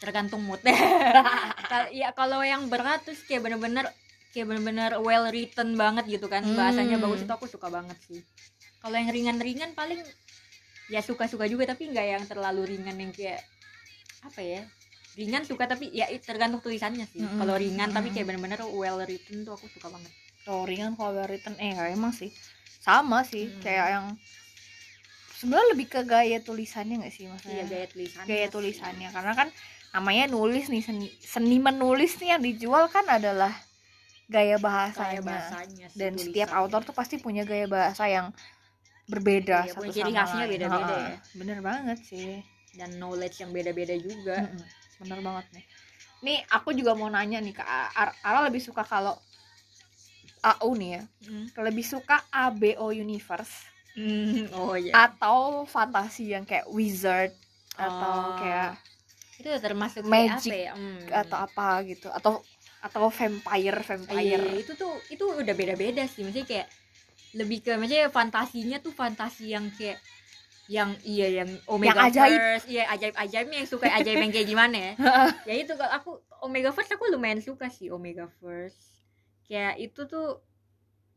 [0.00, 0.64] Tergantung mood.
[1.92, 3.84] Ya kalau yang berat terus kayak bener-bener
[4.32, 7.04] kayak bener-bener well written banget gitu kan bahasanya Hmm.
[7.06, 8.24] bagus itu aku suka banget sih.
[8.80, 10.00] Kalau yang ringan-ringan paling
[10.92, 13.40] ya suka-suka juga tapi nggak yang terlalu ringan yang kayak
[14.24, 14.62] apa ya
[15.14, 17.22] ringan suka tapi ya tergantung tulisannya sih.
[17.22, 17.38] Mm-mm.
[17.38, 20.10] kalau ringan tapi kayak bener-bener well written tuh aku suka banget.
[20.50, 22.34] Oh ringan kalau well written eh emang sih.
[22.82, 23.62] Sama sih Hmm.
[23.62, 24.06] kayak yang
[25.38, 27.62] sebenarnya lebih ke gaya tulisannya nggak sih maksudnya?
[27.62, 28.52] Iya gaya tulisannya gaya sih.
[28.52, 29.48] tulisannya karena kan
[29.94, 33.54] namanya nulis nih seni seniman nulis nih yang dijual kan adalah
[34.26, 38.32] gaya bahasanya, Gaya bahasanya dan setiap autor tuh pasti punya gaya bahasa yang
[39.06, 41.16] berbeda Iya, satu ciri sama khasnya beda-beda ya.
[41.34, 42.40] bener banget sih.
[42.72, 44.36] Dan knowledge yang beda-beda juga.
[44.40, 44.64] Mm-mm.
[44.96, 45.64] bener banget nih.
[46.22, 49.14] Nih aku juga mau nanya nih ke Ara, Ara lebih suka kalau
[50.42, 51.02] AU nih ya.
[51.24, 51.46] Hmm.
[51.62, 54.90] lebih suka ABO universe Hmm, oh iya.
[54.92, 57.30] atau fantasi yang kayak wizard
[57.74, 58.36] atau Oh.
[58.36, 58.74] kayak
[59.34, 60.72] itu termasuk Magic apa ya?
[60.74, 60.98] Hmm.
[61.12, 62.08] atau apa gitu.
[62.08, 62.42] Atau
[62.80, 64.42] atau vampire vampire.
[64.42, 66.20] Iya, itu tuh itu udah beda-beda sih.
[66.20, 66.68] Maksudnya kayak
[67.34, 69.98] lebih ke maksudnya fantasinya tuh fantasi yang kayak
[70.64, 72.40] yang iya yang Omega ajaib.
[72.40, 74.92] Verse, iya ajaib ajaibnya yang suka ajaib yang kayak gimana ya.
[75.50, 76.10] Ya itu kalau aku
[76.40, 78.80] Omega Verse aku lumayan suka sih Omega Verse
[79.44, 80.40] kayak itu tuh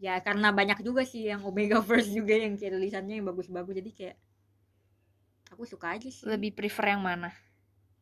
[0.04, 3.80] ya karena banyak juga sih yang Omega Verse juga yang kayak tulisannya yang bagus-bagus.
[3.80, 4.16] Jadi kayak
[5.56, 6.28] aku suka aja sih.
[6.28, 7.32] Lebih prefer yang mana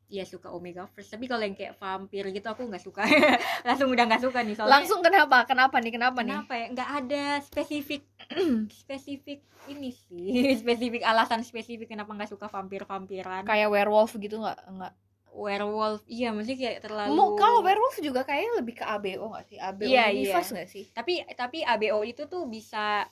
[0.06, 3.02] Iya suka Omega Verse tapi kalau yang kayak vampir gitu aku nggak suka.
[3.68, 4.74] Langsung udah nggak suka nih soalnya.
[4.78, 5.50] Langsung kenapa?
[5.50, 5.92] Kenapa nih?
[5.98, 6.30] Kenapa, nih?
[6.38, 6.66] Kenapa ya?
[6.70, 8.02] Nggak ada spesifik
[8.86, 10.30] spesifik ini sih.
[10.62, 14.60] Spesifik alasan spesifik kenapa nggak suka vampir vampiran kayak werewolf gitu nggak?
[14.70, 14.94] Nggak.
[15.36, 16.06] Werewolf.
[16.06, 19.58] Iya maksudnya kayak terlalu mau kalau werewolf juga kayaknya lebih ke ABO nggak sih?
[19.58, 20.56] ABO Iya, universe iya.
[20.62, 20.84] nggak sih?
[20.94, 23.10] Tapi tapi ABO itu tuh bisa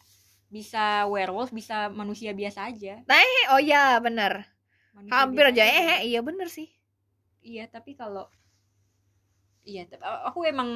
[0.53, 3.01] bisa werewolf bisa manusia biasa aja.
[3.01, 4.45] Eh oh iya bener.
[4.93, 5.65] Manusia hampir aja.
[5.65, 5.73] aja.
[5.73, 6.69] eh iya bener sih
[7.43, 8.25] iya tapi kalau
[9.63, 10.69] iya tapi aku emang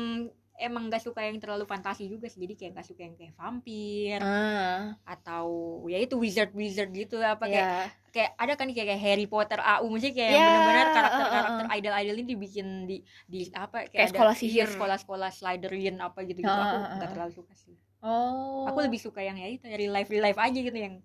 [0.58, 2.42] emang nggak suka yang terlalu fantasi juga sih.
[2.42, 4.98] Jadi kayak nggak suka yang kayak vampir ah.
[5.06, 5.46] atau
[5.86, 7.88] ya itu wizard wizard gitu apa kayak ya
[8.18, 11.54] kayak ada kan kayak, kayak Harry Potter AU maksudnya kayak Ya, yang benar-benar uh, karakter-karakter
[11.62, 11.78] uh, uh.
[11.78, 12.98] idol-idol ini dibikin di
[13.30, 14.68] di apa kayak, Kayak ada- sekolah iya, sihir.
[14.74, 16.50] sekolah-sekolah Slytherin apa gitu-gitu.
[16.50, 17.14] Uh, aku uh, uh, nggak uh.
[17.14, 17.78] terlalu suka sih.
[18.02, 18.66] Oh.
[18.66, 20.98] Aku lebih suka yang ya itu real life real life aja gitu yang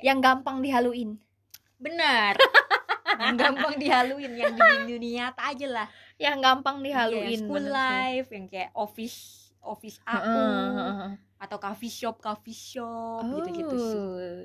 [0.00, 1.20] yang gampang dihaluin.
[1.76, 2.40] Benar
[3.20, 5.86] yang gampang dihaluin yang di dunia nyata aja lah
[6.20, 8.04] yang gampang dihaluin school bener sih.
[8.10, 11.12] life yang kayak office office Heeh, heeh.
[11.40, 14.44] atau coffee shop coffee shop gitu-gitu sih Oh,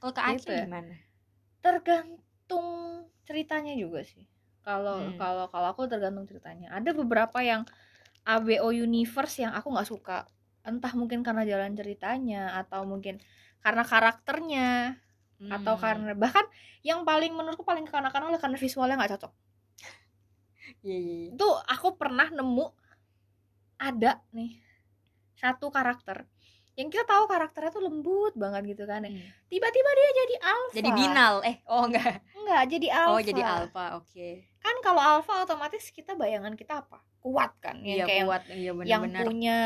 [0.00, 0.64] kalau ke gitu Aceh ya?
[0.64, 0.94] gimana
[1.60, 2.68] tergantung
[3.28, 4.24] ceritanya juga sih
[4.64, 5.16] kalau Hmm.
[5.20, 7.64] kalau kalau aku tergantung ceritanya ada beberapa yang
[8.26, 10.18] ABO universe yang aku nggak suka
[10.64, 13.16] entah mungkin karena jalan ceritanya atau mungkin
[13.64, 14.68] karena karakternya
[15.40, 15.80] atau Hmm.
[15.80, 16.44] karena bahkan
[16.82, 19.32] yang paling menurutku paling kekanak-kanak adalah karena visualnya nggak cocok
[20.84, 21.28] Iya, iya, iya.
[21.32, 22.66] itu aku pernah nemu
[23.76, 24.60] ada nih
[25.34, 26.28] satu karakter
[26.76, 29.10] yang kita tahu karakternya tuh lembut banget gitu kan ya.
[29.10, 29.24] Hmm.
[29.48, 33.84] tiba-tiba dia jadi alpha jadi binal eh oh enggak enggak jadi alpha oh jadi alpha
[33.96, 34.28] oke
[34.60, 38.42] kan kalau alpha otomatis kita bayangan kita apa kuat kan yang iya kayak yang- kuat
[38.48, 39.58] iya yang benar-benar punya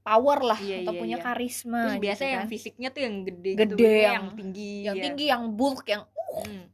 [0.00, 1.24] power lah Iya, atau iya, punya iya.
[1.24, 2.50] karisma terus gitu biasa yang kan.
[2.52, 5.02] fisiknya tuh yang gede Gede, gitu, yang- yang tinggi yang ya.
[5.02, 6.64] tinggi yang bulk yang Hmm.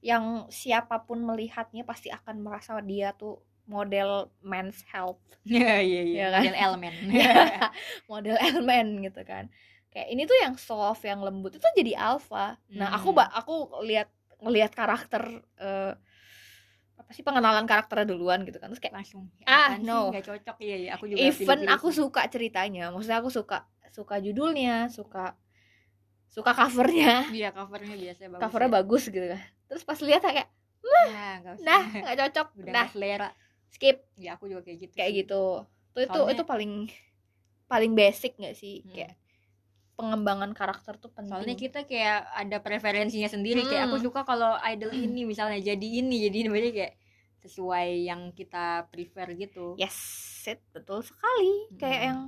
[0.00, 6.16] yang siapa pun melihatnya pasti akan merasa dia tuh model men's health Iya iya iya.
[6.16, 6.42] Iya kan?
[6.42, 6.94] Model elemen.
[8.10, 9.44] model elemen gitu kan
[9.88, 13.30] kayak ini tuh yang soft yang lembut itu jadi alpha nah aku Hmm.
[13.30, 14.08] aku lihat
[14.40, 15.22] ngelihat karakter
[15.56, 15.92] eh,
[16.94, 19.26] apa sih pengenalan karakternya duluan gitu kan terus kayak Langsung.
[19.42, 19.86] Ah, apaan sih?
[19.86, 20.00] no.
[20.08, 20.90] Nggak cocok iya iya.
[20.94, 25.34] Aku juga even aku suka ceritanya maksudnya aku suka suka judulnya suka
[26.26, 28.42] suka covernya Iya covernya biasa bagus.
[28.42, 28.74] covernya ya.
[28.74, 30.48] bagus gitu kan terus pas lihat kayak
[30.84, 31.62] Ya, usah.
[31.62, 33.28] nah nggak cocok Udah nah selera.
[33.68, 34.92] skip Ya aku juga kayak gitu.
[34.94, 35.18] kayak sih.
[35.22, 35.42] gitu
[35.90, 36.72] tuh itu Soalnya- itu paling
[37.64, 38.92] paling basic nggak sih Hmm.
[38.92, 39.12] kayak
[39.94, 44.06] pengembangan karakter tuh penting Soalnya kita kayak ada preferensinya sendiri kayak aku Hmm.
[44.10, 46.94] suka kalau idol ini misalnya jadi ini jadi ini berarti kayak
[47.40, 49.78] sesuai yang kita prefer gitu.
[49.78, 49.94] yes
[50.44, 52.08] it betul sekali kayak Hmm.
[52.10, 52.20] yang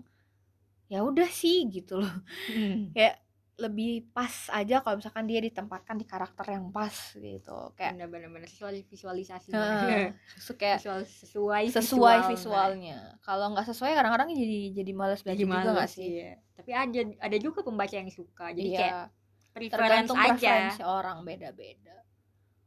[0.86, 2.14] ya udah sih gitu loh
[2.46, 2.94] Hmm.
[2.94, 3.18] kayak
[3.56, 8.84] lebih pas aja kalau misalkan dia ditempatkan di karakter yang pas gitu kayak Bener-bener sesuai
[8.84, 9.48] visualisasi.
[10.44, 15.32] Su- kayak Visual sesuai sesuai visual, visualnya kalau nggak sesuai kadang-kadang jadi jadi males Nah,
[15.32, 16.32] belajar jadi juga males sih ya.
[16.52, 18.52] Tapi ada ada juga pembaca yang suka.
[18.52, 18.96] Jadi iya kayak
[19.72, 20.36] tergantung aja.
[20.36, 21.96] preferensi orang beda-beda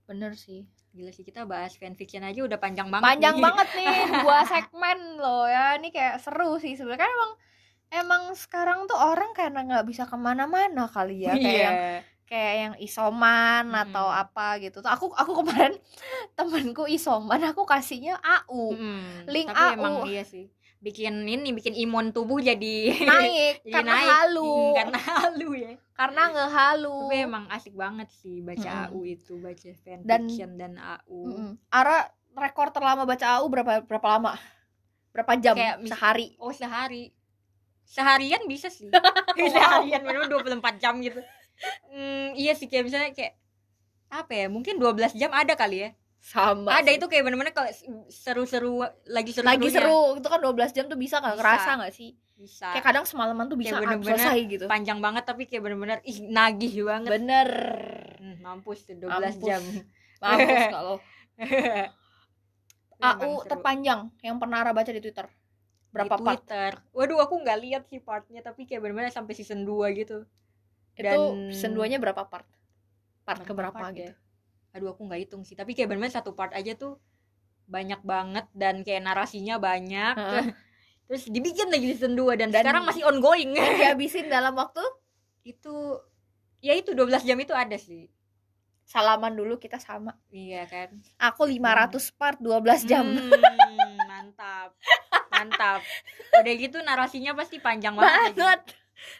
[0.10, 3.06] bener sih Gila sih kita bahas fanfiction aja udah panjang banget.
[3.14, 3.46] panjang nih.
[3.46, 3.94] banget nih
[4.26, 7.32] dua segmen loh ya ini kayak seru sih sebenarnya kan emang
[7.92, 11.60] emang sekarang tuh orang karena nggak bisa ke mana-mana kali ya kayak Iya.
[11.60, 11.78] yang
[12.24, 13.82] kayak yang isoman Mm-mm.
[13.84, 15.74] atau apa gitu tuh aku aku kemarin
[16.38, 19.26] temanku isoman aku kasihnya AU Mm-mm.
[19.26, 19.74] Link Tapi AU.
[19.76, 20.46] emang iya sih.
[20.80, 24.08] Bikin ini bikin imun tubuh jadi naik jadi karena naik.
[24.08, 25.72] halu Mm, karena halu ya.
[25.92, 28.88] karena ngehalu Tapi emang asik banget sih baca Mm-mm.
[28.88, 31.20] AU itu, baca Dan- fanfiction dan, AU.
[31.26, 31.52] Mm-mm.
[31.68, 34.38] Ara rekor terlama baca AU berapa berapa lama
[35.10, 37.12] berapa jam Kayak sehari Oh, sehari.
[37.90, 38.86] Seharian bisa sih.
[39.54, 41.18] Seharian minum 24 jam gitu.
[41.90, 43.34] Hmm, iya sih kayak misalnya kayak
[44.08, 44.46] apa ya?
[44.48, 45.92] Mungkin 12 jam ada kali ya.
[46.20, 47.00] sama ada sih.
[47.00, 47.72] itu kayak bener-bener kalau
[48.12, 52.12] seru-seru lagi seru lagi seru itu kan 12 jam tuh bisa nggak kerasa nggak sih
[52.36, 55.64] bisa kayak kadang semalaman tuh bisa Kayak ah, bener-bener selesai gitu panjang banget tapi kayak
[55.64, 57.48] bener-bener ih nagih banget bener
[58.20, 59.48] Hmm, mampus tuh 12 Mampus.
[59.48, 59.62] jam
[60.20, 60.96] mampus kalau
[63.00, 65.24] AU terpanjang yang pernah Ara baca di Twitter
[65.90, 66.72] berapa di part Twitter.
[66.92, 70.26] Waduh, aku nggak lihat sih partnya, tapi kayak benar-benar sampai season 2 gitu.
[70.92, 72.44] itu Dan- season 2 nya berapa part
[73.24, 74.16] part Berapa keberapa part gitu ya?
[74.72, 77.00] Aduh, aku nggak hitung sih, tapi kayak benar-benar satu part aja tuh
[77.66, 80.14] banyak banget dan kayak narasinya banyak.
[80.14, 80.46] Heeh.
[81.06, 83.54] Terus dibikin lagi season 2 dan, Dan- sekarang masih ongoing.
[83.80, 84.82] Dihabisin dalam waktu
[85.42, 85.98] itu
[86.60, 88.12] ya itu 12 jam itu ada sih.
[88.84, 90.90] salaman dulu kita sama Iya kan?
[91.16, 93.30] aku 500 part 12 jam Hmm,
[94.04, 94.74] mantap.
[95.42, 95.80] Mantap.
[96.34, 98.34] Udah gitu narasinya pasti panjang banget.
[98.34, 98.62] banget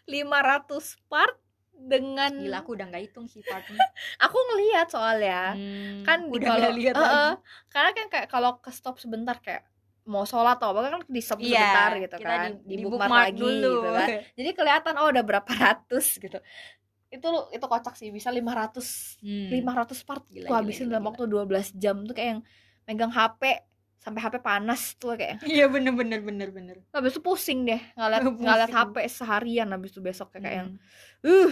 [0.06, 0.68] 500
[1.06, 1.36] part
[1.72, 3.80] dengan Gila aku udah nggak hitung sih partnya.
[4.26, 7.34] aku ngelihat soalnya Hmm, kan udah kalau lihat eh.
[7.70, 9.64] karena kan kayak kalau ke stop sebentar kayak
[10.04, 12.84] mau sholat atau apa kan di stop Iya, sebentar gitu kita kan di, di, di
[12.84, 13.72] bookmark bookmark lagi dulu.
[13.72, 16.40] gitu kan jadi kelihatan oh udah berapa ratus gitu
[17.10, 19.48] itu itu kocak sih bisa 500 Hmm.
[19.50, 21.10] 500 part Gila, gua gila, habisin gila, dalam gila.
[21.10, 21.24] waktu
[21.72, 22.42] 12 jam tuh kayak yang
[22.84, 23.42] megang HP
[24.00, 26.78] sampai HP panas tuh kayak Iya bener bener bener bener.
[26.90, 30.70] habis itu pusing deh ngeliat ngeliat HP seharian habis itu besok kayak yang
[31.20, 31.28] Hmm.
[31.28, 31.52] uh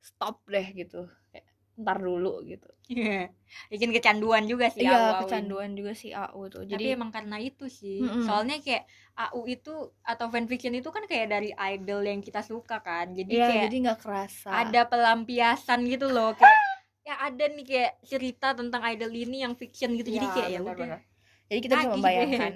[0.00, 3.34] stop deh gitu kayak ntar dulu gitu Iya.
[3.66, 7.34] Bikin kecanduan juga sih iya AU kecanduan juga sih AU tuh Jadi jadi emang karena
[7.36, 7.98] itu sih.
[7.98, 8.22] Mm-mm.
[8.22, 8.86] Soalnya kayak
[9.18, 13.10] AU itu atau fanfiction itu kan kayak dari idol yang kita suka kan.
[13.10, 14.48] Jadi Iya, kayak jadi nggak kerasa.
[14.54, 16.54] ada pelampiasan gitu loh kayak
[17.10, 20.06] ya ada nih kayak cerita tentang idol ini yang fiction gitu.
[20.06, 21.00] jadi Iya, kayak ya udah.
[21.46, 21.96] Jadi kita bisa Nagih deh.
[21.96, 22.52] membayangkan.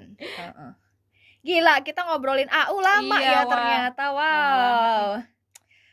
[1.41, 3.49] Gila, kita ngobrolin AU lama Iya, ya wah.
[3.49, 4.03] ternyata.
[4.11, 5.05] Wow.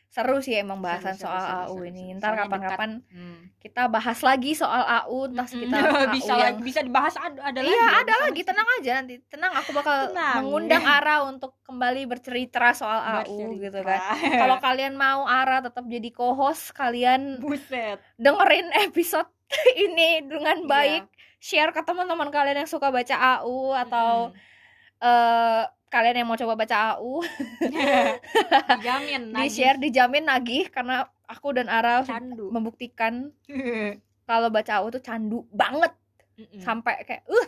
[0.08, 2.18] seru sih emang bahasan Seru, soal seru, AU seru, ini seru.
[2.18, 3.52] ntar kapan-kapan Hmm.
[3.54, 7.60] kita bahas lagi soal AU entah kita AU bisa yang lagi- bisa dibahas ada, ada
[7.60, 10.34] lagi iya ya, ada bisa lagi tenang aja nanti tenang aku bakal Tenang.
[10.40, 13.62] mengundang Ara untuk kembali bercerita soal AU bercerita.
[13.62, 14.00] gitu kan
[14.34, 19.28] kalau kalian mau Ara tetap jadi co-host kalian buset dengerin episode
[19.76, 21.04] ini dengan Iya.
[21.38, 25.00] Share ke teman-teman kalian yang suka baca AU atau Mm-mm.
[25.00, 27.24] eh kalian yang mau coba baca AU
[28.74, 33.30] dijamin di share dijamin nagih karena aku dan Ara candu membuktikan
[34.28, 35.92] kalau baca AU tuh candu banget
[36.36, 36.60] Mm-mm.
[36.60, 37.46] sampai kayak uh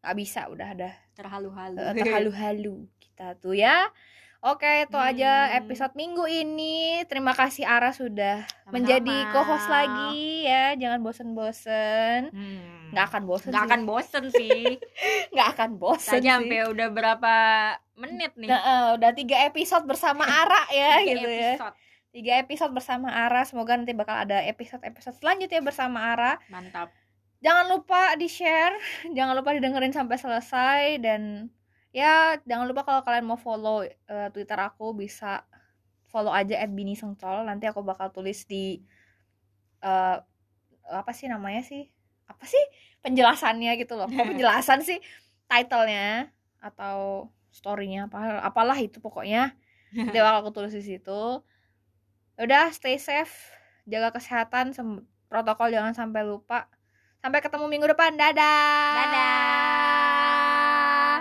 [0.00, 3.88] nggak bisa udah ada terhalu-halu eh, terhalu-halu kita tuh ya
[4.40, 5.64] oke itu aja Hmm.
[5.64, 8.72] episode minggu ini terima kasih Ara sudah Sama-sama.
[8.72, 12.83] menjadi co-host lagi ya jangan bosen-bosen Hmm.
[12.94, 14.78] Nggak akan bosen nggak akan bosen sih.
[15.34, 16.30] Nggak akan bosen sih.
[16.30, 17.34] sampai udah berapa
[17.98, 18.46] menit nih?
[18.46, 21.52] Nah, eh, udah tiga episode bersama Ara ya Tiga gitu ya.
[21.58, 21.74] episode.
[22.14, 23.42] tiga episode bersama Ara.
[23.42, 26.38] Semoga nanti bakal ada episode episode selanjutnya bersama Ara.
[26.46, 26.94] Mantap.
[27.42, 28.78] Jangan lupa di share
[29.16, 31.50] jangan lupa didengerin sampai selesai dan
[31.90, 35.42] ya jangan lupa kalau kalian mau follow eh, twitter aku bisa
[36.08, 38.78] follow aja at bini sengcol nanti aku bakal tulis di
[39.78, 40.16] eh
[40.84, 41.88] apa sih namanya sih
[42.28, 42.64] apa sih
[43.04, 44.08] penjelasannya gitu loh.
[44.08, 44.98] Kok penjelasan sih
[45.48, 46.32] titlenya
[46.62, 49.54] atau storynya apa apalah itu pokoknya.
[49.94, 51.42] Nanti bakal aku tulis di situ.
[52.34, 54.72] Udah stay safe jaga kesehatan
[55.28, 56.66] protokol jangan sampai lupa.
[57.20, 58.16] Sampai ketemu minggu depan.
[58.20, 58.92] Dadah!
[59.00, 60.53] Dadah